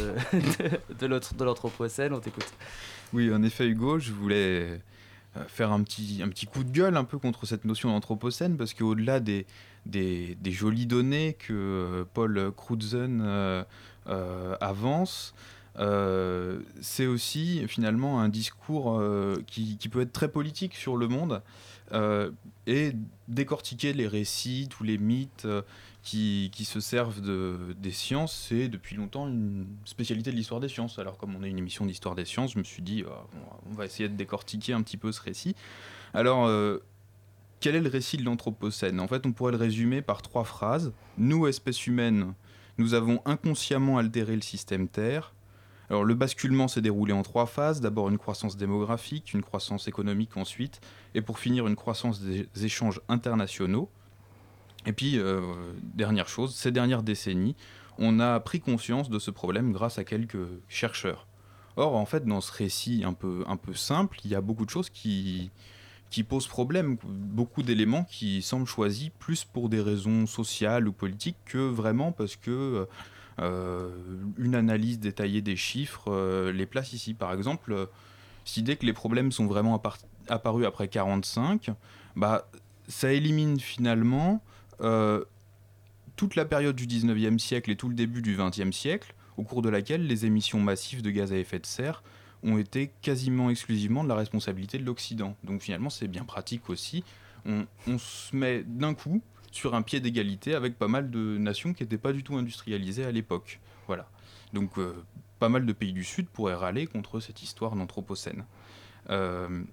de, 1.02 1.08
de 1.38 1.44
l'Anthropocène, 1.44 2.14
on 2.14 2.22
t'écoute. 2.22 2.50
Oui, 3.12 3.34
en 3.34 3.44
effet, 3.44 3.68
Hugo, 3.68 4.00
je 4.00 4.14
voulais 4.14 4.80
faire 5.48 5.72
un 5.72 5.82
petit, 5.84 6.22
un 6.24 6.30
petit 6.30 6.46
coup 6.46 6.64
de 6.64 6.72
gueule 6.72 6.98
un 6.98 7.04
peu 7.04 7.18
contre 7.18 7.46
cette 7.46 7.66
notion 7.66 7.90
d'Anthropocène, 7.90 8.58
parce 8.58 8.74
qu'au-delà 8.74 9.20
des, 9.20 9.46
des, 9.86 10.38
jolies 10.46 10.86
données 10.86 11.34
que 11.34 12.06
Paul 12.14 12.52
Crutzen 12.56 13.22
euh, 13.22 13.64
euh, 14.08 14.56
avance, 14.62 15.34
euh, 15.80 16.60
c'est 16.82 17.08
aussi 17.08 17.68
finalement 17.68 18.22
un 18.22 18.30
discours 18.30 19.00
euh, 19.00 19.42
qui, 19.48 19.78
qui, 19.78 19.90
peut 19.90 20.02
être 20.02 20.14
très 20.14 20.28
politique 20.28 20.76
sur 20.76 20.98
le 20.98 21.08
monde 21.08 21.42
euh, 21.94 22.30
et 22.68 22.94
décortiquer 23.28 23.94
les 23.94 24.08
récits, 24.08 24.68
tous 24.70 24.84
les 24.84 24.98
mythes 24.98 25.48
qui, 26.04 26.52
se 26.66 26.80
servent 26.80 27.22
de, 27.22 27.76
des 27.78 27.92
sciences, 27.92 28.36
c'est 28.50 28.68
depuis 28.68 28.96
longtemps 28.96 29.28
une 29.28 29.66
spécialité 29.86 30.32
de 30.32 30.36
l'histoire 30.36 30.60
des 30.60 30.68
sciences. 30.68 31.00
Alors 31.00 31.18
comme 31.18 31.36
on 31.36 31.44
est 31.44 31.50
une 31.50 31.58
émission 31.58 31.86
d'histoire 31.86 32.14
des 32.16 32.26
sciences, 32.26 32.54
je 32.54 32.60
me 32.60 32.64
suis 32.64 32.84
dit, 32.84 33.04
oh, 33.08 33.12
on 33.70 33.74
va 33.74 33.86
essayer 33.86 34.10
de 34.10 34.16
décortiquer 34.16 34.74
un 34.74 34.82
petit 34.82 34.98
peu 34.98 35.12
ce 35.12 35.22
récit. 35.22 35.56
Alors 36.14 36.50
quel 37.64 37.76
est 37.76 37.82
le 37.82 37.90
récit 37.90 38.18
de 38.18 38.26
l'Anthropocène? 38.26 39.00
En 39.00 39.08
fait, 39.08 39.26
on 39.26 39.32
pourrait 39.32 39.54
le 39.54 39.58
résumer 39.58 40.02
par 40.02 40.22
trois 40.22 40.44
phrases. 40.44 40.92
Nous, 41.18 41.48
espèce 41.48 41.88
humaine, 41.88 42.34
nous 42.78 42.94
avons 42.94 43.22
inconsciemment 43.24 43.98
altéré 43.98 44.36
le 44.36 44.42
système 44.42 44.90
Terre. 44.90 45.34
Alors, 45.90 46.04
le 46.04 46.14
basculement 46.14 46.68
s'est 46.68 46.82
déroulé 46.82 47.14
en 47.14 47.24
trois 47.24 47.46
phases. 47.46 47.80
D'abord 47.80 48.10
une 48.10 48.18
croissance 48.18 48.58
démographique, 48.58 49.34
une 49.34 49.42
croissance 49.44 49.88
économique 49.88 50.36
ensuite, 50.36 50.82
et 51.16 51.22
pour 51.22 51.40
finir 51.40 51.66
une 51.66 51.78
croissance 51.78 52.20
des 52.20 52.50
échanges 52.66 53.00
internationaux. 53.08 53.90
Et 54.86 54.94
puis, 54.94 55.18
euh, 55.18 55.42
dernière 55.82 56.28
chose, 56.28 56.56
ces 56.56 56.72
dernières 56.72 57.04
décennies, 57.04 57.56
on 57.98 58.20
a 58.20 58.40
pris 58.40 58.60
conscience 58.60 59.10
de 59.10 59.20
ce 59.20 59.32
problème 59.32 59.72
grâce 59.72 59.98
à 59.98 60.04
quelques 60.04 60.48
chercheurs. 60.68 61.28
Or, 61.76 61.96
en 61.96 62.06
fait, 62.06 62.26
dans 62.26 62.42
ce 62.42 62.52
récit 62.52 63.04
un 63.06 63.14
peu, 63.14 63.44
un 63.48 63.58
peu 63.58 63.74
simple, 63.74 64.20
il 64.26 64.32
y 64.32 64.36
a 64.36 64.42
beaucoup 64.42 64.66
de 64.66 64.70
choses 64.70 64.90
qui, 64.90 65.52
qui 66.10 66.24
posent 66.24 66.48
problème, 66.48 66.98
beaucoup 67.04 67.64
d'éléments 67.64 68.04
qui 68.04 68.42
semblent 68.42 68.68
choisis 68.68 69.10
plus 69.20 69.44
pour 69.44 69.70
des 69.70 69.82
raisons 69.82 70.28
sociales 70.28 70.88
ou 70.88 70.94
politiques 70.94 71.38
que 71.46 71.58
vraiment 71.58 72.12
parce 72.12 72.36
que 72.36 72.88
euh, 73.40 73.90
une 74.38 74.54
analyse 74.54 75.00
détaillée 75.00 75.42
des 75.42 75.56
chiffres 75.56 76.12
euh, 76.12 76.52
les 76.52 76.68
place 76.68 76.94
ici. 76.94 77.16
Par 77.16 77.34
exemple, 77.34 77.88
si 78.46 78.62
dès 78.62 78.76
que 78.76 78.86
les 78.86 78.94
problèmes 78.94 79.32
sont 79.32 79.48
vraiment 79.48 79.82
apparus 80.30 80.66
après 80.68 80.88
45, 80.88 81.72
bah, 82.16 82.48
ça 82.88 83.12
élimine 83.12 83.60
finalement 83.60 84.44
euh, 84.84 85.24
toute 86.16 86.36
la 86.36 86.46
période 86.46 86.76
du 86.76 86.86
19e 86.86 87.40
siècle 87.40 87.72
et 87.72 87.76
tout 87.76 87.90
le 87.90 87.96
début 87.96 88.22
du 88.22 88.38
20e 88.38 88.72
siècle, 88.72 89.14
au 89.38 89.44
cours 89.44 89.62
de 89.62 89.70
laquelle 89.70 90.06
les 90.06 90.26
émissions 90.26 90.60
massives 90.60 91.02
de 91.02 91.10
gaz 91.10 91.34
à 91.34 91.38
effet 91.38 91.60
de 91.60 91.66
serre 91.66 92.04
ont 92.44 92.58
été 92.58 92.92
quasiment 93.02 93.50
exclusivement 93.50 94.04
de 94.04 94.10
la 94.10 94.16
responsabilité 94.16 94.78
de 94.78 94.84
l'Occident. 94.84 95.36
Donc 95.44 95.62
finalement, 95.62 95.90
c'est 95.90 96.08
bien 96.08 96.26
pratique 96.26 96.70
aussi. 96.70 97.04
On, 97.46 97.66
se 97.98 98.36
met 98.36 98.64
d'un 98.64 98.94
coup 98.94 99.22
sur 99.52 99.76
un 99.76 99.82
pied 99.82 100.00
d'égalité 100.00 100.56
avec 100.56 100.78
pas 100.78 100.88
mal 100.88 101.10
de 101.10 101.38
nations 101.38 101.74
qui 101.74 101.84
n'étaient 101.84 101.98
pas 101.98 102.14
du 102.14 102.24
tout 102.24 102.36
industrialisées 102.36 103.06
à 103.06 103.12
l'époque. 103.12 103.60
Voilà. 103.88 104.10
Donc 104.54 104.78
euh, 104.78 105.04
pas 105.40 105.50
mal 105.50 105.66
de 105.66 105.74
pays 105.74 105.94
du 105.94 106.04
Sud 106.04 106.28
pourraient 106.28 106.54
râler 106.54 106.88
contre 106.88 107.20
cette 107.20 107.44
histoire 107.44 107.76
d'Anthropocène. 107.76 108.46
Euh, 109.10 109.64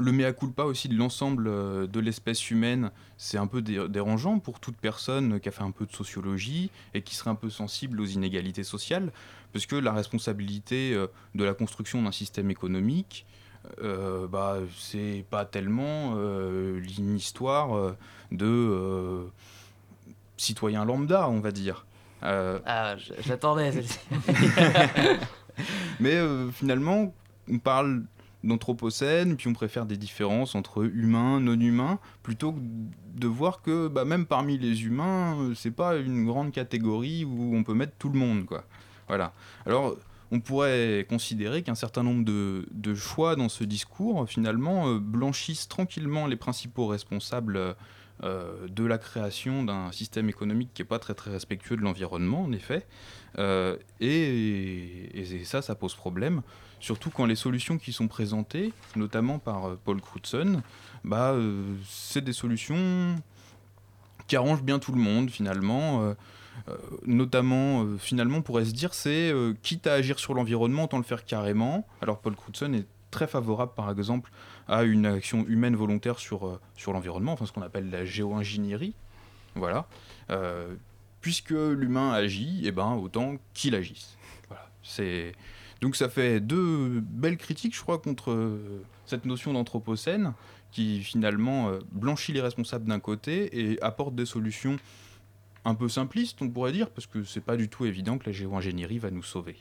le 0.00 0.12
mea 0.12 0.32
culpa 0.32 0.64
aussi 0.64 0.88
de 0.88 0.96
l'ensemble 0.96 1.46
euh, 1.48 1.86
de 1.86 2.00
l'espèce 2.00 2.50
humaine, 2.50 2.90
c'est 3.16 3.38
un 3.38 3.46
peu 3.46 3.62
dérangeant 3.62 4.38
pour 4.38 4.60
toute 4.60 4.76
personne 4.76 5.40
qui 5.40 5.48
a 5.48 5.52
fait 5.52 5.62
un 5.62 5.70
peu 5.70 5.86
de 5.86 5.92
sociologie 5.92 6.70
et 6.94 7.02
qui 7.02 7.14
serait 7.14 7.30
un 7.30 7.34
peu 7.34 7.50
sensible 7.50 8.00
aux 8.00 8.06
inégalités 8.06 8.64
sociales, 8.64 9.12
parce 9.52 9.66
que 9.66 9.76
la 9.76 9.92
responsabilité 9.92 10.94
euh, 10.94 11.06
de 11.34 11.44
la 11.44 11.54
construction 11.54 12.02
d'un 12.02 12.12
système 12.12 12.50
économique, 12.50 13.26
euh, 13.82 14.26
bah, 14.26 14.58
c'est 14.78 15.24
pas 15.30 15.44
tellement 15.44 16.16
une 16.16 17.16
histoire 17.16 17.94
de 18.30 19.26
citoyen 20.36 20.84
lambda, 20.84 21.28
on 21.28 21.40
va 21.40 21.50
dire. 21.50 21.84
ah, 22.22 22.96
j'attendais 23.20 23.72
Mais 26.00 26.16
finalement, 26.52 27.12
on 27.50 27.58
parle 27.58 28.04
d'anthropocène, 28.44 29.36
puis 29.36 29.48
on 29.48 29.52
préfère 29.52 29.86
des 29.86 29.96
différences 29.96 30.54
entre 30.54 30.84
humains, 30.84 31.40
non 31.40 31.58
humains, 31.58 31.98
plutôt 32.22 32.52
que 32.52 32.60
de 33.16 33.26
voir 33.26 33.62
que 33.62 33.88
bah, 33.88 34.04
même 34.04 34.26
parmi 34.26 34.58
les 34.58 34.84
humains, 34.84 35.36
euh, 35.40 35.54
c'est 35.54 35.72
pas 35.72 35.96
une 35.96 36.24
grande 36.24 36.52
catégorie 36.52 37.24
où 37.24 37.56
on 37.56 37.64
peut 37.64 37.74
mettre 37.74 37.94
tout 37.98 38.10
le 38.10 38.18
monde, 38.18 38.46
quoi. 38.46 38.64
Voilà. 39.08 39.32
Alors, 39.66 39.96
on 40.30 40.40
pourrait 40.40 41.06
considérer 41.08 41.62
qu'un 41.62 41.74
certain 41.74 42.02
nombre 42.02 42.24
de, 42.24 42.94
choix 42.94 43.34
dans 43.34 43.48
ce 43.48 43.64
discours, 43.64 44.28
finalement, 44.28 44.88
euh, 44.88 44.98
blanchissent 44.98 45.68
tranquillement 45.68 46.26
les 46.26 46.36
principaux 46.36 46.86
responsables 46.86 47.74
euh, 48.22 48.68
de 48.68 48.84
la 48.84 48.98
création 48.98 49.64
d'un 49.64 49.90
système 49.90 50.28
économique 50.28 50.70
qui 50.74 50.82
n'est 50.82 50.88
pas 50.88 50.98
très 50.98 51.14
très 51.14 51.30
respectueux 51.30 51.76
de 51.76 51.82
l'environnement, 51.82 52.42
en 52.42 52.52
effet. 52.52 52.86
et, 54.00 55.24
ça, 55.44 55.62
ça 55.62 55.74
pose 55.74 55.94
problème 55.94 56.42
surtout 56.80 57.10
quand 57.10 57.26
les 57.26 57.36
solutions 57.36 57.78
qui 57.78 57.92
sont 57.92 58.08
présentées, 58.08 58.72
notamment 58.96 59.38
par 59.38 59.68
euh, 59.68 59.78
Paul 59.84 60.00
Crutzen, 60.00 60.62
bah, 61.04 61.32
euh, 61.32 61.74
c'est 61.86 62.22
des 62.22 62.32
solutions 62.32 63.16
qui 64.26 64.36
arrangent 64.36 64.62
bien 64.62 64.78
tout 64.78 64.92
le 64.92 65.00
monde 65.00 65.30
finalement. 65.30 66.02
Euh, 66.02 66.14
notamment, 67.06 67.86
finalement, 67.98 68.38
on 68.38 68.42
pourrait 68.42 68.64
se 68.64 68.72
dire, 68.72 68.92
c'est 68.92 69.32
quitte 69.62 69.86
à 69.86 69.94
agir 69.94 70.18
sur 70.18 70.34
l'environnement, 70.34 70.84
autant 70.84 70.98
le 70.98 71.04
faire 71.04 71.24
carrément. 71.24 71.86
Alors 72.02 72.18
Paul 72.18 72.34
Crutzen 72.34 72.74
est 72.74 72.86
très 73.10 73.26
favorable, 73.26 73.72
par 73.74 73.90
exemple, 73.90 74.30
à 74.66 74.82
une 74.82 75.06
action 75.06 75.46
humaine 75.46 75.76
volontaire 75.76 76.18
sur, 76.18 76.60
sur 76.76 76.92
l'environnement, 76.92 77.32
enfin 77.32 77.46
ce 77.46 77.52
qu'on 77.52 77.62
appelle 77.62 77.90
la 77.90 78.04
géo-ingénierie. 78.04 78.94
Voilà. 79.54 79.86
puisque 81.20 81.50
l'humain 81.50 82.12
agit, 82.12 82.64
et 82.64 82.68
eh 82.68 82.72
ben, 82.72 82.92
autant 82.92 83.36
qu'il 83.54 83.74
agisse. 83.74 84.18
Voilà. 84.48 84.68
C'est 84.82 85.32
donc 85.80 85.94
ça 85.94 86.08
fait 86.08 86.40
deux 86.40 87.00
belles 87.00 87.36
critiques, 87.36 87.76
je 87.76 87.82
crois, 87.82 87.98
contre 87.98 88.32
euh, 88.32 88.84
cette 89.06 89.24
notion 89.24 89.52
d'anthropocène 89.52 90.32
qui 90.72 91.02
finalement 91.02 91.68
euh, 91.68 91.78
blanchit 91.92 92.32
les 92.32 92.40
responsables 92.40 92.86
d'un 92.86 93.00
côté 93.00 93.70
et 93.70 93.82
apporte 93.82 94.14
des 94.14 94.26
solutions 94.26 94.76
un 95.64 95.74
peu 95.74 95.88
simplistes, 95.88 96.42
on 96.42 96.48
pourrait 96.48 96.72
dire, 96.72 96.90
parce 96.90 97.06
que 97.06 97.22
c'est 97.24 97.40
pas 97.40 97.56
du 97.56 97.68
tout 97.68 97.84
évident 97.84 98.18
que 98.18 98.26
la 98.26 98.32
géo-ingénierie 98.32 98.98
va 98.98 99.10
nous 99.10 99.22
sauver. 99.22 99.56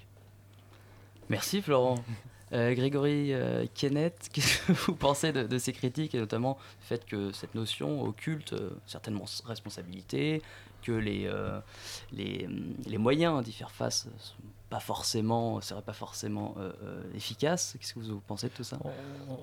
Merci 1.30 1.62
Florent. 1.62 2.04
Euh, 2.54 2.74
Grégory 2.74 3.34
Kenneth, 3.74 4.30
qu'est-ce 4.32 4.66
que 4.66 4.72
vous 4.72 4.96
pensez 4.96 5.34
de, 5.34 5.58
ces 5.58 5.74
critiques 5.74 6.16
et 6.16 6.18
notamment 6.18 6.58
le 6.80 6.86
fait 6.86 7.06
que 7.06 7.34
cette 7.34 7.56
notion 7.56 8.02
occulte 8.04 8.56
certainement 8.86 9.26
responsabilité, 9.44 10.42
que 10.82 10.94
les, 10.94 11.30
les, 12.14 12.48
les, 12.86 12.98
moyens 12.98 13.44
d'y 13.44 13.52
faire 13.52 13.72
face 13.72 14.08
sont 14.18 14.38
pas 14.70 14.80
forcément, 14.80 15.62
serait 15.62 15.82
pas 15.82 15.94
forcément 15.94 16.56
euh, 16.58 16.72
euh, 16.84 17.02
efficace. 17.16 17.76
Qu'est-ce 17.80 17.94
que 17.94 18.00
vous 18.00 18.22
pensez 18.28 18.48
de 18.48 18.54
tout 18.54 18.64
ça? 18.64 18.78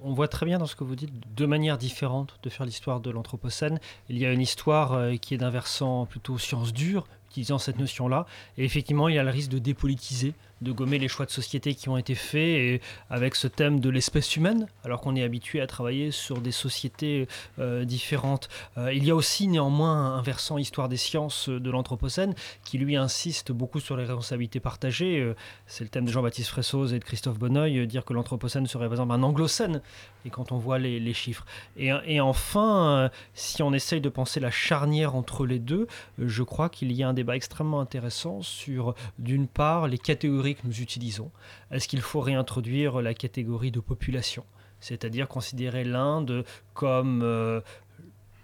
On, 0.03 0.13
voit 0.13 0.29
très 0.29 0.45
bien 0.45 0.59
dans 0.59 0.67
ce 0.67 0.77
que 0.77 0.85
vous 0.85 0.97
dites 0.97 1.13
deux 1.35 1.47
manières 1.47 1.79
différentes 1.79 2.39
de 2.43 2.51
faire 2.51 2.67
l'histoire 2.67 3.01
de 3.01 3.11
l'Anthropocène. 3.11 3.81
Il 4.09 4.19
y 4.19 4.27
a 4.27 4.33
une 4.33 4.43
histoire 4.43 4.93
euh, 4.93 5.17
qui 5.17 5.35
est 5.35 5.39
d'un 5.39 5.51
versant 5.51 6.05
plutôt 6.07 6.39
science 6.39 6.73
dure, 6.73 7.07
utilisant 7.31 7.59
cette 7.59 7.79
notion-là, 7.79 8.27
et 8.59 8.65
effectivement, 8.65 9.09
il 9.09 9.15
y 9.15 9.19
a 9.19 9.23
le 9.23 9.31
risque 9.31 9.51
de 9.51 9.59
dépolitiser 9.59 10.35
de 10.65 10.73
gommer 10.73 10.99
les 10.99 11.09
choix 11.09 11.27
de 11.27 11.31
société 11.31 11.75
qui 11.75 11.89
ont 11.89 11.97
été 11.97 12.15
faits 12.15 12.81
avec 13.11 13.37
ce 13.37 13.47
thème 13.47 13.81
de 13.81 13.91
l'espèce 13.91 14.37
humaine, 14.37 14.67
alors 14.83 15.01
qu'on 15.01 15.15
est 15.15 15.23
habitué 15.23 15.61
à 15.61 15.67
travailler 15.67 16.11
sur 16.11 16.41
des 16.41 16.51
sociétés 16.53 17.29
euh, 17.59 17.85
différentes. 17.85 18.49
Euh, 18.79 18.93
il 18.93 19.05
y 19.05 19.11
a 19.11 19.15
aussi 19.15 19.47
néanmoins 19.47 20.17
un 20.17 20.23
versant 20.23 20.59
histoire 20.59 20.89
des 20.89 20.97
sciences 20.97 21.49
de 21.49 21.71
l'Anthropocène 21.71 22.35
qui 22.65 22.79
lui 22.79 22.97
insiste 22.97 23.53
beaucoup 23.53 23.81
sur 23.81 23.97
les 23.97 24.05
responsabilités 24.05 24.61
partagées. 24.61 25.21
Euh, 25.21 25.37
c'est 25.67 25.85
le 25.85 25.91
thème 25.91 26.07
de 26.07 26.11
Jean-Baptiste 26.11 26.49
Fressoz 26.49 26.95
et 26.95 26.99
de 26.99 27.05
Christophe 27.05 27.39
Bonneuil, 27.39 27.87
dire 27.87 28.05
que 28.05 28.13
l'Anthropocène 28.13 28.67
serait 28.67 28.87
par 28.87 28.95
exemple 28.95 29.13
un 29.13 29.23
anglocène, 29.23 29.83
et 30.25 30.31
quand 30.31 30.53
on 30.53 30.59
voit 30.59 30.79
les, 30.79 31.15
chiffres. 31.15 31.45
Et, 31.77 31.91
et 32.07 32.21
enfin, 32.21 33.11
si 33.35 33.63
on 33.63 33.73
essaye 33.73 34.01
de 34.01 34.09
penser 34.09 34.41
la 34.41 34.51
charnière 34.51 35.15
entre 35.15 35.47
les 35.47 35.59
deux, 35.59 35.87
je 36.19 36.43
crois 36.43 36.69
qu'il 36.69 36.91
y 36.93 37.03
a 37.03 37.09
un 37.09 37.15
débat 37.15 37.37
extrêmement 37.37 37.81
intéressant 37.81 38.43
sur, 38.43 38.95
d'une 39.19 39.47
part, 39.47 39.87
les 39.87 39.99
catégories 39.99 40.54
que 40.55 40.67
nous 40.67 40.81
utilisons 40.81 41.31
Est-ce 41.71 41.89
qu'il 41.89 42.01
faut 42.01 42.21
réintroduire 42.21 43.03
la 43.03 43.15
catégorie 43.15 43.71
de 43.71 43.81
population 43.81 44.45
C'est-à-dire 44.81 45.29
considérer 45.29 45.85
l'Inde 45.85 46.45
comme 46.73 47.23
euh, 47.23 47.61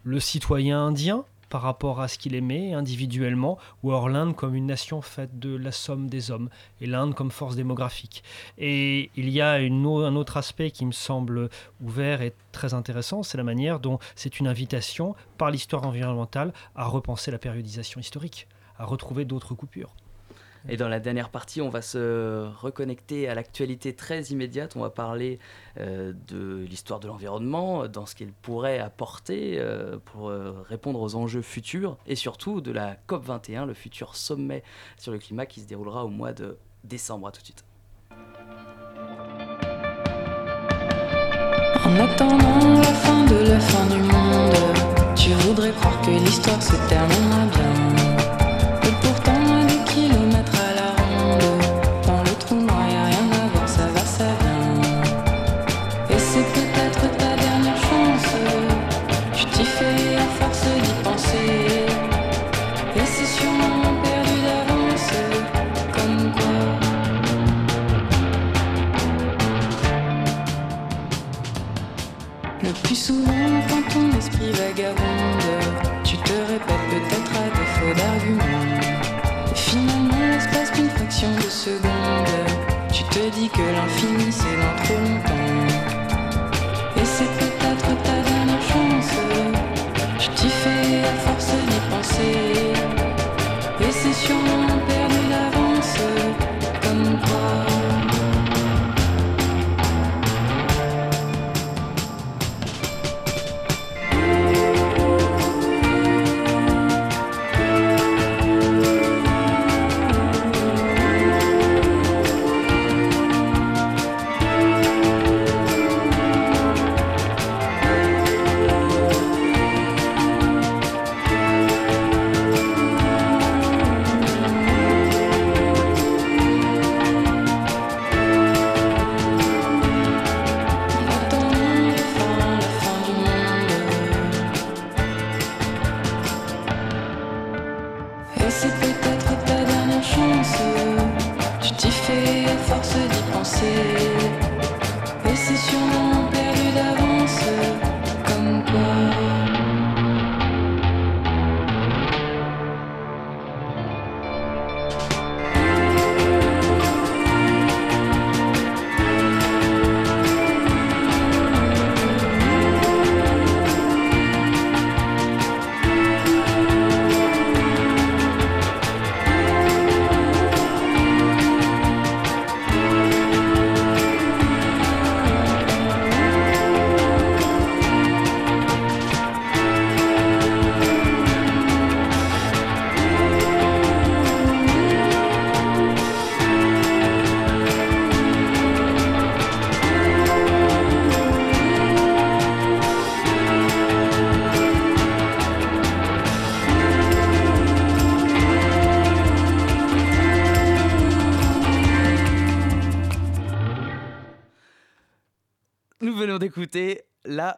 le 0.04 0.20
citoyen 0.20 0.86
indien 0.86 1.24
par 1.50 1.62
rapport 1.62 2.00
à 2.00 2.08
ce 2.08 2.16
qu'il 2.16 2.34
aimait 2.34 2.72
individuellement, 2.72 3.58
ou 3.82 3.90
alors 3.90 4.08
l'Inde 4.08 4.34
comme 4.34 4.54
une 4.54 4.66
nation 4.66 5.02
faite 5.02 5.38
de 5.38 5.54
la 5.54 5.72
somme 5.72 6.08
des 6.08 6.30
hommes, 6.30 6.48
et 6.80 6.86
l'Inde 6.86 7.14
comme 7.14 7.32
force 7.32 7.56
démographique? 7.56 8.22
Et 8.56 9.10
il 9.16 9.28
y 9.28 9.40
a 9.42 9.54
un 9.54 10.16
autre 10.16 10.36
aspect 10.36 10.70
qui 10.70 10.86
me 10.86 10.92
semble 10.92 11.50
ouvert 11.82 12.22
et 12.22 12.32
très 12.52 12.72
intéressant, 12.72 13.22
c'est 13.22 13.36
la 13.36 13.44
manière 13.44 13.80
dont 13.80 13.98
c'est 14.14 14.38
une 14.38 14.46
invitation 14.46 15.14
par 15.36 15.50
l'histoire 15.50 15.84
environnementale 15.84 16.54
à 16.76 16.86
repenser 16.86 17.30
la 17.32 17.38
périodisation 17.38 18.00
historique, 18.00 18.46
à 18.78 18.86
retrouver 18.86 19.24
d'autres 19.24 19.54
coupures. 19.54 19.94
Et 20.68 20.76
dans 20.76 20.88
la 20.88 21.00
dernière 21.00 21.30
partie, 21.30 21.60
on 21.60 21.68
va 21.68 21.82
se 21.82 22.46
reconnecter 22.60 23.28
à 23.28 23.34
l'actualité 23.34 23.94
très 23.94 24.22
immédiate. 24.24 24.76
On 24.76 24.80
va 24.80 24.90
parler 24.90 25.38
euh, 25.78 26.12
de 26.28 26.64
l'histoire 26.68 27.00
de 27.00 27.08
l'environnement, 27.08 27.88
dans 27.88 28.06
ce 28.06 28.14
qu'il 28.14 28.32
pourrait 28.32 28.78
apporter 28.78 29.58
euh, 29.58 29.98
pour 30.04 30.28
euh, 30.28 30.52
répondre 30.68 31.00
aux 31.00 31.14
enjeux 31.14 31.42
futurs, 31.42 31.96
et 32.06 32.14
surtout 32.14 32.60
de 32.60 32.72
la 32.72 32.96
COP21, 33.08 33.66
le 33.66 33.74
futur 33.74 34.16
sommet 34.16 34.62
sur 34.98 35.12
le 35.12 35.18
climat 35.18 35.46
qui 35.46 35.60
se 35.60 35.66
déroulera 35.66 36.04
au 36.04 36.08
mois 36.08 36.32
de 36.32 36.58
décembre. 36.84 37.28
À 37.28 37.32
tout 37.32 37.40
de 37.40 37.46
suite. 37.46 37.64
En 41.82 41.96
attendant 41.96 42.78
la 42.78 42.82
fin 42.82 43.24
de 43.24 43.48
la 43.48 43.60
fin 43.60 43.86
du 43.86 44.00
monde, 44.00 45.16
tu 45.16 45.30
voudrais 45.46 45.72
croire 45.72 46.00
que 46.02 46.10
l'histoire 46.10 46.62
se 46.62 46.76
bien. 46.88 48.09
Tu 81.62 83.04
te 83.04 83.28
dis 83.34 83.50
que 83.50 83.60
l'infini 83.60 84.32
c'est 84.32 84.56
dans 84.56 84.82
trop 84.82 84.94
longtemps. 84.94 85.66
Et 86.96 87.04
c'est 87.04 87.30
peut-être 87.38 88.02
ta 88.02 88.22
dernière 88.30 88.62
chance. 88.62 89.12
Tu 90.18 90.28
t'y 90.30 90.48
fais 90.48 91.02
à 91.04 91.14
force 91.20 91.52
d'y 91.68 91.80
penser. 91.90 92.49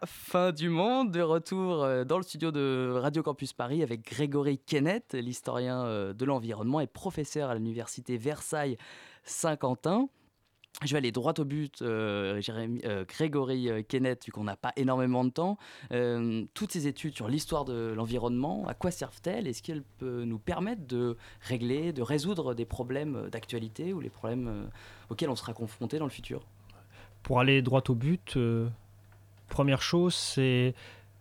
Fin 0.07 0.53
du 0.53 0.69
monde, 0.69 1.11
de 1.13 1.21
retour 1.21 1.83
euh, 1.83 2.05
dans 2.05 2.17
le 2.17 2.23
studio 2.23 2.51
de 2.51 2.93
Radio 2.95 3.23
Campus 3.23 3.53
Paris 3.53 3.83
avec 3.83 4.05
Grégory 4.05 4.59
Kenneth, 4.59 5.15
l'historien 5.15 5.85
euh, 5.85 6.13
de 6.13 6.25
l'environnement 6.25 6.81
et 6.81 6.87
professeur 6.87 7.51
à 7.51 7.55
l'université 7.55 8.17
Versailles-Saint-Quentin. 8.17 10.09
Je 10.85 10.93
vais 10.93 10.99
aller 10.99 11.13
droit 11.13 11.35
au 11.39 11.45
but, 11.45 11.83
euh, 11.83 12.41
Grégory 13.07 13.85
Kenneth, 13.87 14.25
vu 14.25 14.33
qu'on 14.33 14.45
n'a 14.45 14.57
pas 14.57 14.73
énormément 14.77 15.23
de 15.23 15.31
temps. 15.31 15.59
Toutes 16.55 16.73
ces 16.73 16.87
études 16.89 17.15
sur 17.15 17.29
l'histoire 17.29 17.67
de 17.67 17.93
l'environnement, 17.95 18.67
à 18.67 18.75
quoi 18.75 18.91
servent-elles? 18.91 19.47
Est-ce 19.47 19.63
qu'elles 19.63 19.83
peuvent 19.83 20.25
nous 20.25 20.39
permettre 20.39 20.87
de 20.87 21.19
régler, 21.43 21.93
de 21.93 22.01
résoudre 22.01 22.55
des 22.55 22.65
problèmes 22.65 23.29
d'actualité 23.31 23.93
ou 23.93 24.01
les 24.01 24.09
problèmes 24.09 24.71
auxquels 25.11 25.29
on 25.29 25.37
sera 25.37 25.53
confronté 25.53 25.99
dans 25.99 26.07
le 26.07 26.11
futur? 26.11 26.41
Pour 27.23 27.39
aller 27.39 27.61
droit 27.61 27.83
au 27.89 27.95
but, 27.95 28.37
première 29.53 29.83
chose, 29.83 30.15
c'est 30.15 30.75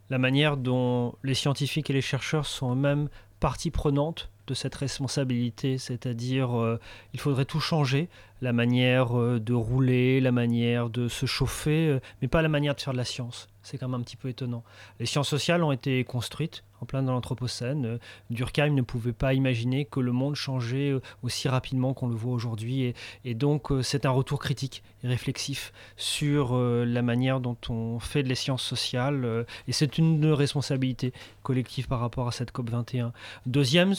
la 0.09 0.17
manière 0.17 0.57
dont 0.57 1.13
les 1.23 1.35
scientifiques 1.35 1.89
et 1.89 1.93
les 1.93 2.01
chercheurs 2.01 2.45
sont 2.45 2.71
eux-mêmes 2.71 3.09
partie 3.39 3.71
prenante 3.71 4.29
de 4.47 4.53
cette 4.53 4.75
responsabilité, 4.75 5.77
c'est-à-dire 5.77 6.57
euh, 6.59 6.79
il 7.13 7.19
faudrait 7.19 7.45
tout 7.45 7.59
changer, 7.59 8.09
la 8.41 8.53
manière 8.53 9.17
euh, 9.17 9.39
de 9.39 9.53
rouler, 9.53 10.19
la 10.21 10.31
manière 10.31 10.89
de 10.89 11.07
se 11.07 11.25
chauffer, 11.25 11.87
euh, 11.87 11.99
mais 12.21 12.27
pas 12.27 12.41
la 12.41 12.49
manière 12.49 12.75
de 12.75 12.81
faire 12.81 12.93
de 12.93 12.97
la 12.97 13.05
science. 13.05 13.47
C'est 13.63 13.77
quand 13.77 13.87
même 13.87 13.99
un 13.99 14.03
petit 14.03 14.17
peu 14.17 14.29
étonnant. 14.29 14.63
Les 14.99 15.05
sciences 15.05 15.29
sociales 15.29 15.63
ont 15.63 15.71
été 15.71 16.03
construites 16.03 16.63
en 16.81 16.85
plein 16.85 17.03
dans 17.03 17.13
l'Anthropocène. 17.13 17.85
Euh, 17.85 17.97
Durkheim 18.29 18.73
ne 18.73 18.81
pouvait 18.81 19.13
pas 19.13 19.33
imaginer 19.33 19.85
que 19.85 19.99
le 19.99 20.11
monde 20.11 20.35
changeait 20.35 20.91
euh, 20.91 21.01
aussi 21.23 21.47
rapidement 21.47 21.93
qu'on 21.93 22.07
le 22.07 22.15
voit 22.15 22.33
aujourd'hui. 22.33 22.83
Et, 22.83 22.95
et 23.23 23.35
donc, 23.35 23.71
euh, 23.71 23.81
c'est 23.81 24.05
un 24.05 24.11
retour 24.11 24.39
critique 24.39 24.83
et 25.03 25.07
réflexif 25.07 25.71
sur 25.97 26.55
la 26.55 27.01
manière 27.01 27.39
dont 27.39 27.57
on 27.69 27.99
fait 27.99 28.21
les 28.21 28.35
sciences 28.35 28.61
sociales. 28.61 29.45
et 29.67 29.71
c'est 29.71 29.97
une 29.97 30.27
responsabilité 30.27 31.11
collective 31.41 31.87
par 31.87 31.99
rapport 31.99 32.27
à 32.27 32.31
cette 32.31 32.51
COP21. 32.53 33.11
Deuxième 33.47 33.95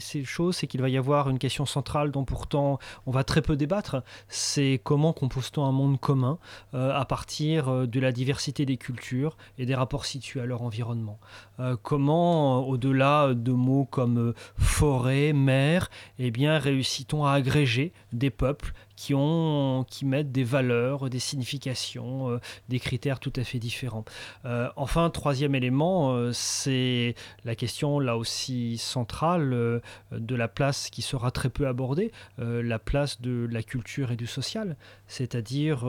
c'est 0.00 0.66
qu'il 0.66 0.80
va 0.80 0.88
y 0.88 0.96
avoir 0.96 1.28
une 1.28 1.38
question 1.38 1.66
centrale 1.66 2.10
dont 2.10 2.24
pourtant 2.24 2.78
on 3.06 3.10
va 3.10 3.24
très 3.24 3.42
peu 3.42 3.56
débattre, 3.56 4.02
c'est 4.28 4.80
comment 4.82 5.12
compose-t-on 5.12 5.64
un 5.64 5.72
monde 5.72 6.00
commun 6.00 6.38
euh, 6.74 6.92
à 6.94 7.04
partir 7.04 7.68
euh, 7.68 7.86
de 7.86 8.00
la 8.00 8.12
diversité 8.12 8.66
des 8.66 8.76
cultures 8.76 9.36
et 9.58 9.66
des 9.66 9.74
rapports 9.74 10.04
situés 10.04 10.40
à 10.40 10.46
leur 10.46 10.62
environnement? 10.62 11.18
Euh, 11.60 11.76
comment, 11.82 12.66
au-delà 12.66 13.34
de 13.34 13.52
mots 13.52 13.86
comme 13.90 14.34
forêt, 14.58 15.32
mer, 15.32 15.90
eh 16.18 16.30
bien, 16.30 16.58
réussit-on 16.58 17.24
à 17.24 17.32
agréger 17.32 17.92
des 18.12 18.30
peuples 18.30 18.72
qui, 19.02 19.14
ont, 19.14 19.84
qui 19.90 20.04
mettent 20.04 20.30
des 20.30 20.44
valeurs, 20.44 21.10
des 21.10 21.18
significations, 21.18 22.30
euh, 22.30 22.38
des 22.68 22.78
critères 22.78 23.18
tout 23.18 23.32
à 23.34 23.42
fait 23.42 23.58
différents. 23.58 24.04
Euh, 24.44 24.68
enfin, 24.76 25.10
troisième 25.10 25.56
élément, 25.56 26.12
euh, 26.12 26.30
c'est 26.32 27.16
la 27.44 27.56
question 27.56 27.98
là 27.98 28.16
aussi 28.16 28.78
centrale 28.78 29.82
de 30.12 30.34
la 30.36 30.46
place 30.46 30.88
qui 30.88 31.02
sera 31.02 31.32
très 31.32 31.50
peu 31.50 31.66
abordée, 31.66 32.12
la 32.38 32.78
place 32.78 33.20
de 33.20 33.48
la 33.50 33.64
culture 33.64 34.12
et 34.12 34.16
du 34.16 34.26
social, 34.26 34.76
c'est-à-dire 35.08 35.80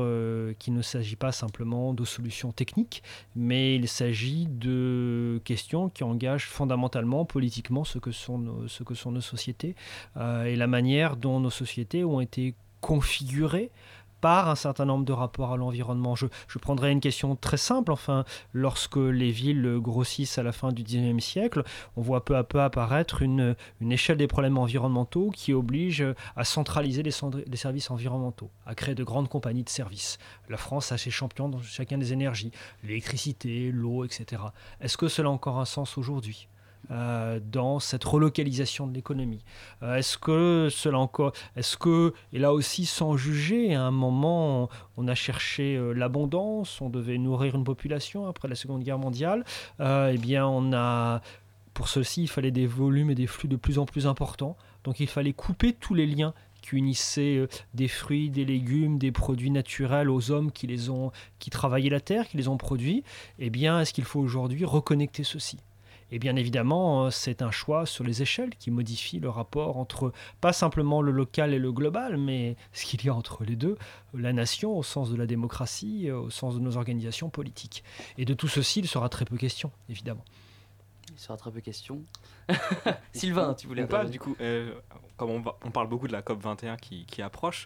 qu'il 0.59 0.73
ne 0.73 0.81
s'agit 0.81 1.15
pas 1.15 1.31
simplement 1.31 1.93
de 1.93 2.05
solutions 2.05 2.51
techniques, 2.51 3.03
mais 3.35 3.75
il 3.75 3.87
s'agit 3.87 4.47
de 4.47 5.39
questions 5.43 5.89
qui 5.89 6.03
engagent 6.03 6.47
fondamentalement 6.47 7.25
politiquement 7.25 7.83
ce 7.83 7.99
que 7.99 8.11
sont 8.11 8.39
nos, 8.39 9.21
sociétés 9.21 9.75
et 10.19 10.55
la 10.55 10.67
manière 10.67 11.15
dont 11.15 11.39
nos 11.39 11.51
sociétés 11.51 12.03
ont 12.03 12.21
été 12.21 12.55
configurées 12.83 13.71
par 14.19 14.49
un 14.49 14.55
certain 14.55 14.85
nombre 14.85 15.03
de 15.05 15.11
rapports 15.11 15.51
à 15.51 15.57
l'environnement. 15.57 16.15
Je, 16.15 16.27
je 16.47 16.57
prendrai 16.57 16.91
une 16.91 16.99
question 16.99 17.35
très 17.35 17.57
simple. 17.57 17.91
Enfin, 17.91 18.23
lorsque 18.53 18.95
les 18.95 19.31
villes 19.31 19.79
grossissent 19.79 20.37
à 20.37 20.43
la 20.43 20.51
fin 20.53 20.71
du 20.71 20.83
19e 20.83 21.19
siècle, 21.19 21.63
on 21.97 22.01
voit 22.01 22.23
peu 22.23 22.37
à 22.37 22.43
peu 22.45 22.61
apparaître 22.61 23.21
une, 23.21 23.55
échelle 23.89 24.17
des 24.17 24.27
problèmes 24.27 24.57
environnementaux 24.57 25.29
qui 25.31 25.53
oblige 25.53 26.05
à 26.37 26.45
centraliser 26.45 27.03
les, 27.03 27.11
les 27.47 27.57
services 27.57 27.91
environnementaux, 27.91 28.49
à 28.65 28.75
créer 28.75 28.95
de 28.95 29.03
grandes 29.03 29.27
compagnies 29.27 29.63
de 29.63 29.69
services. 29.69 30.17
La 30.49 30.57
France 30.57 30.93
a 30.93 30.97
ses 30.97 31.11
champions 31.11 31.49
dans 31.49 31.61
chacun 31.61 31.97
des 31.97 32.13
énergies, 32.13 32.51
l'électricité, 32.83 33.71
l'eau, 33.71 34.05
etc. 34.05 34.41
Est-ce 34.79 34.97
que 34.97 35.09
cela 35.09 35.27
a 35.27 35.31
encore 35.31 35.59
un 35.59 35.65
sens 35.65 35.97
aujourd'hui? 35.97 36.47
Euh, 36.91 37.39
dans 37.51 37.79
cette 37.79 38.03
relocalisation 38.03 38.87
de 38.87 38.93
l'économie. 38.93 39.43
Euh, 39.81 39.95
Est-ce 39.95 40.17
que 40.17 40.67
cela 40.69 40.99
encore, 40.99 41.31
est-ce 41.55 41.77
que 41.77 42.13
et 42.33 42.39
là 42.39 42.51
aussi 42.53 42.85
sans 42.85 43.15
juger, 43.15 43.73
à 43.73 43.83
un 43.83 43.91
moment 43.91 44.69
on 44.97 45.07
a 45.07 45.15
cherché 45.15 45.77
euh, 45.77 45.93
l'abondance, 45.93 46.81
on 46.81 46.89
devait 46.89 47.17
nourrir 47.17 47.55
une 47.55 47.63
population 47.63 48.27
après 48.27 48.49
la 48.49 48.55
Seconde 48.55 48.83
Guerre 48.83 48.99
mondiale, 48.99 49.45
eh 49.79 50.17
bien 50.17 50.45
on 50.45 50.73
a 50.73 51.21
pour 51.73 51.87
ceci 51.87 52.23
il 52.23 52.27
fallait 52.27 52.51
des 52.51 52.67
volumes 52.67 53.09
et 53.09 53.15
des 53.15 53.27
flux 53.27 53.47
de 53.47 53.55
plus 53.55 53.79
en 53.79 53.85
plus 53.85 54.05
importants, 54.05 54.57
donc 54.83 54.99
il 54.99 55.07
fallait 55.07 55.33
couper 55.33 55.71
tous 55.71 55.93
les 55.93 56.05
liens 56.05 56.33
qui 56.61 56.75
unissait 56.75 57.47
des 57.73 57.87
fruits, 57.87 58.29
des 58.29 58.45
légumes, 58.45 58.97
des 58.97 59.11
produits 59.11 59.51
naturels 59.51 60.09
aux 60.09 60.31
hommes 60.31 60.51
qui 60.51 60.67
les 60.67 60.89
ont, 60.89 61.11
qui 61.39 61.49
travaillaient 61.49 61.89
la 61.89 61.99
terre, 61.99 62.27
qui 62.27 62.37
les 62.37 62.47
ont 62.47 62.57
produits. 62.57 63.03
Eh 63.39 63.49
bien, 63.49 63.81
est-ce 63.81 63.93
qu'il 63.93 64.05
faut 64.05 64.21
aujourd'hui 64.21 64.63
reconnecter 64.63 65.23
ceci? 65.25 65.57
Et 66.13 66.19
bien 66.19 66.35
évidemment, 66.35 67.09
c'est 67.09 67.41
un 67.41 67.49
choix 67.49 67.87
sur 67.87 68.03
les 68.03 68.21
échelles 68.21 68.51
qui 68.51 68.69
modifie 68.69 69.19
le 69.19 69.29
rapport 69.29 69.77
entre 69.77 70.13
pas 70.41 70.53
simplement 70.53 71.01
le 71.01 71.11
local 71.11 71.55
et 71.55 71.57
le 71.57 71.71
global, 71.71 72.17
mais 72.17 72.55
ce 72.71 72.85
qu'il 72.85 73.03
y 73.03 73.09
a 73.09 73.15
entre 73.15 73.43
les 73.43 73.55
deux, 73.55 73.79
la 74.13 74.31
nation 74.31 74.77
au 74.77 74.83
sens 74.83 75.09
de 75.09 75.15
la 75.15 75.25
démocratie, 75.25 76.11
au 76.11 76.29
sens 76.29 76.53
de 76.53 76.59
nos 76.59 76.77
organisations 76.77 77.31
politiques. 77.31 77.83
Et 78.19 78.25
de 78.25 78.35
tout 78.35 78.47
ceci, 78.47 78.81
il 78.81 78.87
sera 78.87 79.09
très 79.09 79.25
peu 79.25 79.37
question, 79.37 79.71
évidemment. 79.89 80.23
Il 81.11 81.19
sera 81.19 81.35
très 81.35 81.49
peu 81.49 81.61
question. 81.61 82.03
Sylvain, 83.13 83.55
tu 83.55 83.65
voulais 83.65 83.87
pas 83.87 84.05
du 84.05 84.19
coup, 84.19 84.35
euh, 84.39 84.71
comme 85.17 85.31
on, 85.31 85.43
on, 85.65 85.71
parle 85.71 85.87
beaucoup 85.87 86.07
de 86.07 86.13
la 86.13 86.21
COP 86.21 86.43
21 86.43 86.77
qui, 86.77 87.07
qui 87.07 87.23
approche, 87.23 87.65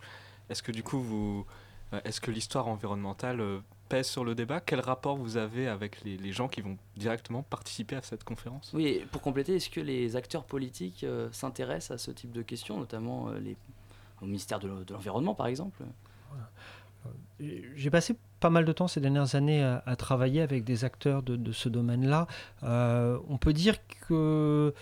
est-ce 0.50 0.64
que 0.64 0.72
du 0.72 0.84
coup 0.84 1.02
vous, 1.02 1.46
euh, 1.94 2.00
est-ce 2.06 2.22
que 2.22 2.32
l'histoire 2.32 2.70
environnementale 2.70 3.42
euh, 3.42 3.60
pèse 3.88 4.08
sur 4.08 4.24
le 4.24 4.36
débat. 4.36 4.60
Quel 4.60 4.80
rapport 4.80 5.18
vous 5.18 5.38
avez 5.38 5.68
avec 5.68 6.04
les, 6.04 6.32
gens 6.32 6.48
qui 6.48 6.62
vont 6.62 6.78
directement 6.96 7.44
participer 7.44 7.96
à 7.96 8.02
cette 8.02 8.24
conférence? 8.24 8.72
Oui, 8.74 9.04
pour 9.12 9.22
compléter, 9.22 9.56
est-ce 9.56 9.70
que 9.70 9.82
les 9.82 10.16
acteurs 10.16 10.44
politiques 10.44 11.04
euh, 11.04 11.30
s'intéressent 11.32 11.92
à 11.92 11.98
ce 11.98 12.12
type 12.12 12.32
de 12.32 12.42
questions, 12.42 12.78
notamment 12.78 13.30
euh, 13.30 13.40
les, 13.40 13.56
au 14.22 14.26
ministère 14.26 14.60
de 14.60 14.68
l'Environnement 14.68 15.36
par 15.36 15.48
exemple? 15.48 15.84
Euh, 17.42 17.62
J'ai 17.76 17.90
passé 17.90 18.16
pas 18.40 18.50
mal 18.50 18.66
de 18.66 18.72
temps 18.72 18.88
ces 18.88 19.00
dernières 19.00 19.36
années 19.36 19.64
à, 19.64 19.96
travailler 19.96 20.42
avec 20.42 20.64
des 20.64 20.84
acteurs 20.84 21.24
de, 21.24 21.52
ce 21.52 21.70
domaine-là. 21.70 22.28
on 22.62 23.38
peut 23.40 23.54
dire 23.54 23.76
que 24.08 24.74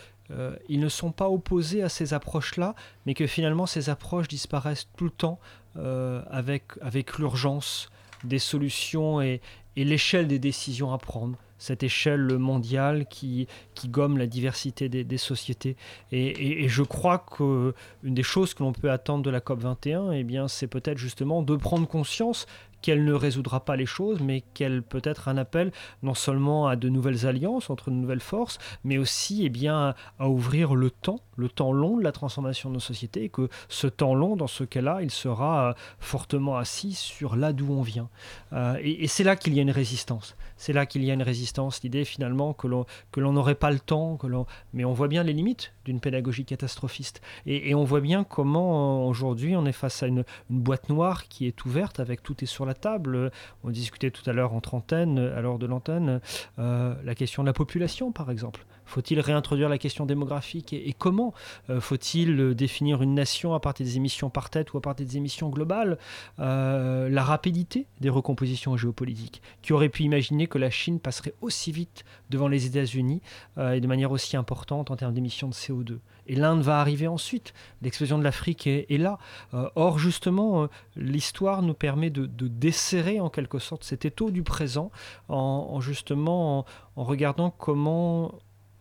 ils 0.68 0.80
ne 0.80 0.90
sont 0.90 1.12
pas 1.12 1.30
opposés 1.30 1.84
à 1.84 1.90
ces 1.90 2.14
approches-là, 2.16 2.74
mais 3.06 3.14
que 3.14 3.28
finalement 3.28 3.68
ces 3.68 3.90
approches 3.90 4.28
disparaissent 4.28 4.90
tout 4.98 5.06
le 5.06 5.12
temps 5.12 5.40
avec, 5.76 6.64
avec 6.82 7.20
l'urgence 7.20 7.90
des 8.26 8.40
solutions 8.40 9.22
et, 9.22 9.42
l'échelle 9.76 10.28
des 10.28 10.40
décisions 10.40 10.94
à 10.94 10.98
prendre 10.98 11.38
cette 11.58 11.84
échelle 11.84 12.38
mondiale 12.38 13.06
qui, 13.10 13.48
qui 13.74 13.90
gomme 13.90 14.18
la 14.18 14.26
diversité 14.26 14.88
des, 14.88 15.18
sociétés. 15.18 15.76
Et, 16.14 16.68
je 16.70 16.84
crois 16.84 17.26
qu'une 17.36 17.74
des 18.04 18.24
choses 18.24 18.54
que 18.54 18.64
l'on 18.64 18.72
peut 18.72 18.90
attendre 18.90 19.24
de 19.24 19.30
la 19.30 19.42
COP21, 19.42 20.14
eh 20.14 20.48
c'est 20.48 20.68
peut-être 20.68 20.98
justement 20.98 21.44
de 21.44 21.56
prendre 21.58 21.88
conscience 21.88 22.46
qu'elle 22.82 23.04
ne 23.04 23.14
résoudra 23.14 23.66
pas 23.66 23.76
les 23.76 23.86
choses, 23.86 24.22
mais 24.22 24.42
qu'elle 24.54 24.84
peut 24.84 25.02
être 25.04 25.28
un 25.28 25.38
appel 25.38 25.72
non 26.04 26.14
seulement 26.14 26.68
à 26.68 26.76
de 26.76 26.90
nouvelles 26.90 27.26
alliances 27.26 27.70
entre 27.70 27.90
de 27.90 27.96
nouvelles 27.96 28.20
forces, 28.20 28.60
mais 28.84 28.98
aussi 28.98 29.46
eh 29.46 29.50
bien, 29.50 29.96
à 30.20 30.30
ouvrir 30.30 30.76
le 30.76 30.92
temps, 30.92 31.20
le 31.36 31.50
temps 31.50 31.72
long 31.72 31.98
de 31.98 32.04
la 32.04 32.12
transformation 32.12 32.70
de 32.70 32.76
nos 32.76 32.80
sociétés, 32.80 33.24
et 33.24 33.30
que 33.30 33.50
ce 33.70 33.88
temps 33.88 34.16
long, 34.16 34.36
dans 34.36 34.48
ce 34.48 34.64
cas-là, 34.64 35.00
il 35.02 35.12
sera 35.12 35.70
euh, 35.70 35.74
fortement 36.00 36.58
assis 36.58 36.94
sur 36.94 37.36
là 37.36 37.54
d'où 37.54 37.72
on 37.72 37.82
vient. 37.82 38.10
Euh, 38.54 38.78
et, 38.82 39.08
c'est 39.08 39.24
là 39.24 39.36
qu'il 39.36 39.54
y 39.54 39.60
a 39.60 39.62
une 39.62 39.72
résistance. 39.72 40.36
C'est 40.58 40.74
là 40.74 40.86
qu'il 40.86 41.04
y 41.04 41.12
a 41.12 41.14
une 41.14 41.24
résistance, 41.24 41.82
l'idée 41.84 42.06
finalement 42.06 42.54
que 42.54 42.68
l'on 42.68 43.32
n'aurait 43.32 43.56
pas 43.56 43.72
le 43.72 43.80
temps, 43.80 44.18
que 44.18 44.28
mais 44.74 44.86
on 44.86 44.94
voit 44.94 45.08
bien 45.08 45.24
les 45.24 45.34
limites 45.34 45.74
d'une 45.86 46.00
pédagogie 46.00 46.46
catastrophiste. 46.46 47.22
Et, 47.46 47.74
on 47.76 47.84
voit 47.84 48.02
bien 48.02 48.24
comment 48.24 49.06
aujourd'hui 49.08 49.56
on 49.56 49.66
est 49.66 49.72
face 49.72 50.02
à 50.04 50.08
une, 50.08 50.24
une 50.50 50.60
boîte 50.60 50.90
noire 50.90 51.28
qui 51.28 51.46
est 51.46 51.66
ouverte 51.66 52.00
avec 52.00 52.24
tout 52.24 52.44
est 52.44 52.48
sur 52.48 52.66
la 52.66 52.75
table. 52.80 53.32
On 53.64 53.70
discutait 53.70 54.12
tout 54.12 54.28
à 54.30 54.34
l'heure 54.34 54.54
en 54.54 54.62
trentaine, 54.62 55.18
à 55.18 55.42
l'heure 55.42 55.60
de 55.60 55.66
l'antenne, 55.66 56.22
euh, 56.60 56.96
la 57.04 57.16
question 57.16 57.44
de 57.44 57.48
la 57.48 57.54
population, 57.54 58.12
par 58.12 58.32
exemple. 58.32 58.66
Faut-il 58.86 59.20
réintroduire 59.20 59.70
la 59.70 59.78
question 59.78 60.06
démographique 60.06 60.74
et, 60.74 60.94
comment 60.98 61.34
euh, 61.70 61.82
Faut-il 61.82 62.56
définir 62.56 63.02
une 63.02 63.14
nation 63.14 63.54
à 63.54 63.60
partir 63.60 63.86
des 63.86 63.98
émissions 63.98 64.30
par 64.30 64.50
tête 64.50 64.74
ou 64.74 64.78
à 64.78 64.82
partir 64.82 65.06
des 65.06 65.18
émissions 65.18 65.50
globales 65.50 65.98
euh, 66.40 67.10
La 67.10 67.24
rapidité 67.24 67.88
des 68.02 68.10
recompositions 68.10 68.78
géopolitiques? 68.78 69.42
Qui 69.62 69.74
aurait 69.74 69.90
pu 69.90 70.04
imaginer 70.04 70.48
que 70.48 70.58
la 70.58 70.70
Chine 70.70 71.00
passerait 71.00 71.34
aussi 71.42 71.72
vite 71.72 72.06
devant 72.30 72.48
les 72.48 72.66
États-Unis 72.66 73.22
et 73.58 73.80
de 73.80 73.88
manière 73.88 74.12
aussi 74.12 74.38
importante 74.38 74.92
en 74.92 74.96
termes 74.96 75.14
d'émissions 75.14 75.48
de 75.48 75.54
CO2 75.54 76.00
et 76.28 76.36
l'Inde 76.36 76.62
va 76.62 76.80
arriver 76.80 77.08
ensuite. 77.08 77.54
L'explosion 77.82 78.18
de 78.18 78.24
l'Afrique 78.24 78.68
est, 78.68 78.98
là. 78.98 79.18
Euh, 79.54 79.70
or, 79.76 80.00
justement, 80.00 80.64
euh, 80.64 80.68
l'histoire 80.96 81.62
nous 81.62 81.74
permet 81.74 82.10
de, 82.10 82.26
desserrer 82.48 83.20
en 83.20 83.30
quelque 83.30 83.60
sorte 83.60 83.84
cet 83.84 84.06
étau 84.06 84.32
du 84.32 84.44
présent 84.44 84.92
en, 85.30 85.80
justement 85.82 86.66
en, 86.96 87.04
regardant 87.04 87.50
comment 87.50 88.34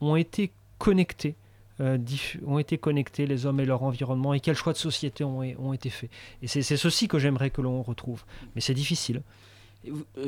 ont 0.05 0.17
été 0.17 0.51
connectés. 0.79 1.35
Euh, 1.81 1.99
ont 2.47 2.61
été 2.61 2.79
connectés 2.79 3.27
les 3.27 3.47
hommes 3.47 3.59
et 3.59 3.65
leur 3.65 3.83
environnement 3.83 4.33
et 4.33 4.39
quels 4.39 4.55
choix 4.55 4.73
de 4.73 4.79
société 4.79 5.25
ont, 5.25 5.73
été 5.73 5.91
faits. 5.91 6.11
Et 6.41 6.47
c'est 6.47 6.63
ceci 6.63 7.09
que 7.09 7.19
j'aimerais 7.19 7.51
que 7.51 7.61
l'on 7.61 7.83
retrouve. 7.83 8.23
Mais 8.55 8.61
c'est 8.61 8.75
difficile. 8.75 9.23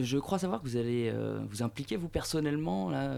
je 0.01 0.19
crois 0.19 0.41
savoir 0.41 0.61
que 0.61 0.67
vous 0.67 0.77
allez 0.77 1.13
vous 1.49 1.63
impliquer, 1.63 1.97
vous 1.97 2.09
personnellement, 2.09 2.91
là, 2.91 3.13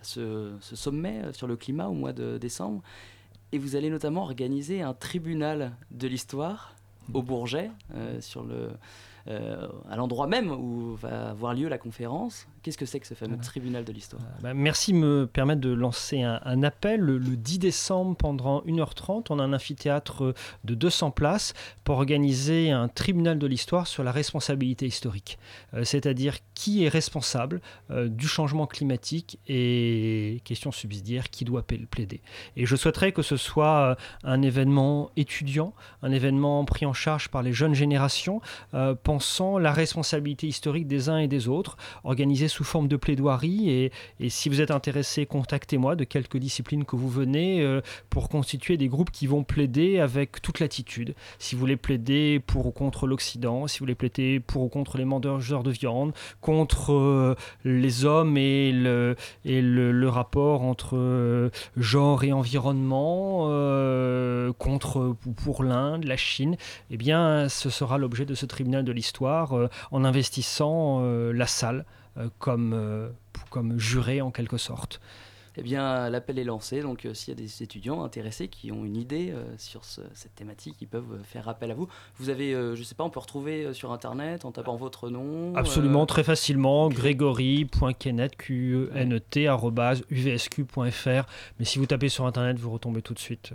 à 0.00 0.04
ce, 0.04 0.52
sommet 0.60 1.32
sur 1.32 1.48
le 1.48 1.56
climat 1.56 1.88
au 1.88 1.94
mois 1.94 2.12
de 2.12 2.38
décembre. 2.38 2.80
Et 3.50 3.58
vous 3.58 3.76
allez 3.76 3.90
notamment 3.90 4.22
organiser 4.22 4.82
un 4.82 4.94
tribunal 4.94 5.72
de 5.90 6.06
l'histoire 6.06 6.74
au 7.14 7.22
Bourget, 7.22 7.70
euh, 7.94 8.20
euh, 9.28 9.68
à 9.88 9.96
l'endroit 9.96 10.26
même 10.26 10.50
où 10.50 10.94
va 10.96 11.30
avoir 11.30 11.54
lieu 11.54 11.68
la 11.68 11.78
conférence. 11.78 12.46
Qu'est-ce 12.62 12.78
que 12.78 12.86
c'est 12.86 13.00
que 13.00 13.06
ce 13.06 13.14
fameux 13.14 13.38
tribunal 13.38 13.84
de 13.84 13.92
l'histoire 13.92 14.22
euh, 14.22 14.42
bah, 14.42 14.54
Merci 14.54 14.92
de 14.92 14.98
me 14.98 15.26
permettre 15.26 15.60
de 15.60 15.70
lancer 15.70 16.22
un, 16.22 16.62
appel. 16.62 17.00
Le, 17.00 17.18
10 17.18 17.58
décembre, 17.58 18.16
pendant 18.16 18.62
1h30, 18.62 19.26
on 19.30 19.38
a 19.38 19.42
un 19.42 19.52
amphithéâtre 19.52 20.34
de 20.64 20.74
200 20.74 21.10
places 21.10 21.54
pour 21.84 21.96
organiser 21.96 22.70
un 22.70 22.88
tribunal 22.88 23.38
de 23.38 23.46
l'histoire 23.46 23.86
sur 23.86 24.02
la 24.02 24.12
responsabilité 24.12 24.86
historique. 24.86 25.38
C'est-à-dire 25.82 26.36
qui 26.54 26.84
est 26.84 26.88
responsable 26.88 27.60
du 27.90 28.26
changement 28.26 28.66
climatique 28.66 29.38
et, 29.46 30.40
question 30.44 30.72
subsidiaire, 30.72 31.30
qui 31.30 31.44
doit 31.44 31.62
plaider. 31.62 32.20
Et 32.56 32.66
je 32.66 32.76
souhaiterais 32.76 33.12
que 33.12 33.22
ce 33.22 33.36
soit 33.36 33.96
un 34.24 34.42
événement 34.42 35.10
étudiant, 35.16 35.74
un 36.02 36.12
événement 36.12 36.64
pris 36.64 36.86
en 36.86 36.92
charge 36.92 37.28
par 37.28 37.42
les 37.42 37.52
jeunes 37.52 37.74
générations, 37.74 38.40
euh, 38.74 38.94
pensant 38.94 39.58
la 39.58 39.72
responsabilité 39.72 40.46
historique 40.46 40.86
des 40.86 41.08
uns 41.08 41.18
et 41.18 41.28
des 41.28 41.48
autres, 41.48 41.76
organisée 42.04 42.48
sous 42.48 42.57
forme 42.64 42.88
de 42.88 42.96
plaidoirie. 42.96 43.70
Et, 43.70 44.28
si 44.28 44.48
vous 44.48 44.60
êtes 44.60 44.70
intéressé, 44.70 45.26
contactez-moi 45.26 45.96
de 45.96 46.04
quelques 46.04 46.36
disciplines 46.36 46.84
que 46.84 46.96
vous 46.96 47.08
venez 47.08 47.62
euh, 47.62 47.80
pour 48.10 48.28
constituer 48.28 48.76
des 48.76 48.88
groupes 48.88 49.10
qui 49.10 49.26
vont 49.26 49.44
plaider 49.44 49.98
avec 49.98 50.42
toute 50.42 50.60
l'attitude. 50.60 51.14
Si 51.38 51.54
vous 51.54 51.60
voulez 51.60 51.76
plaider 51.76 52.40
pour 52.46 52.66
ou 52.66 52.70
contre 52.70 53.06
l'Occident, 53.06 53.66
si 53.66 53.78
vous 53.78 53.84
voulez 53.84 53.94
plaider 53.94 54.40
pour 54.40 54.62
ou 54.62 54.68
contre 54.68 54.98
les 54.98 55.04
mangeurs 55.04 55.62
de 55.62 55.70
viande, 55.70 56.12
contre 56.40 56.92
euh, 56.92 57.34
les 57.64 58.04
hommes 58.04 58.36
et 58.36 58.72
le, 58.72 59.16
et 59.44 59.62
le, 59.62 60.08
rapport 60.08 60.62
entre 60.62 61.50
genre 61.76 62.24
et 62.24 62.32
environnement, 62.32 63.44
contre 64.58 65.16
pour 65.44 65.62
l'Inde, 65.62 66.04
la 66.04 66.16
Chine, 66.16 66.56
eh 66.90 66.96
bien, 66.96 67.48
ce 67.48 67.70
sera 67.70 67.98
l'objet 67.98 68.24
de 68.24 68.34
ce 68.34 68.46
tribunal 68.46 68.84
de 68.84 68.92
l'histoire 68.92 69.56
euh, 69.56 69.68
en 69.90 70.04
investissant 70.04 71.00
euh, 71.02 71.32
la 71.32 71.46
salle 71.46 71.78
euh, 71.78 71.84
comme, 72.38 73.10
comme 73.50 73.78
juré 73.78 74.20
en 74.20 74.30
quelque 74.30 74.56
sorte. 74.56 75.00
Eh 75.60 75.62
bien, 75.62 76.08
l'appel 76.08 76.38
est 76.38 76.44
lancé, 76.44 76.82
donc 76.82 77.08
s'il 77.14 77.34
y 77.34 77.36
a 77.36 77.40
des 77.40 77.64
étudiants 77.64 78.04
intéressés 78.04 78.46
qui 78.46 78.70
ont 78.70 78.84
une 78.84 78.96
idée 78.96 79.34
sur 79.56 79.84
cette 79.84 80.34
thématique, 80.36 80.76
ils 80.80 80.86
peuvent 80.86 81.20
faire 81.24 81.48
appel 81.48 81.72
à 81.72 81.74
vous. 81.74 81.88
Vous 82.16 82.28
avez, 82.28 82.52
je 82.52 82.78
ne 82.78 82.84
sais 82.84 82.94
pas, 82.94 83.02
on 83.02 83.10
peut 83.10 83.18
retrouver 83.18 83.72
sur 83.74 83.90
Internet 83.90 84.44
en 84.44 84.52
tapant 84.52 84.76
votre 84.76 85.10
nom 85.10 85.56
Absolument, 85.56 86.06
très 86.06 86.22
facilement, 86.22 86.88
grégory.kenet, 86.88 88.30
q 88.38 88.74
e 88.74 88.90
e 88.94 90.02
uvsq.fr. 90.10 91.26
Mais 91.58 91.64
si 91.64 91.80
vous 91.80 91.86
tapez 91.86 92.08
sur 92.08 92.26
Internet, 92.26 92.56
vous 92.60 92.70
retombez 92.70 93.02
tout 93.02 93.14
de 93.14 93.18
suite. 93.18 93.52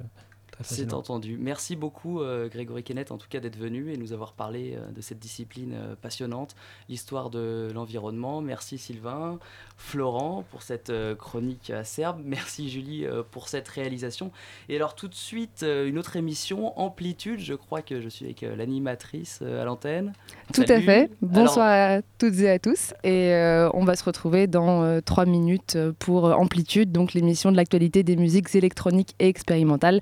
C'est 0.64 0.94
entendu. 0.94 1.38
Merci 1.40 1.76
beaucoup 1.76 2.22
euh, 2.22 2.50
Grégory 2.50 2.84
Kenneth 2.84 3.12
en 3.12 3.18
tout 3.18 3.28
cas 3.30 3.40
d'être 3.40 3.58
venu 3.58 3.92
et 3.92 3.98
nous 3.98 4.14
avoir 4.14 4.34
parlé 4.34 4.76
euh, 4.76 4.92
de 4.92 5.02
cette 5.02 5.20
discipline 5.20 5.74
euh, 5.74 5.96
passionnante, 6.02 6.56
l'histoire 6.90 7.30
de 7.30 7.70
l'environnement. 7.74 8.42
Merci 8.42 8.78
Sylvain, 8.78 9.40
Florent 9.78 10.44
pour 10.52 10.62
cette 10.62 10.92
chronique 11.18 11.70
acerbe. 11.70 12.22
Merci 12.24 12.70
Julie 12.70 13.06
pour 13.32 13.48
cette 13.48 13.68
réalisation. 13.68 14.32
Et 14.70 14.76
alors 14.76 14.96
tout 14.96 15.08
de 15.08 15.16
suite 15.16 15.64
une 15.64 15.98
autre 15.98 16.16
émission, 16.16 16.78
Amplitude. 16.80 17.40
Je 17.40 17.54
crois 17.54 17.82
que 17.82 18.02
je 18.02 18.10
suis 18.10 18.26
avec 18.26 18.42
l'animatrice 18.42 19.42
à 19.42 19.66
l'antenne. 19.66 20.14
Tout 20.54 20.66
à 20.68 20.80
fait. 20.80 21.12
Bonsoir 21.22 21.68
à 21.68 22.02
toutes 22.18 22.40
et 22.40 22.50
à 22.50 22.60
tous. 22.60 22.94
Et 23.04 23.34
on 23.74 23.84
va 23.84 23.96
se 23.96 24.04
retrouver 24.04 24.48
dans 24.48 25.02
trois 25.02 25.26
minutes 25.26 25.78
pour 26.00 26.26
Amplitude, 26.26 26.92
donc 26.92 27.14
l'émission 27.14 27.52
de 27.52 27.58
l'actualité 27.58 28.04
des 28.04 28.16
musiques 28.16 28.54
électroniques 28.56 29.16
et 29.20 29.28
expérimentales 29.28 30.00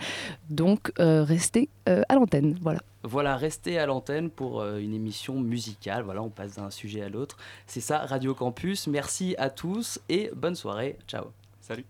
donc 0.51 0.91
euh, 0.99 1.23
restez 1.23 1.69
euh, 1.89 2.03
à 2.09 2.15
l'antenne. 2.15 2.57
Voilà. 2.61 2.79
Voilà, 3.03 3.35
restez 3.35 3.79
à 3.79 3.85
l'antenne 3.87 4.29
pour 4.29 4.61
euh, 4.61 4.77
une 4.77 4.93
émission 4.93 5.39
musicale. 5.39 6.03
Voilà, 6.03 6.21
on 6.21 6.29
passe 6.29 6.55
d'un 6.55 6.69
sujet 6.69 7.01
à 7.01 7.09
l'autre. 7.09 7.37
C'est 7.65 7.81
ça, 7.81 7.99
Radio 7.99 8.35
Campus. 8.35 8.87
Merci 8.87 9.35
à 9.39 9.49
tous 9.49 9.99
et 10.09 10.29
bonne 10.35 10.55
soirée. 10.55 10.97
Ciao. 11.07 11.25
Salut. 11.61 11.85